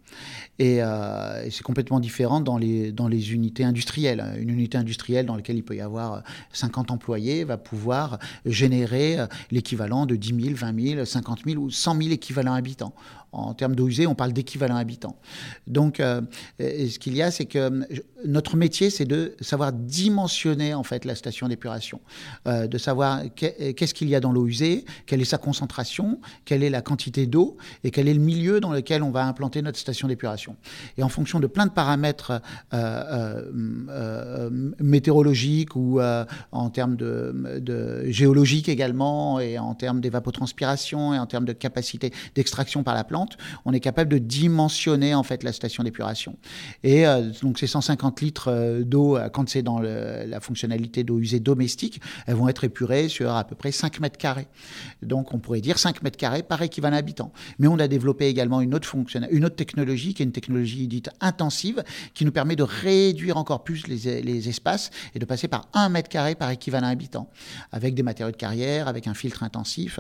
Et, 0.60 0.82
euh, 0.82 1.50
c'est 1.50 1.64
complètement 1.64 2.00
différent 2.00 2.42
dans 2.42 2.58
les, 2.58 3.34
unités 3.34 3.64
industrielles. 3.64 4.24
Une 4.40 4.50
unité 4.50 4.78
industrielle 4.78 5.26
dans 5.26 5.36
laquelle 5.36 5.58
il 5.58 5.64
peut 5.64 5.76
y 5.76 5.82
avoir 5.82 6.24
50 6.54 6.92
employés 6.92 7.44
va 7.44 7.58
pouvoir 7.58 8.20
générer 8.46 9.18
l'équivalent 9.52 10.06
de 10.06 10.16
10 10.16 10.44
000, 10.44 10.56
20 10.56 10.88
000, 10.96 11.06
50 11.06 11.40
000 11.46 11.62
ou 11.62 11.70
100 11.70 12.02
000 12.02 12.14
équivalents 12.14 12.54
habitants. 12.54 12.94
En 13.34 13.54
termes 13.54 13.76
d'eau 13.76 13.88
usée, 13.88 14.08
on 14.08 14.16
parle 14.16 14.34
d'équivalent 14.34 14.78
habitant. 14.78 15.18
Donc, 15.68 16.00
euh, 16.00 16.22
ce 16.60 16.98
qu'il 16.98 17.16
y 17.16 17.22
a, 17.22 17.30
c'est 17.30 17.46
que 17.46 17.84
notre 18.26 18.56
métier, 18.56 18.90
c'est 18.90 19.06
de 19.06 19.36
savoir 19.42 19.74
dimensionner 19.74 20.74
en 20.74 20.84
fait 20.84 21.06
la 21.08 21.16
station 21.16 21.48
d'épuration, 21.48 22.00
euh, 22.48 22.68
de 22.68 22.78
savoir 22.78 23.22
qu'est-ce 23.36 23.94
qu'il 23.94 24.10
y 24.10 24.16
a 24.16 24.20
dans 24.20 24.32
l'eau 24.32 24.48
usée, 24.48 24.86
quelle 25.06 25.22
est 25.22 25.26
sa 25.26 25.38
concentration, 25.38 26.20
quelle 26.46 26.64
est 26.64 26.70
la 26.70 26.82
quantité 26.82 27.26
d'eau 27.26 27.58
et 27.84 27.92
quel 27.92 28.08
est 28.08 28.14
le 28.14 28.20
milieu 28.20 28.60
dans 28.60 28.72
lequel 28.72 29.02
on 29.04 29.12
va 29.12 29.26
implanter 29.26 29.62
notre 29.62 29.80
station 29.80 30.08
d'épuration. 30.08 30.56
Et 30.98 31.04
en 31.04 31.10
fonction 31.10 31.40
de 31.40 31.48
plein 31.48 31.66
de 31.66 31.72
paramètres 31.72 32.42
euh, 32.74 33.44
euh, 33.90 34.50
météorologiques 34.80 35.76
ou 35.76 36.00
en 36.52 36.70
termes 36.70 36.96
de, 36.96 37.60
de 37.60 38.06
géologique 38.12 38.70
également 38.70 39.40
et 39.40 39.58
en 39.58 39.74
termes 39.74 40.02
d'évapotranspiration 40.02 41.14
et 41.14 41.20
en 41.20 41.26
termes 41.26 41.46
de 41.46 41.54
capacité 41.54 42.12
d'extraction 42.36 42.84
par 42.84 42.94
la 42.94 43.04
plante, 43.04 43.38
on 43.66 43.74
est 43.74 43.80
capable 43.80 44.10
de 44.10 44.18
dimensionner 44.18 45.16
en 45.16 45.24
fait 45.24 45.44
la 45.44 45.54
station 45.54 45.84
d'épuration. 45.84 46.38
Et 46.84 47.06
donc 47.42 47.60
ces 47.60 47.68
150 47.68 48.22
litres 48.22 48.82
d'eau, 48.84 49.18
quand 49.32 49.50
c'est 49.50 49.62
dans 49.62 49.80
la 49.80 50.40
fonctionnalité 50.40 50.87
d'eau 50.88 51.20
usée 51.20 51.40
domestique, 51.40 52.02
elles 52.26 52.36
vont 52.36 52.48
être 52.48 52.64
épurées 52.64 53.10
sur 53.10 53.32
à 53.36 53.44
peu 53.44 53.56
près 53.56 53.72
5 53.72 54.00
mètres 54.00 54.18
carrés. 54.18 54.48
Donc 55.02 55.34
on 55.34 55.40
pourrait 55.40 55.62
dire 55.62 55.78
5 55.78 56.02
mètres 56.02 56.18
carrés 56.18 56.44
par 56.44 56.62
équivalent 56.62 56.98
habitant. 56.98 57.32
Mais 57.60 57.68
on 57.68 57.80
a 57.80 57.88
développé 57.88 58.28
également 58.28 58.62
une 58.62 58.74
autre, 58.74 58.96
une 59.32 59.46
autre 59.46 59.56
technologie 59.56 60.14
qui 60.14 60.24
est 60.24 60.26
une 60.26 60.32
technologie 60.32 60.88
dite 60.88 61.10
intensive 61.22 61.84
qui 62.14 62.26
nous 62.26 62.32
permet 62.32 62.56
de 62.56 62.64
réduire 62.64 63.38
encore 63.38 63.64
plus 63.64 63.88
les, 63.88 64.48
espaces 64.50 64.92
et 65.16 65.20
de 65.20 65.26
passer 65.26 65.48
par 65.48 65.68
1 65.74 65.90
mètre 65.90 66.10
carré 66.10 66.36
par 66.36 66.50
équivalent 66.52 66.88
habitant 66.88 67.30
avec 67.72 67.96
des 67.96 68.04
matériaux 68.04 68.32
de 68.32 68.38
carrière, 68.38 68.88
avec 68.88 69.08
un 69.08 69.14
filtre 69.14 69.44
intensif. 69.44 70.00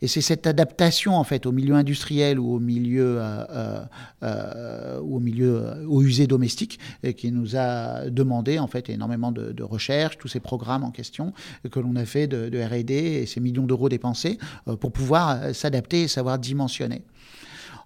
Et 0.00 0.08
c'est 0.08 0.20
cette 0.20 0.46
adaptation 0.46 1.16
en 1.16 1.24
fait 1.24 1.46
au 1.46 1.52
milieu 1.52 1.74
industriel 1.74 2.38
ou 2.38 2.54
au 2.54 2.60
milieu, 2.60 3.20
euh, 3.20 3.44
euh, 3.50 3.84
euh 4.22 5.00
ou 5.02 5.16
au 5.16 5.20
milieu 5.20 5.56
euh, 5.56 5.86
au 5.86 6.02
usé 6.02 6.26
domestique 6.26 6.78
qui 7.16 7.32
nous 7.32 7.56
a 7.56 8.08
demandé 8.10 8.58
en 8.58 8.66
fait 8.66 8.88
énormément 8.88 9.32
de, 9.32 9.52
de 9.52 9.62
tous 10.18 10.28
ces 10.28 10.40
programmes 10.40 10.84
en 10.84 10.90
question 10.90 11.32
que 11.70 11.80
l'on 11.80 11.96
a 11.96 12.04
fait 12.04 12.26
de, 12.26 12.48
de 12.48 12.62
R&D 12.62 12.94
et 12.94 13.26
ces 13.26 13.40
millions 13.40 13.66
d'euros 13.66 13.88
dépensés 13.88 14.38
euh, 14.68 14.76
pour 14.76 14.92
pouvoir 14.92 15.30
euh, 15.30 15.52
s'adapter 15.52 16.02
et 16.02 16.08
savoir 16.08 16.38
dimensionner. 16.38 17.02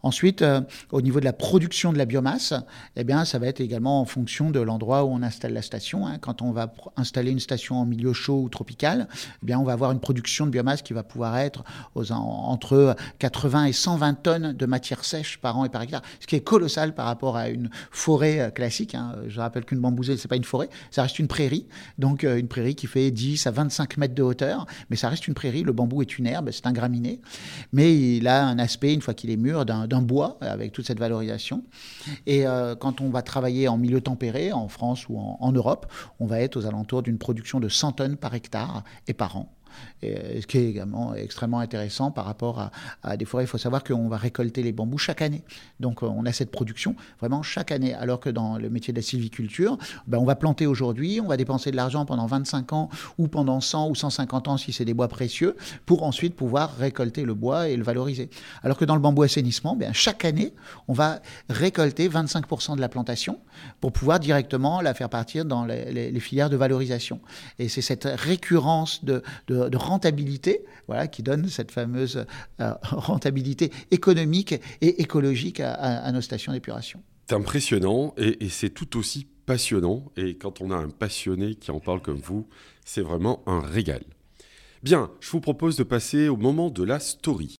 Ensuite, 0.06 0.42
euh, 0.42 0.60
au 0.92 1.02
niveau 1.02 1.18
de 1.18 1.24
la 1.24 1.32
production 1.32 1.92
de 1.92 1.98
la 1.98 2.04
biomasse, 2.04 2.54
eh 2.94 3.02
bien, 3.02 3.24
ça 3.24 3.40
va 3.40 3.48
être 3.48 3.60
également 3.60 4.00
en 4.00 4.04
fonction 4.04 4.52
de 4.52 4.60
l'endroit 4.60 5.02
où 5.02 5.08
on 5.08 5.20
installe 5.20 5.52
la 5.52 5.62
station. 5.62 6.06
Hein. 6.06 6.18
Quand 6.20 6.42
on 6.42 6.52
va 6.52 6.72
installer 6.96 7.32
une 7.32 7.40
station 7.40 7.80
en 7.80 7.84
milieu 7.84 8.12
chaud 8.12 8.40
ou 8.40 8.48
tropical, 8.48 9.08
eh 9.42 9.46
bien, 9.46 9.58
on 9.58 9.64
va 9.64 9.72
avoir 9.72 9.90
une 9.90 9.98
production 9.98 10.46
de 10.46 10.52
biomasse 10.52 10.82
qui 10.82 10.92
va 10.92 11.02
pouvoir 11.02 11.36
être 11.38 11.64
entre 11.96 12.94
80 13.18 13.64
et 13.64 13.72
120 13.72 14.14
tonnes 14.22 14.52
de 14.52 14.66
matière 14.66 15.04
sèche 15.04 15.38
par 15.38 15.58
an 15.58 15.64
et 15.64 15.70
par 15.70 15.82
hectare, 15.82 16.02
ce 16.20 16.28
qui 16.28 16.36
est 16.36 16.40
colossal 16.40 16.94
par 16.94 17.06
rapport 17.06 17.36
à 17.36 17.48
une 17.48 17.68
forêt 17.90 18.38
euh, 18.38 18.50
classique. 18.50 18.94
Hein. 18.94 19.16
Je 19.26 19.40
rappelle 19.40 19.64
qu'une 19.64 19.80
bambousée, 19.80 20.16
c'est 20.16 20.28
pas 20.28 20.36
une 20.36 20.44
forêt, 20.44 20.68
ça 20.92 21.02
reste 21.02 21.18
une 21.18 21.26
prairie. 21.26 21.66
Donc, 21.98 22.22
euh, 22.22 22.38
une 22.38 22.46
prairie 22.46 22.76
qui 22.76 22.86
fait 22.86 23.10
10 23.10 23.44
à 23.48 23.50
25 23.50 23.96
mètres 23.96 24.14
de 24.14 24.22
hauteur, 24.22 24.66
mais 24.88 24.94
ça 24.94 25.08
reste 25.08 25.26
une 25.26 25.34
prairie. 25.34 25.64
Le 25.64 25.72
bambou 25.72 26.00
est 26.00 26.16
une 26.16 26.28
herbe, 26.28 26.50
c'est 26.52 26.68
un 26.68 26.72
graminé, 26.72 27.20
mais 27.72 28.16
il 28.18 28.28
a 28.28 28.46
un 28.46 28.60
aspect, 28.60 28.94
une 28.94 29.02
fois 29.02 29.12
qu'il 29.12 29.30
est 29.30 29.36
mûr, 29.36 29.66
d'un 29.66 29.95
bois 30.02 30.38
avec 30.40 30.72
toute 30.72 30.86
cette 30.86 30.98
valorisation. 30.98 31.64
Et 32.26 32.46
euh, 32.46 32.74
quand 32.74 33.00
on 33.00 33.10
va 33.10 33.22
travailler 33.22 33.68
en 33.68 33.78
milieu 33.78 34.00
tempéré, 34.00 34.52
en 34.52 34.68
France 34.68 35.08
ou 35.08 35.18
en, 35.18 35.38
en 35.40 35.52
Europe, 35.52 35.86
on 36.20 36.26
va 36.26 36.40
être 36.40 36.56
aux 36.56 36.66
alentours 36.66 37.02
d'une 37.02 37.18
production 37.18 37.60
de 37.60 37.68
100 37.68 37.92
tonnes 37.92 38.16
par 38.16 38.34
hectare 38.34 38.84
et 39.06 39.14
par 39.14 39.36
an. 39.36 39.52
Et, 40.02 40.40
ce 40.40 40.46
qui 40.46 40.58
est 40.58 40.68
également 40.68 41.14
extrêmement 41.14 41.60
intéressant 41.60 42.10
par 42.10 42.24
rapport 42.24 42.70
à, 43.02 43.16
des 43.16 43.24
forêts. 43.24 43.44
Il 43.44 43.48
faut 43.48 43.58
savoir 43.58 43.84
qu'on 43.84 44.08
va 44.08 44.16
récolter 44.16 44.62
les 44.62 44.72
bambous 44.72 44.98
chaque 44.98 45.22
année. 45.22 45.42
Donc 45.80 46.02
on 46.02 46.24
a 46.26 46.32
cette 46.32 46.50
production 46.50 46.96
vraiment 47.20 47.42
chaque 47.42 47.72
année. 47.72 47.94
Alors 47.94 48.20
que 48.20 48.30
dans 48.30 48.58
le 48.58 48.70
métier 48.70 48.92
de 48.92 48.98
la 48.98 49.02
sylviculture, 49.02 49.78
ben, 50.06 50.18
on 50.18 50.24
va 50.24 50.34
planter 50.34 50.66
aujourd'hui, 50.66 51.20
on 51.20 51.28
va 51.28 51.36
dépenser 51.36 51.70
de 51.70 51.76
l'argent 51.76 52.04
pendant 52.04 52.26
25 52.26 52.72
ans 52.72 52.88
ou 53.18 53.28
pendant 53.28 53.60
100 53.60 53.90
ou 53.90 53.94
150 53.94 54.48
ans 54.48 54.56
si 54.56 54.72
c'est 54.72 54.84
des 54.84 54.94
bois 54.94 55.08
précieux, 55.08 55.56
pour 55.86 56.02
ensuite 56.02 56.34
pouvoir 56.34 56.76
récolter 56.76 57.24
le 57.24 57.34
bois 57.34 57.68
et 57.68 57.76
le 57.76 57.84
valoriser. 57.84 58.30
Alors 58.62 58.76
que 58.76 58.84
dans 58.84 58.94
le 58.94 59.00
bambou 59.00 59.22
assainissement, 59.22 59.76
ben, 59.76 59.92
chaque 59.92 60.24
année, 60.24 60.52
on 60.88 60.92
va 60.92 61.20
récolter 61.48 62.08
25% 62.08 62.76
de 62.76 62.80
la 62.80 62.88
plantation 62.88 63.38
pour 63.80 63.92
pouvoir 63.92 64.20
directement 64.20 64.80
la 64.80 64.94
faire 64.94 65.08
partir 65.08 65.44
dans 65.44 65.64
les, 65.64 66.20
filières 66.20 66.50
de 66.50 66.56
valorisation. 66.56 67.20
Et 67.58 67.68
c'est 67.68 67.82
cette 67.82 68.04
récurrence 68.04 69.04
de, 69.04 69.22
rentabilité 69.86 70.64
voilà, 70.86 71.06
qui 71.06 71.22
donne 71.22 71.48
cette 71.48 71.70
fameuse 71.70 72.26
euh, 72.60 72.72
rentabilité 72.82 73.72
économique 73.90 74.54
et 74.80 75.00
écologique 75.02 75.60
à, 75.60 76.10
nos 76.12 76.20
stations 76.20 76.52
d'épuration. 76.52 77.02
C'est 77.28 77.34
impressionnant 77.34 78.14
et, 78.16 78.44
et 78.44 78.48
c'est 78.48 78.70
tout 78.70 78.96
aussi 78.98 79.26
passionnant. 79.46 80.04
Et 80.16 80.36
quand 80.36 80.60
on 80.60 80.70
a 80.70 80.76
un 80.76 80.90
passionné 80.90 81.54
qui 81.54 81.70
en 81.70 81.80
parle 81.80 82.02
comme 82.02 82.20
vous, 82.20 82.48
c'est 82.84 83.00
vraiment 83.00 83.42
un 83.46 83.60
régal. 83.60 84.02
Bien, 84.82 85.10
je 85.20 85.30
vous 85.30 85.40
propose 85.40 85.76
de 85.76 85.82
passer 85.82 86.28
au 86.28 86.36
moment 86.36 86.70
de 86.70 86.84
la 86.84 87.00
story. 87.00 87.55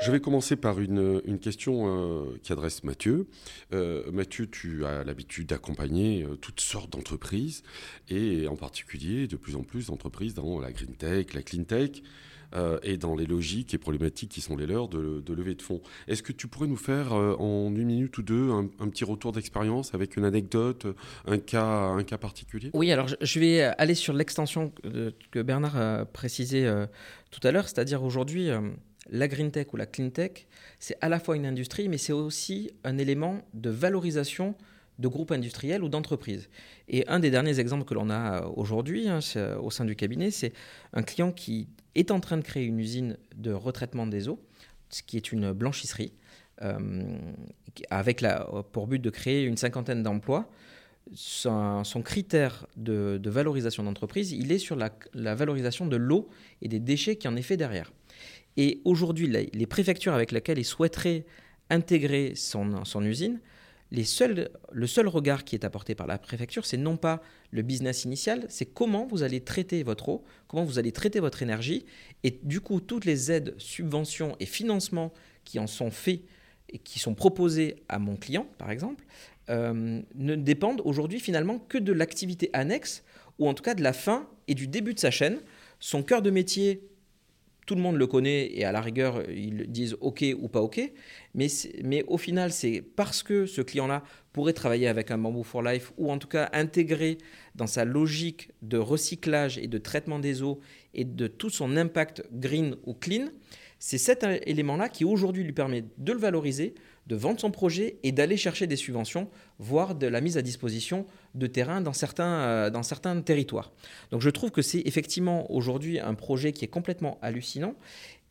Je 0.00 0.12
vais 0.12 0.20
commencer 0.20 0.54
par 0.54 0.78
une, 0.78 1.20
question 1.40 1.86
euh, 1.86 2.38
qui 2.42 2.52
adresse 2.52 2.84
Mathieu. 2.84 3.26
Euh, 3.72 4.10
Mathieu, 4.12 4.48
tu 4.48 4.84
as 4.84 5.02
l'habitude 5.02 5.48
d'accompagner 5.48 6.22
euh, 6.22 6.36
toutes 6.36 6.60
sortes 6.60 6.92
d'entreprises 6.92 7.64
et 8.08 8.46
en 8.46 8.54
particulier 8.54 9.26
de 9.26 9.36
plus 9.36 9.56
en 9.56 9.64
plus 9.64 9.86
d'entreprises 9.86 10.34
dans 10.34 10.60
la 10.60 10.70
green 10.70 10.94
tech, 10.94 11.34
la 11.34 11.42
clean 11.42 11.64
tech. 11.64 12.02
et 12.82 12.96
dans 12.96 13.14
les 13.14 13.26
logiques 13.26 13.74
et 13.74 13.78
problématiques 13.78 14.30
qui 14.30 14.40
sont 14.40 14.56
les 14.56 14.66
leurs 14.66 14.88
de, 14.88 15.20
de 15.20 15.34
levée 15.34 15.54
de 15.54 15.60
fonds. 15.60 15.82
Est-ce 16.06 16.22
que 16.22 16.32
tu 16.32 16.46
pourrais 16.46 16.68
nous 16.68 16.78
faire 16.78 17.12
en 17.12 17.66
une 17.74 17.88
minute 17.88 18.16
ou 18.16 18.22
deux 18.22 18.50
un, 18.50 18.88
petit 18.88 19.04
retour 19.04 19.32
d'expérience 19.32 19.94
avec 19.94 20.16
une 20.16 20.24
anecdote, 20.24 20.86
un 21.26 21.38
cas, 21.38 21.88
un 21.88 22.04
cas 22.04 22.16
particulier? 22.16 22.70
Oui, 22.72 22.90
alors 22.90 23.08
je 23.20 23.40
vais 23.40 23.62
aller 23.62 23.94
sur 23.94 24.14
l'extension 24.14 24.72
que 25.30 25.42
Bernard 25.42 25.76
a 25.76 26.04
précisé 26.06 26.66
tout 27.30 27.46
à 27.46 27.52
l'heure, 27.52 27.68
c'est-à-dire 27.68 28.02
aujourd'hui 28.02 28.48
la 29.10 29.28
green 29.28 29.50
tech 29.50 29.68
ou 29.72 29.76
la 29.76 29.86
clean 29.86 30.10
tech, 30.10 30.46
c'est 30.78 30.96
à 31.00 31.08
la 31.08 31.18
fois 31.18 31.36
une 31.36 31.46
industrie, 31.46 31.88
mais 31.88 31.98
c'est 31.98 32.12
aussi 32.12 32.70
un 32.84 32.98
élément 32.98 33.40
de 33.54 33.70
valorisation 33.70 34.54
de 34.98 35.08
groupes 35.08 35.30
industriels 35.30 35.82
ou 35.82 35.88
d'entreprises. 35.88 36.48
Et 36.88 37.06
un 37.08 37.20
des 37.20 37.30
derniers 37.30 37.60
exemples 37.60 37.84
que 37.84 37.94
l'on 37.94 38.10
a 38.10 38.46
aujourd'hui 38.56 39.08
hein, 39.08 39.20
au 39.60 39.70
sein 39.70 39.84
du 39.84 39.94
cabinet, 39.94 40.30
c'est 40.30 40.52
un 40.92 41.02
client 41.02 41.32
qui 41.32 41.68
est 41.94 42.10
en 42.10 42.20
train 42.20 42.36
de 42.36 42.42
créer 42.42 42.64
une 42.64 42.78
usine 42.78 43.16
de 43.36 43.52
retraitement 43.52 44.06
des 44.06 44.28
eaux, 44.28 44.40
ce 44.90 45.02
qui 45.02 45.16
est 45.16 45.32
une 45.32 45.52
blanchisserie, 45.52 46.12
euh, 46.62 47.18
avec 47.90 48.24
pour 48.72 48.88
but 48.88 48.98
de 48.98 49.10
créer 49.10 49.44
une 49.44 49.56
cinquantaine 49.56 50.02
d'emplois. 50.02 50.50
Son, 51.14 51.82
critère 52.04 52.66
de, 52.76 53.20
valorisation 53.24 53.82
d'entreprise, 53.82 54.32
il 54.32 54.52
est 54.52 54.58
sur 54.58 54.76
la, 54.76 54.90
la 55.14 55.34
valorisation 55.34 55.86
de 55.86 55.96
l'eau 55.96 56.28
et 56.60 56.68
des 56.68 56.80
déchets 56.80 57.16
qui 57.16 57.28
en 57.28 57.36
est 57.36 57.42
fait 57.42 57.56
derrière. 57.56 57.90
Et 58.58 58.82
aujourd'hui, 58.84 59.28
les 59.28 59.66
préfectures 59.66 60.14
avec 60.14 60.32
lesquelles 60.32 60.58
il 60.58 60.64
souhaiterait 60.64 61.24
intégrer 61.70 62.32
son, 62.34 63.04
usine, 63.04 63.38
le 63.92 64.02
seul 64.02 65.06
regard 65.06 65.44
qui 65.44 65.54
est 65.54 65.64
apporté 65.64 65.94
par 65.94 66.08
la 66.08 66.18
préfecture, 66.18 66.66
c'est 66.66 66.76
non 66.76 66.96
pas 66.96 67.22
le 67.52 67.62
business 67.62 68.04
initial, 68.04 68.46
c'est 68.48 68.66
comment 68.66 69.06
vous 69.06 69.22
allez 69.22 69.42
traiter 69.42 69.84
votre 69.84 70.08
eau, 70.08 70.24
comment 70.48 70.64
vous 70.64 70.80
allez 70.80 70.90
traiter 70.90 71.20
votre 71.20 71.40
énergie. 71.40 71.86
Et 72.24 72.40
du 72.42 72.60
coup, 72.60 72.80
toutes 72.80 73.04
les 73.04 73.30
aides, 73.30 73.54
subventions 73.58 74.34
et 74.40 74.46
financements 74.46 75.12
qui 75.44 75.60
en 75.60 75.68
sont 75.68 75.92
faits 75.92 76.22
et 76.68 76.80
qui 76.80 76.98
sont 76.98 77.14
proposés 77.14 77.76
à 77.88 78.00
mon 78.00 78.16
client, 78.16 78.48
par 78.58 78.72
exemple, 78.72 79.04
euh, 79.50 80.02
ne 80.16 80.34
dépendent 80.34 80.82
aujourd'hui 80.84 81.20
finalement 81.20 81.60
que 81.60 81.78
de 81.78 81.92
l'activité 81.92 82.50
annexe, 82.54 83.04
ou 83.38 83.48
en 83.48 83.54
tout 83.54 83.62
cas 83.62 83.74
de 83.74 83.84
la 83.84 83.92
fin 83.92 84.28
et 84.48 84.54
du 84.56 84.66
début 84.66 84.94
de 84.94 84.98
sa 84.98 85.12
chaîne. 85.12 85.38
Son 85.78 86.02
cœur 86.02 86.22
de 86.22 86.30
métier 86.30 86.82
tout 87.68 87.74
le 87.74 87.82
monde 87.82 87.98
le 87.98 88.06
connaît 88.06 88.50
et 88.56 88.64
à 88.64 88.72
la 88.72 88.80
rigueur, 88.80 89.30
ils 89.30 89.70
disent 89.70 89.94
OK 90.00 90.24
ou 90.40 90.48
pas 90.48 90.62
OK. 90.62 90.80
Mais, 91.34 91.48
mais 91.84 92.02
au 92.08 92.16
final, 92.16 92.50
c'est 92.50 92.80
parce 92.80 93.22
que 93.22 93.44
ce 93.44 93.60
client-là 93.60 94.02
pourrait 94.32 94.54
travailler 94.54 94.88
avec 94.88 95.10
un 95.10 95.18
Bamboo 95.18 95.42
for 95.42 95.62
Life 95.62 95.92
ou 95.98 96.10
en 96.10 96.16
tout 96.16 96.28
cas 96.28 96.48
intégrer 96.54 97.18
dans 97.56 97.66
sa 97.66 97.84
logique 97.84 98.50
de 98.62 98.78
recyclage 98.78 99.58
et 99.58 99.66
de 99.66 99.76
traitement 99.76 100.18
des 100.18 100.42
eaux 100.42 100.60
et 100.94 101.04
de 101.04 101.26
tout 101.26 101.50
son 101.50 101.76
impact 101.76 102.24
green 102.32 102.74
ou 102.86 102.94
clean, 102.94 103.26
c'est 103.78 103.98
cet 103.98 104.24
élément-là 104.24 104.88
qui 104.88 105.04
aujourd'hui 105.04 105.44
lui 105.44 105.52
permet 105.52 105.84
de 105.98 106.12
le 106.12 106.18
valoriser, 106.18 106.74
de 107.08 107.16
vendre 107.16 107.40
son 107.40 107.50
projet 107.50 107.96
et 108.02 108.12
d'aller 108.12 108.36
chercher 108.36 108.66
des 108.66 108.76
subventions, 108.76 109.28
voire 109.58 109.94
de 109.94 110.06
la 110.06 110.20
mise 110.20 110.36
à 110.36 110.42
disposition 110.42 111.06
de 111.34 111.46
terrain 111.46 111.80
dans 111.80 111.94
certains, 111.94 112.40
euh, 112.40 112.70
dans 112.70 112.82
certains 112.82 113.20
territoires. 113.22 113.72
Donc 114.10 114.20
je 114.20 114.30
trouve 114.30 114.50
que 114.50 114.62
c'est 114.62 114.82
effectivement 114.84 115.50
aujourd'hui 115.50 115.98
un 115.98 116.14
projet 116.14 116.52
qui 116.52 116.64
est 116.64 116.68
complètement 116.68 117.18
hallucinant 117.22 117.74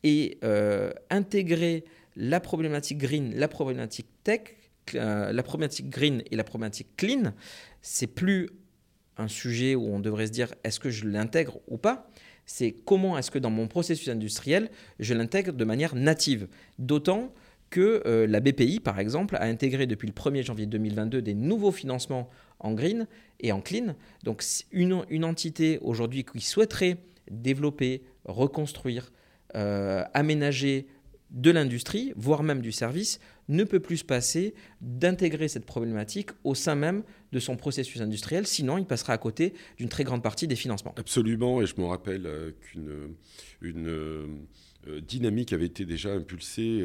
et 0.04 0.38
euh, 0.44 0.92
intégrer 1.10 1.86
la 2.16 2.40
problématique 2.40 3.00
green, 3.00 3.34
la 3.36 3.48
problématique 3.48 4.08
tech, 4.24 4.42
euh, 4.96 5.32
la 5.34 5.44
problématique 5.44 5.90
green 5.90 6.24
et 6.30 6.36
la 6.36 6.44
problématique 6.44 6.96
clean, 6.98 7.34
c'est 7.82 8.08
plus 8.08 8.50
un 9.18 9.28
sujet 9.28 9.74
où 9.74 9.88
on 9.88 10.00
devrait 10.00 10.28
se 10.28 10.32
dire 10.32 10.54
est-ce 10.64 10.80
que 10.80 10.92
je 10.92 11.06
l'intègre 11.06 11.60
ou 11.68 11.78
pas? 11.78 12.10
C'est 12.46 12.72
comment 12.72 13.18
est-ce 13.18 13.32
que 13.32 13.40
dans 13.40 13.50
mon 13.50 13.68
processus 13.68 14.08
industriel, 14.08 14.70
je 15.00 15.14
l'intègre 15.14 15.52
de 15.52 15.66
manière 15.66 15.96
native. 15.96 16.48
D'autant 16.80 17.34
que 17.70 18.02
euh, 18.06 18.28
la 18.28 18.40
BPI, 18.40 18.80
par 18.80 19.00
exemple, 19.00 19.36
a 19.36 19.44
intégré 19.44 19.88
depuis 19.88 20.08
le 20.08 20.14
1er 20.14 20.44
janvier 20.44 20.66
2022 20.66 21.22
des 21.22 21.34
nouveaux 21.34 21.72
financements 21.72 22.30
en 22.60 22.74
green 22.74 23.08
et 23.40 23.52
en 23.52 23.62
clean. 23.62 23.96
Donc 24.24 24.44
une, 24.72 25.26
entité 25.26 25.80
aujourd'hui 25.82 26.24
qui 26.24 26.42
souhaiterait 26.42 26.98
développer, 27.30 28.04
reconstruire, 28.26 29.12
euh, 29.56 30.04
aménager 30.14 30.88
de 31.30 31.52
l'industrie, 31.52 32.14
voire 32.16 32.42
même 32.42 32.62
du 32.62 32.72
service, 32.72 33.20
ne 33.50 33.66
peut 33.66 33.82
plus 33.82 33.98
se 33.98 34.06
passer 34.06 34.54
d'intégrer 34.80 35.50
cette 35.50 35.66
problématique 35.66 36.30
au 36.46 36.56
sein 36.56 36.76
même 36.76 37.04
de 37.34 37.40
son 37.40 37.58
processus 37.58 38.00
industriel, 38.00 38.48
sinon 38.48 38.78
il 38.78 38.86
passera 38.86 39.12
à 39.14 39.18
côté 39.18 39.54
d'une 39.78 39.90
très 39.90 40.06
grande 40.06 40.24
partie 40.24 40.48
des 40.48 40.56
financements. 40.56 40.94
Absolument, 40.98 41.62
et 41.62 41.66
je 41.66 41.76
me 41.80 41.86
rappelle 41.86 42.26
euh, 42.26 42.52
qu'une 42.62 43.16
une, 43.62 44.48
dynamique 45.02 45.52
avait 45.52 45.66
été 45.66 45.86
déjà 45.86 46.14
impulsée 46.14 46.82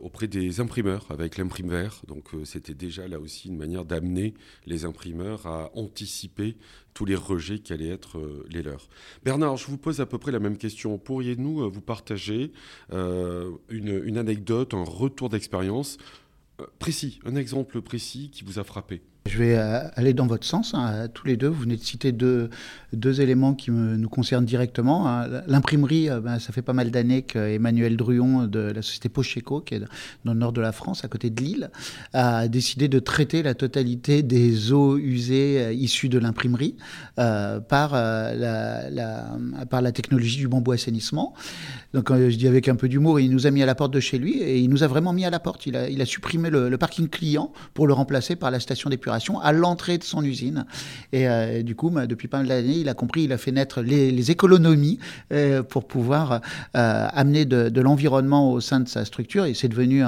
auprès 0.00 0.26
des 0.26 0.60
imprimeurs 0.60 1.06
avec 1.10 1.36
l'imprime. 1.38 1.66
Donc 2.06 2.34
euh, 2.34 2.44
c'était 2.44 2.74
déjà 2.74 3.08
là 3.08 3.18
aussi 3.18 3.48
une 3.48 3.56
manière 3.56 3.84
d'amener 3.84 4.34
les 4.66 4.84
imprimeurs 4.84 5.46
à 5.46 5.70
anticiper 5.74 6.56
tous 6.94 7.04
les 7.04 7.14
rejets 7.14 7.58
qui 7.58 7.72
allaient 7.72 7.88
être 7.88 8.18
euh, 8.18 8.46
les 8.50 8.62
leurs. 8.62 8.88
Bernard, 9.24 9.56
je 9.56 9.66
vous 9.66 9.78
pose 9.78 10.00
à 10.00 10.06
peu 10.06 10.18
près 10.18 10.32
la 10.32 10.38
même 10.38 10.56
question. 10.56 10.98
Pourriez-nous 10.98 11.70
vous 11.70 11.80
partager 11.80 12.52
une, 12.90 14.18
anecdote, 14.18 14.74
un 14.74 14.84
retour 14.84 15.28
d'expérience 15.28 15.98
précis, 16.78 17.20
un 17.24 17.36
exemple 17.36 17.80
précis 17.82 18.30
qui 18.32 18.44
vous 18.44 18.58
a 18.58 18.64
frappé? 18.64 19.02
Je 19.26 19.38
vais 19.38 19.56
euh, 19.56 19.80
aller 19.94 20.14
dans 20.14 20.26
votre 20.26 20.46
sens, 20.46 20.74
hein, 20.74 21.08
tous 21.12 21.26
les 21.26 21.36
deux. 21.36 21.48
Vous 21.48 21.62
venez 21.62 21.76
de 21.76 21.82
citer 21.82 22.12
deux, 22.12 22.50
éléments 23.20 23.54
qui 23.54 23.70
nous 23.70 24.08
concernent 24.08 24.44
directement. 24.44 25.08
Hein. 25.08 25.42
L'imprimerie, 25.46 26.08
euh, 26.08 26.20
ben, 26.20 26.38
ça 26.38 26.52
fait 26.52 26.62
pas 26.62 26.72
mal 26.72 26.90
d'années 26.90 27.22
qu'Emmanuel 27.22 27.96
Druon 27.96 28.46
de 28.46 28.58
la 28.58 28.82
société 28.82 29.08
Pocheco, 29.08 29.60
qui 29.60 29.74
est 29.74 29.80
dans 30.24 30.32
le 30.32 30.38
nord 30.38 30.52
de 30.52 30.60
la 30.60 30.72
France, 30.72 31.04
à 31.04 31.08
côté 31.08 31.30
de 31.30 31.42
Lille, 31.42 31.70
a 32.12 32.48
décidé 32.48 32.88
de 32.88 32.98
traiter 32.98 33.42
la 33.42 33.54
totalité 33.54 34.22
des 34.22 34.72
eaux 34.72 34.96
usées 34.98 35.60
euh, 35.60 35.72
issues 35.72 36.08
de 36.08 36.18
l'imprimerie 36.18 36.76
par, 37.16 37.92
la, 37.92 38.82
technologie 39.92 40.38
du 40.38 40.48
bambou 40.48 40.72
assainissement. 40.72 41.34
Donc, 41.94 42.12
je 42.12 42.36
dis 42.36 42.48
avec 42.48 42.68
un 42.68 42.76
peu 42.76 42.88
d'humour, 42.88 43.20
il 43.20 43.30
nous 43.30 43.46
a 43.46 43.50
mis 43.50 43.62
à 43.62 43.66
la 43.66 43.74
porte 43.74 43.92
de 43.92 44.00
chez 44.00 44.18
lui 44.18 44.38
et 44.40 44.58
il 44.58 44.68
nous 44.68 44.82
a 44.82 44.86
vraiment 44.86 45.12
mis 45.12 45.24
à 45.24 45.30
la 45.30 45.38
porte. 45.40 45.66
Il 45.66 45.76
a, 45.76 45.88
il 45.88 46.00
a 46.02 46.06
supprimé 46.06 46.50
le, 46.50 46.68
le 46.68 46.78
parking 46.78 47.08
client 47.08 47.52
pour 47.74 47.86
le 47.86 47.92
remplacer 47.92 48.36
par 48.36 48.50
la 48.50 48.60
station 48.60 48.90
d'épuration 48.90 49.15
à 49.42 49.52
l'entrée 49.52 49.98
de 49.98 50.04
son 50.04 50.24
usine. 50.24 50.66
Et 51.12 51.28
euh, 51.28 51.62
du 51.62 51.74
coup, 51.74 51.90
bah, 51.90 52.06
depuis 52.06 52.28
pas 52.28 52.38
mal 52.38 52.48
d'années, 52.48 52.78
il 52.78 52.88
a 52.88 52.94
compris, 52.94 53.24
il 53.24 53.32
a 53.32 53.38
fait 53.38 53.52
naître 53.52 53.82
les, 53.82 54.30
économies 54.30 54.98
euh, 55.32 55.62
pour 55.62 55.86
pouvoir 55.86 56.40
euh, 56.76 57.06
amener 57.12 57.44
de, 57.44 57.80
l'environnement 57.80 58.52
au 58.52 58.60
sein 58.60 58.80
de 58.80 58.88
sa 58.88 59.04
structure. 59.04 59.44
Et 59.44 59.54
c'est 59.54 59.68
devenu 59.68 60.02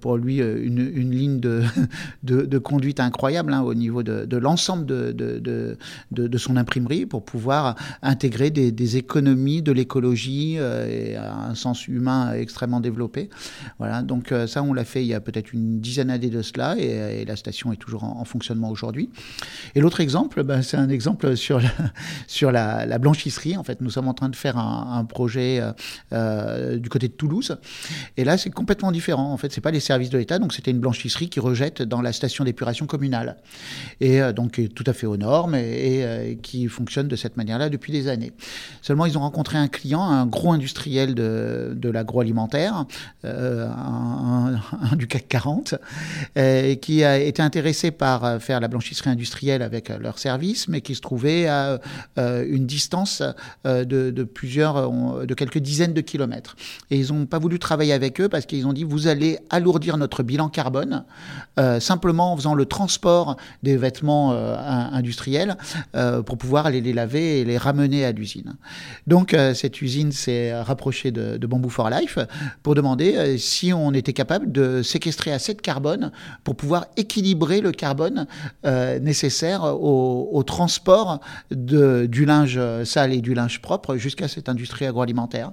pour 0.00 0.16
lui 0.16 0.38
une, 0.38 1.10
ligne 1.10 1.40
de, 2.22 2.58
conduite 2.58 3.00
incroyable 3.00 3.52
hein, 3.52 3.62
au 3.62 3.74
niveau 3.74 4.02
de, 4.02 4.36
l'ensemble 4.36 4.86
de, 4.86 5.76
son 6.36 6.56
imprimerie 6.56 7.06
pour 7.06 7.24
pouvoir 7.24 7.74
intégrer 8.02 8.50
des, 8.50 8.96
économies, 8.96 9.62
de 9.62 9.72
l'écologie 9.72 10.56
et 10.56 11.16
un 11.16 11.54
sens 11.54 11.88
humain 11.88 12.32
extrêmement 12.34 12.80
développé. 12.80 13.30
Voilà, 13.78 14.02
donc 14.02 14.32
ça, 14.46 14.62
on 14.62 14.72
l'a 14.72 14.84
fait 14.84 15.02
il 15.02 15.08
y 15.08 15.14
a 15.14 15.20
peut-être 15.20 15.52
une 15.52 15.80
dizaine 15.80 16.08
d'années 16.08 16.30
de 16.30 16.42
cela 16.42 16.76
et, 16.78 17.24
la 17.24 17.36
station 17.36 17.72
est 17.72 17.76
toujours 17.76 18.04
en 18.04 18.24
fonctionnement 18.28 18.70
aujourd'hui. 18.70 19.10
Et 19.74 19.80
l'autre 19.80 20.00
exemple, 20.00 20.42
ben, 20.42 20.62
c'est 20.62 20.76
un 20.76 20.88
exemple 20.88 21.36
sur 21.36 21.60
la, 21.60 21.70
sur 22.26 22.52
la, 22.52 22.98
blanchisserie. 22.98 23.56
En 23.56 23.64
fait, 23.64 23.80
nous 23.80 23.90
sommes 23.90 24.08
en 24.08 24.14
train 24.14 24.28
de 24.28 24.36
faire 24.36 24.58
un, 24.58 25.04
projet 25.04 25.62
du 26.10 26.88
côté 26.88 27.08
de 27.08 27.12
Toulouse. 27.12 27.56
Et 28.16 28.24
là, 28.24 28.36
c'est 28.36 28.50
complètement 28.50 28.92
différent. 28.92 29.32
En 29.32 29.36
fait, 29.36 29.52
c'est 29.52 29.60
pas 29.60 29.70
les 29.70 29.80
services 29.80 30.10
de 30.10 30.18
l'État, 30.18 30.38
donc 30.38 30.52
c'était 30.52 30.70
une 30.70 30.80
blanchisserie 30.80 31.28
qui 31.28 31.40
rejette 31.40 31.82
dans 31.82 32.02
la 32.02 32.12
station 32.12 32.44
d'épuration 32.44 32.86
communale. 32.86 33.36
Et 34.00 34.20
donc, 34.32 34.60
tout 34.74 34.84
à 34.86 34.92
fait 34.92 35.06
aux 35.06 35.16
normes 35.16 35.54
et, 35.54 36.00
et 36.30 36.36
qui 36.36 36.68
fonctionne 36.68 37.08
de 37.08 37.16
cette 37.16 37.36
manière-là 37.36 37.68
depuis 37.68 37.92
des 37.92 38.08
années. 38.08 38.32
Seulement, 38.82 39.06
ils 39.06 39.16
ont 39.16 39.22
rencontré 39.22 39.58
un 39.58 39.68
client, 39.68 40.02
un 40.02 40.26
gros 40.26 40.52
industriel 40.52 41.14
de, 41.14 41.72
de 41.74 41.88
l'agroalimentaire, 41.88 42.84
euh, 43.24 43.68
un, 43.68 44.60
du 44.96 45.06
CAC 45.06 45.28
40, 45.28 45.74
euh, 46.36 46.74
qui 46.76 47.04
a 47.04 47.18
été 47.18 47.42
intéressé 47.42 47.90
par 47.90 48.17
euh, 48.24 48.38
faire 48.38 48.60
la 48.60 48.68
blanchisserie 48.68 49.10
industrielle 49.10 49.62
avec 49.62 49.88
leur 49.88 50.18
service, 50.18 50.68
mais 50.68 50.80
qui 50.80 50.94
se 50.94 51.00
trouvait 51.00 51.46
à 51.46 51.80
une 52.16 52.66
distance 52.66 53.22
de, 53.64 54.22
plusieurs, 54.24 54.90
de 55.26 55.34
quelques 55.34 55.58
dizaines 55.58 55.92
de 55.92 56.00
kilomètres. 56.00 56.56
Et 56.90 56.98
ils 56.98 57.12
n'ont 57.12 57.26
pas 57.26 57.38
voulu 57.38 57.58
travailler 57.58 57.92
avec 57.92 58.20
eux 58.20 58.28
parce 58.28 58.46
qu'ils 58.46 58.66
ont 58.66 58.72
dit 58.72 58.84
vous 58.84 59.06
allez 59.06 59.38
alourdir 59.50 59.96
notre 59.96 60.22
bilan 60.22 60.48
carbone 60.48 61.04
simplement 61.80 62.32
en 62.32 62.36
faisant 62.36 62.54
le 62.54 62.66
transport 62.66 63.36
des 63.62 63.76
vêtements 63.76 64.32
industriels 64.32 65.56
pour 66.26 66.38
pouvoir 66.38 66.66
aller 66.66 66.80
les 66.80 66.92
laver 66.92 67.40
et 67.40 67.44
les 67.44 67.58
ramener 67.58 68.04
à 68.04 68.12
l'usine. 68.12 68.56
Donc 69.06 69.36
cette 69.54 69.80
usine 69.82 70.12
s'est 70.12 70.60
rapprochée 70.60 71.10
de, 71.10 71.36
de 71.36 71.46
Bamboo 71.46 71.68
for 71.68 71.90
Life 71.90 72.18
pour 72.62 72.74
demander 72.74 73.16
euh, 73.16 73.38
si 73.38 73.72
on 73.72 73.92
était 73.92 74.12
capable 74.12 74.50
de 74.52 74.82
séquestrer 74.82 75.32
assez 75.32 75.54
de 75.54 75.60
carbone 75.60 76.12
pour 76.44 76.56
pouvoir 76.56 76.86
équilibrer 76.96 77.60
le 77.60 77.72
carbone 77.72 77.97
euh, 78.00 78.98
nécessaire 78.98 79.64
au, 79.64 80.42
transport 80.46 81.20
de, 81.50 82.06
du 82.06 82.24
linge 82.24 82.60
sale 82.84 83.12
et 83.12 83.20
du 83.20 83.34
linge 83.34 83.60
propre 83.60 83.96
jusqu'à 83.96 84.28
cette 84.28 84.48
industrie 84.48 84.86
agroalimentaire. 84.86 85.52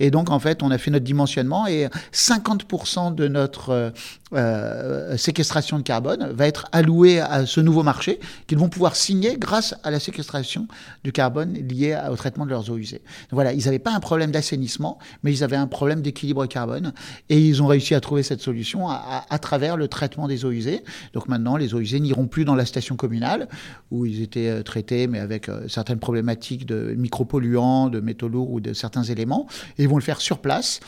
Et 0.00 0.10
donc, 0.10 0.30
en 0.30 0.38
fait, 0.38 0.62
on 0.62 0.70
a 0.70 0.78
fait 0.78 0.90
notre 0.90 1.04
dimensionnement 1.04 1.66
et 1.66 1.88
50% 2.12 3.14
de 3.14 3.28
notre 3.28 3.92
euh, 4.34 5.16
séquestration 5.16 5.78
de 5.78 5.82
carbone 5.82 6.30
va 6.32 6.46
être 6.46 6.66
allouée 6.72 7.20
à 7.20 7.46
ce 7.46 7.60
nouveau 7.60 7.82
marché 7.82 8.20
qu'ils 8.46 8.58
vont 8.58 8.68
pouvoir 8.68 8.96
signer 8.96 9.36
grâce 9.38 9.74
à 9.82 9.90
la 9.90 10.00
séquestration 10.00 10.66
du 11.04 11.12
carbone 11.12 11.52
lié 11.54 11.98
au 12.10 12.16
traitement 12.16 12.44
de 12.44 12.50
leurs 12.50 12.70
eaux 12.70 12.76
usées. 12.76 13.02
voilà, 13.30 13.52
ils 13.52 13.64
n'avaient 13.64 13.78
pas 13.78 13.92
un 13.92 14.00
problème 14.00 14.30
d'assainissement, 14.30 14.98
mais 15.22 15.32
ils 15.32 15.44
avaient 15.44 15.56
un 15.56 15.66
problème 15.66 16.02
d'équilibre 16.02 16.46
carbone 16.46 16.92
et 17.28 17.38
ils 17.38 17.62
ont 17.62 17.66
réussi 17.66 17.94
à 17.94 18.00
trouver 18.00 18.22
cette 18.22 18.40
solution 18.40 18.88
à, 18.88 19.38
travers 19.40 19.76
le 19.76 19.88
traitement 19.88 20.28
des 20.28 20.44
eaux 20.44 20.50
usées. 20.50 20.82
Donc 21.12 21.28
maintenant, 21.28 21.56
les 21.56 21.74
eaux 21.74 21.80
usées 21.80 22.00
n'iront 22.00 22.26
plus 22.26 22.44
dans 22.44 22.54
la 22.54 22.64
station 22.64 22.96
communale 22.96 23.48
où 23.90 24.06
ils 24.06 24.22
étaient 24.22 24.48
euh, 24.48 24.62
traités, 24.62 25.06
mais 25.06 25.18
avec 25.18 25.48
euh, 25.48 25.68
certaines 25.68 25.98
problématiques 25.98 26.66
de 26.66 26.94
micropolluants, 26.96 27.88
de 27.88 28.00
métaux 28.00 28.28
lourds 28.28 28.50
ou 28.50 28.60
de 28.60 28.72
certains 28.72 29.02
éléments. 29.02 29.46
Et 29.78 29.84
ils 29.84 29.88
vont 29.88 29.96
le 29.96 30.02
faire 30.02 30.20
sur 30.20 30.38
place 30.38 30.80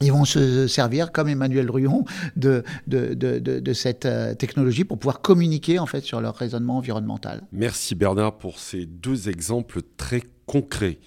ils 0.00 0.12
vont 0.12 0.24
se 0.24 0.66
servir, 0.66 1.12
comme 1.12 1.28
Emmanuel 1.28 1.70
Ruon, 1.70 2.04
de, 2.36 2.62
cette 3.72 4.06
euh, 4.06 4.34
technologie 4.34 4.84
pour 4.84 4.98
pouvoir 4.98 5.20
communiquer 5.20 5.78
en 5.78 5.86
fait 5.86 6.02
sur 6.02 6.20
leur 6.20 6.36
raisonnement 6.36 6.78
environnemental. 6.78 7.42
Merci 7.52 7.94
Bernard 7.94 8.38
pour 8.38 8.58
ces 8.58 8.86
deux 8.86 9.28
exemples 9.28 9.80
très 9.96 10.22
concrets. 10.46 10.98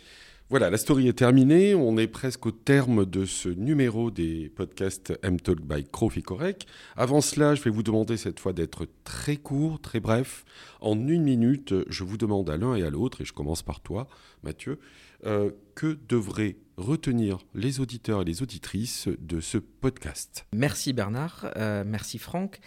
Voilà, 0.51 0.69
la 0.69 0.77
story 0.77 1.07
est 1.07 1.13
terminée. 1.13 1.75
On 1.75 1.97
est 1.97 2.07
presque 2.09 2.45
au 2.45 2.51
terme 2.51 3.05
de 3.05 3.23
ce 3.23 3.47
numéro 3.47 4.11
des 4.11 4.51
podcasts 4.53 5.17
M-Talk 5.23 5.61
by 5.61 5.85
Croficorec. 5.85 6.67
Avant 6.97 7.21
cela, 7.21 7.55
je 7.55 7.61
vais 7.61 7.69
vous 7.69 7.83
demander 7.83 8.17
cette 8.17 8.41
fois 8.41 8.51
d'être 8.51 8.85
très 9.05 9.37
court, 9.37 9.79
très 9.79 10.01
bref. 10.01 10.43
En 10.81 11.07
une 11.07 11.23
minute, 11.23 11.73
je 11.87 12.03
vous 12.03 12.17
demande 12.17 12.49
à 12.49 12.57
l'un 12.57 12.75
et 12.75 12.83
à 12.83 12.89
l'autre, 12.89 13.21
et 13.21 13.25
je 13.25 13.31
commence 13.31 13.63
par 13.63 13.79
toi, 13.79 14.09
Mathieu, 14.43 14.79
euh, 15.25 15.51
que 15.73 15.97
devraient 16.09 16.57
retenir 16.81 17.39
les 17.53 17.79
auditeurs 17.79 18.21
et 18.21 18.25
les 18.25 18.41
auditrices 18.41 19.07
de 19.19 19.39
ce 19.39 19.57
podcast 19.57 20.45
Merci 20.53 20.93
Bernard, 20.93 21.51
euh, 21.55 21.83
merci 21.85 22.17
Franck. 22.17 22.59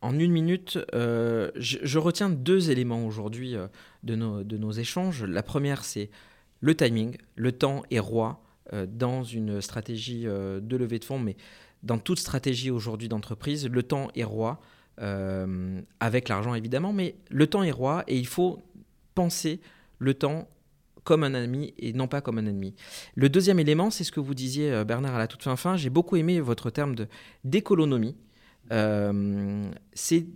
En 0.00 0.18
une 0.18 0.30
minute, 0.30 0.78
euh, 0.94 1.50
je, 1.56 1.98
retiens 1.98 2.30
deux 2.30 2.70
éléments 2.70 3.04
aujourd'hui 3.04 3.56
de, 4.04 4.14
nos, 4.14 4.44
de 4.44 4.56
nos 4.56 4.70
échanges. 4.70 5.24
La 5.24 5.42
première, 5.42 5.84
c'est 5.84 6.08
le 6.60 6.74
timing, 6.74 7.16
le 7.36 7.52
temps 7.52 7.82
est 7.90 7.98
roi 7.98 8.42
euh, 8.72 8.86
dans 8.86 9.22
une 9.22 9.62
stratégie 9.62 10.24
euh, 10.26 10.60
de 10.60 10.76
levée 10.76 10.98
de 10.98 11.04
fonds, 11.04 11.18
mais 11.18 11.36
dans 11.82 11.98
toute 11.98 12.18
stratégie 12.18 12.70
aujourd'hui 12.70 13.08
d'entreprise, 13.08 13.66
le 13.66 13.82
temps 13.82 14.08
est 14.14 14.24
roi, 14.24 14.60
euh, 15.00 15.80
avec 16.00 16.28
l'argent 16.28 16.54
évidemment, 16.54 16.92
mais 16.92 17.14
le 17.30 17.46
temps 17.46 17.62
est 17.62 17.70
roi 17.70 18.04
et 18.08 18.18
il 18.18 18.26
faut 18.26 18.60
penser 19.14 19.60
le 19.98 20.12
temps 20.12 20.48
comme 21.08 21.24
un 21.24 21.32
ami 21.32 21.72
et 21.78 21.94
non 21.94 22.06
pas 22.06 22.20
comme 22.20 22.36
un 22.36 22.44
ennemi. 22.44 22.74
Le 23.14 23.30
deuxième 23.30 23.58
élément, 23.58 23.90
c'est 23.90 24.04
ce 24.04 24.12
que 24.12 24.20
vous 24.20 24.34
disiez 24.34 24.84
Bernard 24.84 25.14
à 25.14 25.18
la 25.18 25.26
toute 25.26 25.42
fin 25.42 25.76
j'ai 25.78 25.88
beaucoup 25.88 26.16
aimé 26.16 26.38
votre 26.38 26.68
terme 26.68 26.94
de 26.94 27.08
d'économie. 27.44 28.14
c'est 29.94 30.26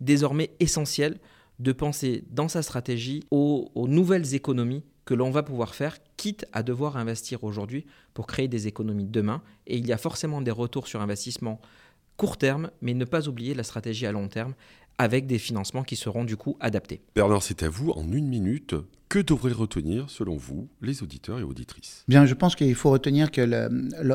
désormais 0.00 0.52
essentiel 0.60 1.18
de 1.58 1.72
penser 1.72 2.22
dans 2.30 2.46
sa 2.46 2.62
stratégie 2.62 3.24
aux 3.32 3.86
nouvelles 3.88 4.36
économies 4.36 4.84
que 5.04 5.14
l'on 5.14 5.32
va 5.32 5.42
pouvoir 5.42 5.74
faire, 5.74 5.98
quitte 6.16 6.46
à 6.52 6.62
devoir 6.62 6.96
investir 6.96 7.42
aujourd'hui 7.42 7.84
pour 8.14 8.28
créer 8.28 8.46
des 8.46 8.68
économies 8.68 9.08
demain. 9.08 9.42
Et 9.66 9.76
il 9.76 9.86
y 9.88 9.92
a 9.92 9.98
forcément 9.98 10.40
des 10.40 10.52
retours 10.52 10.86
sur 10.86 11.00
investissement 11.00 11.60
court 12.16 12.36
terme, 12.36 12.70
mais 12.80 12.94
ne 12.94 13.04
pas 13.04 13.26
oublier 13.26 13.54
la 13.54 13.64
stratégie 13.64 14.06
à 14.06 14.12
long 14.12 14.28
terme 14.28 14.54
avec 14.98 15.26
des 15.26 15.38
financements 15.38 15.82
qui 15.82 15.96
seront 15.96 16.24
du 16.24 16.36
coup 16.36 16.56
adaptés. 16.60 17.00
Bernard, 17.16 17.42
c'est 17.42 17.64
à 17.64 17.68
vous, 17.68 17.90
en 17.90 18.12
une 18.12 18.28
minute, 18.28 18.76
que 19.12 19.18
devraient 19.18 19.52
retenir, 19.52 20.08
selon 20.08 20.38
vous, 20.38 20.70
les 20.80 21.02
auditeurs 21.02 21.38
et 21.38 21.42
auditrices? 21.42 22.02
Bien, 22.08 22.24
je 22.24 22.32
pense 22.32 22.56
qu'il 22.56 22.74
faut 22.74 22.90
retenir 22.90 23.30
que 23.30 23.42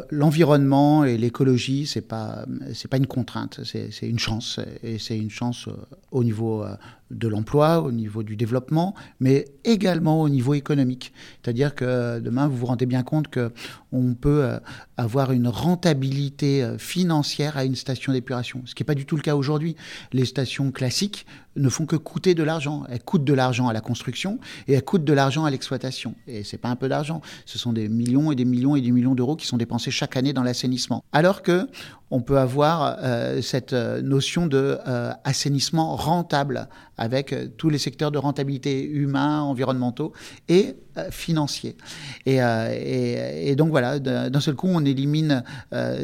l'environnement 0.09 1.05
et 1.05 1.19
l'écologie, 1.19 1.85
ce 1.85 1.99
n'est 1.99 2.05
pas, 2.05 2.47
pas 2.89 2.97
une 2.97 3.05
contrainte, 3.05 3.59
c'est 3.63 4.09
une 4.09 4.17
chance. 4.17 4.59
Et 4.81 4.97
c'est 4.97 5.15
une 5.15 5.29
chance 5.29 5.67
euh, 5.67 5.73
au 6.09 6.23
niveau 6.23 6.63
euh, 6.63 6.75
de 7.11 7.27
l'emploi, 7.27 7.83
au 7.83 7.91
niveau 7.91 8.23
du 8.23 8.35
développement, 8.35 8.95
mais 9.19 9.45
également 9.63 10.19
au 10.19 10.29
niveau 10.29 10.55
économique. 10.55 11.13
C'est-à-dire 11.43 11.75
que 11.75 12.19
demain, 12.19 12.47
vous 12.47 12.57
vous 12.57 12.65
rendez 12.65 12.87
bien 12.87 13.03
compte 13.03 13.27
qu'on 13.31 14.15
peut 14.15 14.45
euh, 14.45 14.57
avoir 14.97 15.31
une 15.31 15.47
rentabilité 15.47 16.75
financière 16.79 17.55
à 17.55 17.65
une 17.65 17.75
station 17.75 18.13
d'épuration, 18.13 18.63
ce 18.65 18.73
qui 18.73 18.81
n'est 18.81 18.87
pas 18.87 18.95
du 18.95 19.05
tout 19.05 19.15
le 19.15 19.21
cas 19.21 19.35
aujourd'hui. 19.35 19.75
Les 20.11 20.25
stations 20.25 20.71
classiques 20.71 21.27
ne 21.57 21.69
font 21.69 21.85
que 21.85 21.95
coûter 21.95 22.35
de 22.35 22.43
l'argent. 22.43 22.83
Elles 22.89 23.03
coûtent 23.03 23.23
de 23.23 23.33
l'argent 23.33 23.67
à 23.67 23.73
la 23.73 23.81
construction 23.81 24.39
et 24.67 24.73
elles 24.73 24.83
coûtent 24.83 25.03
de 25.03 25.13
l'argent 25.13 25.45
à 25.45 25.51
l'exploitation. 25.51 26.15
Et 26.27 26.43
c'est 26.43 26.57
pas 26.57 26.69
un 26.69 26.75
peu 26.75 26.87
d'argent. 26.87 27.21
Ce 27.45 27.57
sont 27.57 27.73
des 27.73 27.89
millions 27.89 28.31
et 28.31 28.35
des 28.35 28.45
millions 28.45 28.75
et 28.75 28.81
des 28.81 28.91
millions 28.91 29.15
d'euros 29.15 29.35
qui 29.35 29.47
sont 29.47 29.57
dépensés 29.57 29.91
chaque 29.91 30.15
année 30.15 30.33
dans 30.33 30.43
l'assainissement. 30.43 31.03
Alors 31.11 31.41
que 31.41 31.67
on 32.09 32.21
peut 32.21 32.37
avoir 32.37 32.97
euh, 32.99 33.41
cette 33.41 33.73
euh, 33.73 34.01
notion 34.01 34.47
de 34.47 34.77
euh, 34.87 35.11
assainissement 35.23 35.95
rentable 35.95 36.69
avec 36.97 37.35
tous 37.57 37.69
les 37.69 37.77
secteurs 37.77 38.11
de 38.11 38.17
rentabilité 38.17 38.83
humains, 38.83 39.41
environnementaux 39.41 40.13
et 40.49 40.75
financiers. 41.11 41.77
Et, 42.25 43.55
donc 43.55 43.69
voilà, 43.69 43.99
d'un 43.99 44.39
seul 44.39 44.55
coup, 44.55 44.65
on 44.67 44.83
élimine 44.83 45.43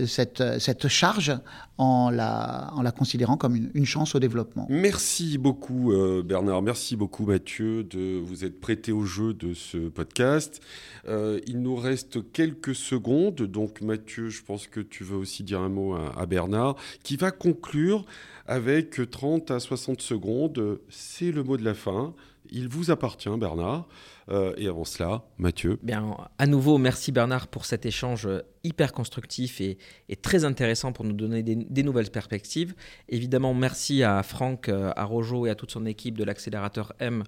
cette, 0.06 0.44
cette 0.60 0.88
charge 0.88 1.36
en 1.80 2.12
la, 2.12 2.70
en 2.76 2.84
la 2.84 2.92
considérant 2.92 3.38
comme 3.38 3.72
une 3.74 3.86
chance 3.88 4.13
au 4.13 4.20
développement. 4.20 4.68
Merci 4.70 5.39
beaucoup 5.39 5.92
Bernard, 6.24 6.62
merci 6.62 6.96
beaucoup 6.96 7.26
Mathieu 7.26 7.84
de 7.84 8.20
vous 8.20 8.46
être 8.46 8.62
prêté 8.62 8.92
au 8.92 9.04
jeu 9.04 9.34
de 9.34 9.56
ce 9.56 9.89
podcast. 9.89 10.62
il 11.08 11.60
nous 11.60 11.76
reste 11.76 12.32
quelques 12.34 12.76
secondes, 12.76 13.42
donc 13.42 13.82
Mathieu, 13.82 14.30
je 14.30 14.44
pense 14.44 14.68
que 14.68 14.80
tu 14.80 15.04
veux 15.04 15.18
aussi 15.18 15.42
dire 15.42 15.60
un 15.60 15.70
mot 15.70 15.93
à, 15.96 16.26
Bernard, 16.26 16.76
qui 17.04 17.16
va 17.16 17.32
conclure 17.32 18.06
avec 18.46 19.10
30 19.10 19.52
à 19.52 19.60
60 19.60 20.02
secondes. 20.02 20.80
C'est 20.90 21.32
le 21.32 21.44
mot 21.44 21.58
de 21.58 21.64
la 21.64 21.74
fin. 21.74 22.14
Il 22.52 22.68
vous 22.68 22.92
appartient, 22.92 23.36
Bernard. 23.38 23.88
Euh, 24.30 24.54
et 24.58 24.68
avant 24.68 24.86
cela, 24.86 25.24
Mathieu. 25.38 25.80
Bien, 25.82 26.16
à 26.38 26.48
nouveau, 26.48 26.78
merci 26.78 27.12
Bernard 27.12 27.48
pour 27.48 27.66
cet 27.66 27.86
échange 27.86 28.28
hyper 28.64 28.94
constructif 28.94 29.60
et, 29.60 29.78
très 30.22 30.46
intéressant 30.46 30.94
pour 30.94 31.04
nous 31.04 31.14
donner 31.14 31.44
des, 31.44 31.84
nouvelles 31.84 32.10
perspectives. 32.10 32.74
Évidemment, 33.10 33.54
merci 33.54 34.04
à 34.04 34.24
Franck, 34.24 34.70
euh, 34.70 34.92
à 34.96 35.04
Rojo 35.04 35.46
et 35.46 35.50
à 35.50 35.56
toute 35.56 35.72
son 35.72 35.86
équipe 35.86 36.18
de 36.18 36.24
l'accélérateur 36.24 36.94
M 37.00 37.24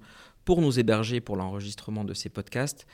pour 0.45 0.61
nous 0.61 0.79
héberger 0.79 1.19
pour 1.19 1.35
l'enregistrement 1.35 2.05
de 2.05 2.13
ces 2.13 2.29
podcasts. 2.29 2.85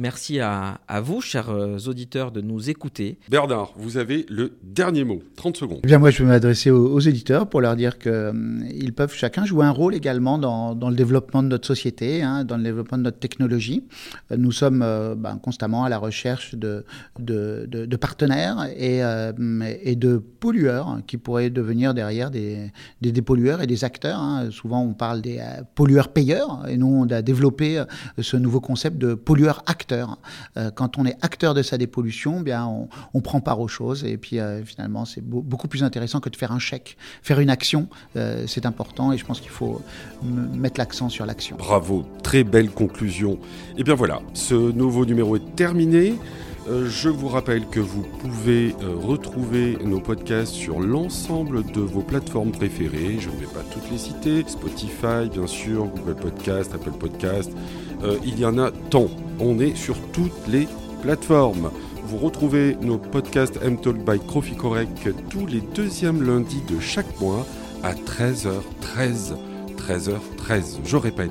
Merci 0.00 0.38
à, 0.38 0.78
vous, 1.02 1.20
chers 1.20 1.50
euh, 1.50 1.76
auditeurs, 1.88 2.30
de 2.30 2.40
nous 2.40 2.70
écouter. 2.70 3.18
Bernard, 3.28 3.72
vous 3.76 3.96
avez 3.96 4.26
le 4.28 4.56
dernier 4.62 5.02
mot. 5.02 5.20
30 5.34 5.56
secondes. 5.56 5.80
Eh 5.82 5.88
bien, 5.88 5.98
moi, 5.98 6.10
je 6.10 6.22
vais 6.22 6.28
m'adresser 6.28 6.70
aux, 6.70 7.00
éditeurs 7.00 7.48
pour 7.48 7.60
leur 7.60 7.74
dire 7.74 7.98
qu'ils 7.98 8.12
euh, 8.12 8.92
peuvent 8.94 9.12
chacun 9.12 9.44
jouer 9.44 9.66
un 9.66 9.72
rôle 9.72 9.96
également 9.96 10.38
dans, 10.38 10.88
le 10.88 10.94
développement 10.94 11.42
de 11.42 11.48
notre 11.48 11.66
société, 11.66 12.22
hein, 12.22 12.44
dans 12.44 12.56
le 12.56 12.62
développement 12.62 12.96
de 12.96 13.02
notre 13.02 13.18
technologie. 13.18 13.88
Euh, 14.30 14.36
nous 14.36 14.52
sommes 14.52 14.86
ben, 15.16 15.36
constamment 15.42 15.82
à 15.82 15.88
la 15.88 15.98
recherche 15.98 16.54
de, 16.54 16.84
de, 17.18 17.96
partenaires 17.96 18.68
et, 18.76 19.00
et, 19.82 19.96
de 19.96 20.18
pollueurs 20.18 21.00
qui 21.08 21.16
pourraient 21.16 21.50
devenir 21.50 21.92
derrière 21.92 22.30
des, 22.30 22.70
des 23.00 23.10
dépollueurs 23.10 23.62
et 23.62 23.66
des 23.66 23.82
acteurs. 23.82 24.20
Hein. 24.20 24.50
Souvent, 24.52 24.80
on 24.80 24.94
parle 24.94 25.22
des 25.22 25.40
pollueurs-payeurs 25.74 26.68
et 26.68 26.76
nous, 26.76 26.86
on 26.86 27.10
a 27.12 27.20
développé 27.20 27.82
ce 28.16 28.36
nouveau 28.36 28.60
concept 28.60 28.98
de 28.98 29.14
pollueur-acteur. 29.14 29.87
Euh, 29.92 30.70
quand 30.74 30.98
on 30.98 31.06
est 31.06 31.16
acteur 31.22 31.54
de 31.54 31.62
sa 31.62 31.78
dépollution, 31.78 32.40
bien 32.40 32.66
on, 33.14 33.20
prend 33.20 33.40
part 33.40 33.60
aux 33.60 33.68
choses 33.68 34.04
et 34.04 34.16
puis 34.16 34.38
euh, 34.38 34.64
finalement 34.64 35.04
c'est 35.04 35.20
beaucoup 35.22 35.68
plus 35.68 35.82
intéressant 35.82 36.20
que 36.20 36.30
de 36.30 36.36
faire 36.36 36.52
un 36.52 36.58
chèque. 36.58 36.96
Faire 37.22 37.40
une 37.40 37.50
action, 37.50 37.88
euh, 38.16 38.44
c'est 38.46 38.64
important 38.64 39.12
et 39.12 39.18
je 39.18 39.24
pense 39.24 39.40
qu'il 39.40 39.50
faut 39.50 39.82
mettre 40.22 40.78
l'accent 40.78 41.08
sur 41.08 41.26
l'action. 41.26 41.56
Bravo, 41.56 42.06
très 42.22 42.44
belle 42.44 42.70
conclusion. 42.70 43.32
Et 43.32 43.78
eh 43.78 43.84
bien 43.84 43.94
voilà, 43.94 44.20
ce 44.34 44.54
nouveau 44.54 45.04
numéro 45.04 45.36
est 45.36 45.54
terminé. 45.56 46.14
Je 46.68 47.08
vous 47.08 47.28
rappelle 47.28 47.66
que 47.66 47.80
vous 47.80 48.02
pouvez 48.02 48.74
retrouver 48.82 49.78
nos 49.82 50.00
podcasts 50.00 50.52
sur 50.52 50.80
l'ensemble 50.80 51.64
de 51.72 51.80
vos 51.80 52.02
plateformes 52.02 52.52
préférées. 52.52 53.16
Je 53.18 53.30
ne 53.30 53.36
vais 53.36 53.46
pas 53.46 53.62
toutes 53.72 53.90
les 53.90 53.96
citer. 53.96 54.44
Spotify, 54.46 55.30
bien 55.32 55.46
sûr, 55.46 55.86
Google 55.86 56.16
Podcast, 56.16 56.74
Apple 56.74 56.92
Podcast, 56.92 57.50
euh, 58.02 58.16
il 58.24 58.38
y 58.38 58.44
en 58.44 58.58
a 58.58 58.70
tant. 58.70 59.08
On 59.40 59.58
est 59.58 59.76
sur 59.76 59.96
toutes 60.12 60.46
les 60.48 60.68
plateformes. 61.02 61.70
Vous 62.04 62.18
retrouvez 62.18 62.76
nos 62.80 62.96
podcasts 62.96 63.58
M-Talk 63.62 63.96
by 63.98 64.18
Crofi 64.26 64.54
Correct 64.54 65.10
tous 65.28 65.46
les 65.46 65.60
deuxièmes 65.60 66.22
lundis 66.22 66.62
de 66.68 66.80
chaque 66.80 67.20
mois 67.20 67.46
à 67.82 67.92
13h13. 67.92 69.34
13h13, 69.76 70.78
je 70.84 70.96
répète. 70.96 71.30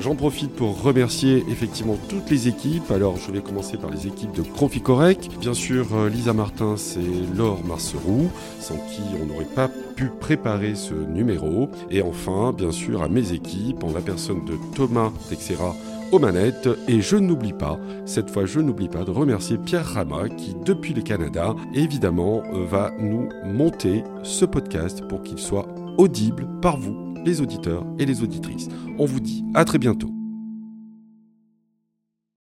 J'en 0.00 0.14
profite 0.14 0.52
pour 0.52 0.82
remercier 0.82 1.44
effectivement 1.48 1.96
toutes 2.08 2.30
les 2.30 2.48
équipes. 2.48 2.90
Alors 2.90 3.16
je 3.16 3.32
vais 3.32 3.40
commencer 3.40 3.76
par 3.78 3.90
les 3.90 4.06
équipes 4.06 4.32
de 4.32 4.42
Crofi 4.42 4.80
Correct. 4.80 5.30
Bien 5.40 5.54
sûr, 5.54 5.86
euh, 5.94 6.08
Lisa 6.08 6.32
Martins 6.34 6.76
et 6.96 7.36
Laure 7.36 7.64
Marceroux, 7.64 8.30
sans 8.60 8.76
qui 8.76 9.00
on 9.22 9.26
n'aurait 9.26 9.44
pas 9.44 9.68
pu 9.68 10.10
préparer 10.20 10.74
ce 10.74 10.94
numéro. 10.94 11.70
Et 11.90 12.02
enfin, 12.02 12.52
bien 12.52 12.72
sûr, 12.72 13.02
à 13.02 13.08
mes 13.08 13.32
équipes, 13.32 13.82
en 13.84 13.92
la 13.92 14.00
personne 14.00 14.44
de 14.44 14.54
Thomas 14.74 15.10
Texera 15.30 15.74
aux 16.16 16.18
manettes. 16.18 16.68
Et 16.88 17.00
je 17.00 17.16
n'oublie 17.16 17.52
pas, 17.52 17.78
cette 18.06 18.30
fois 18.30 18.46
je 18.46 18.60
n'oublie 18.60 18.88
pas 18.88 19.04
de 19.04 19.10
remercier 19.10 19.58
Pierre 19.58 19.86
Rama 19.86 20.28
qui, 20.28 20.56
depuis 20.64 20.94
le 20.94 21.02
Canada, 21.02 21.54
évidemment, 21.74 22.42
euh, 22.54 22.64
va 22.64 22.92
nous 22.98 23.28
monter 23.44 24.02
ce 24.22 24.44
podcast 24.44 25.06
pour 25.08 25.22
qu'il 25.22 25.38
soit 25.38 25.68
audible 25.98 26.48
par 26.62 26.78
vous, 26.78 27.14
les 27.24 27.40
auditeurs 27.40 27.84
et 27.98 28.06
les 28.06 28.22
auditrices. 28.22 28.68
On 28.98 29.04
vous 29.04 29.20
dit 29.20 29.44
à 29.54 29.64
très 29.64 29.78
bientôt. 29.78 30.10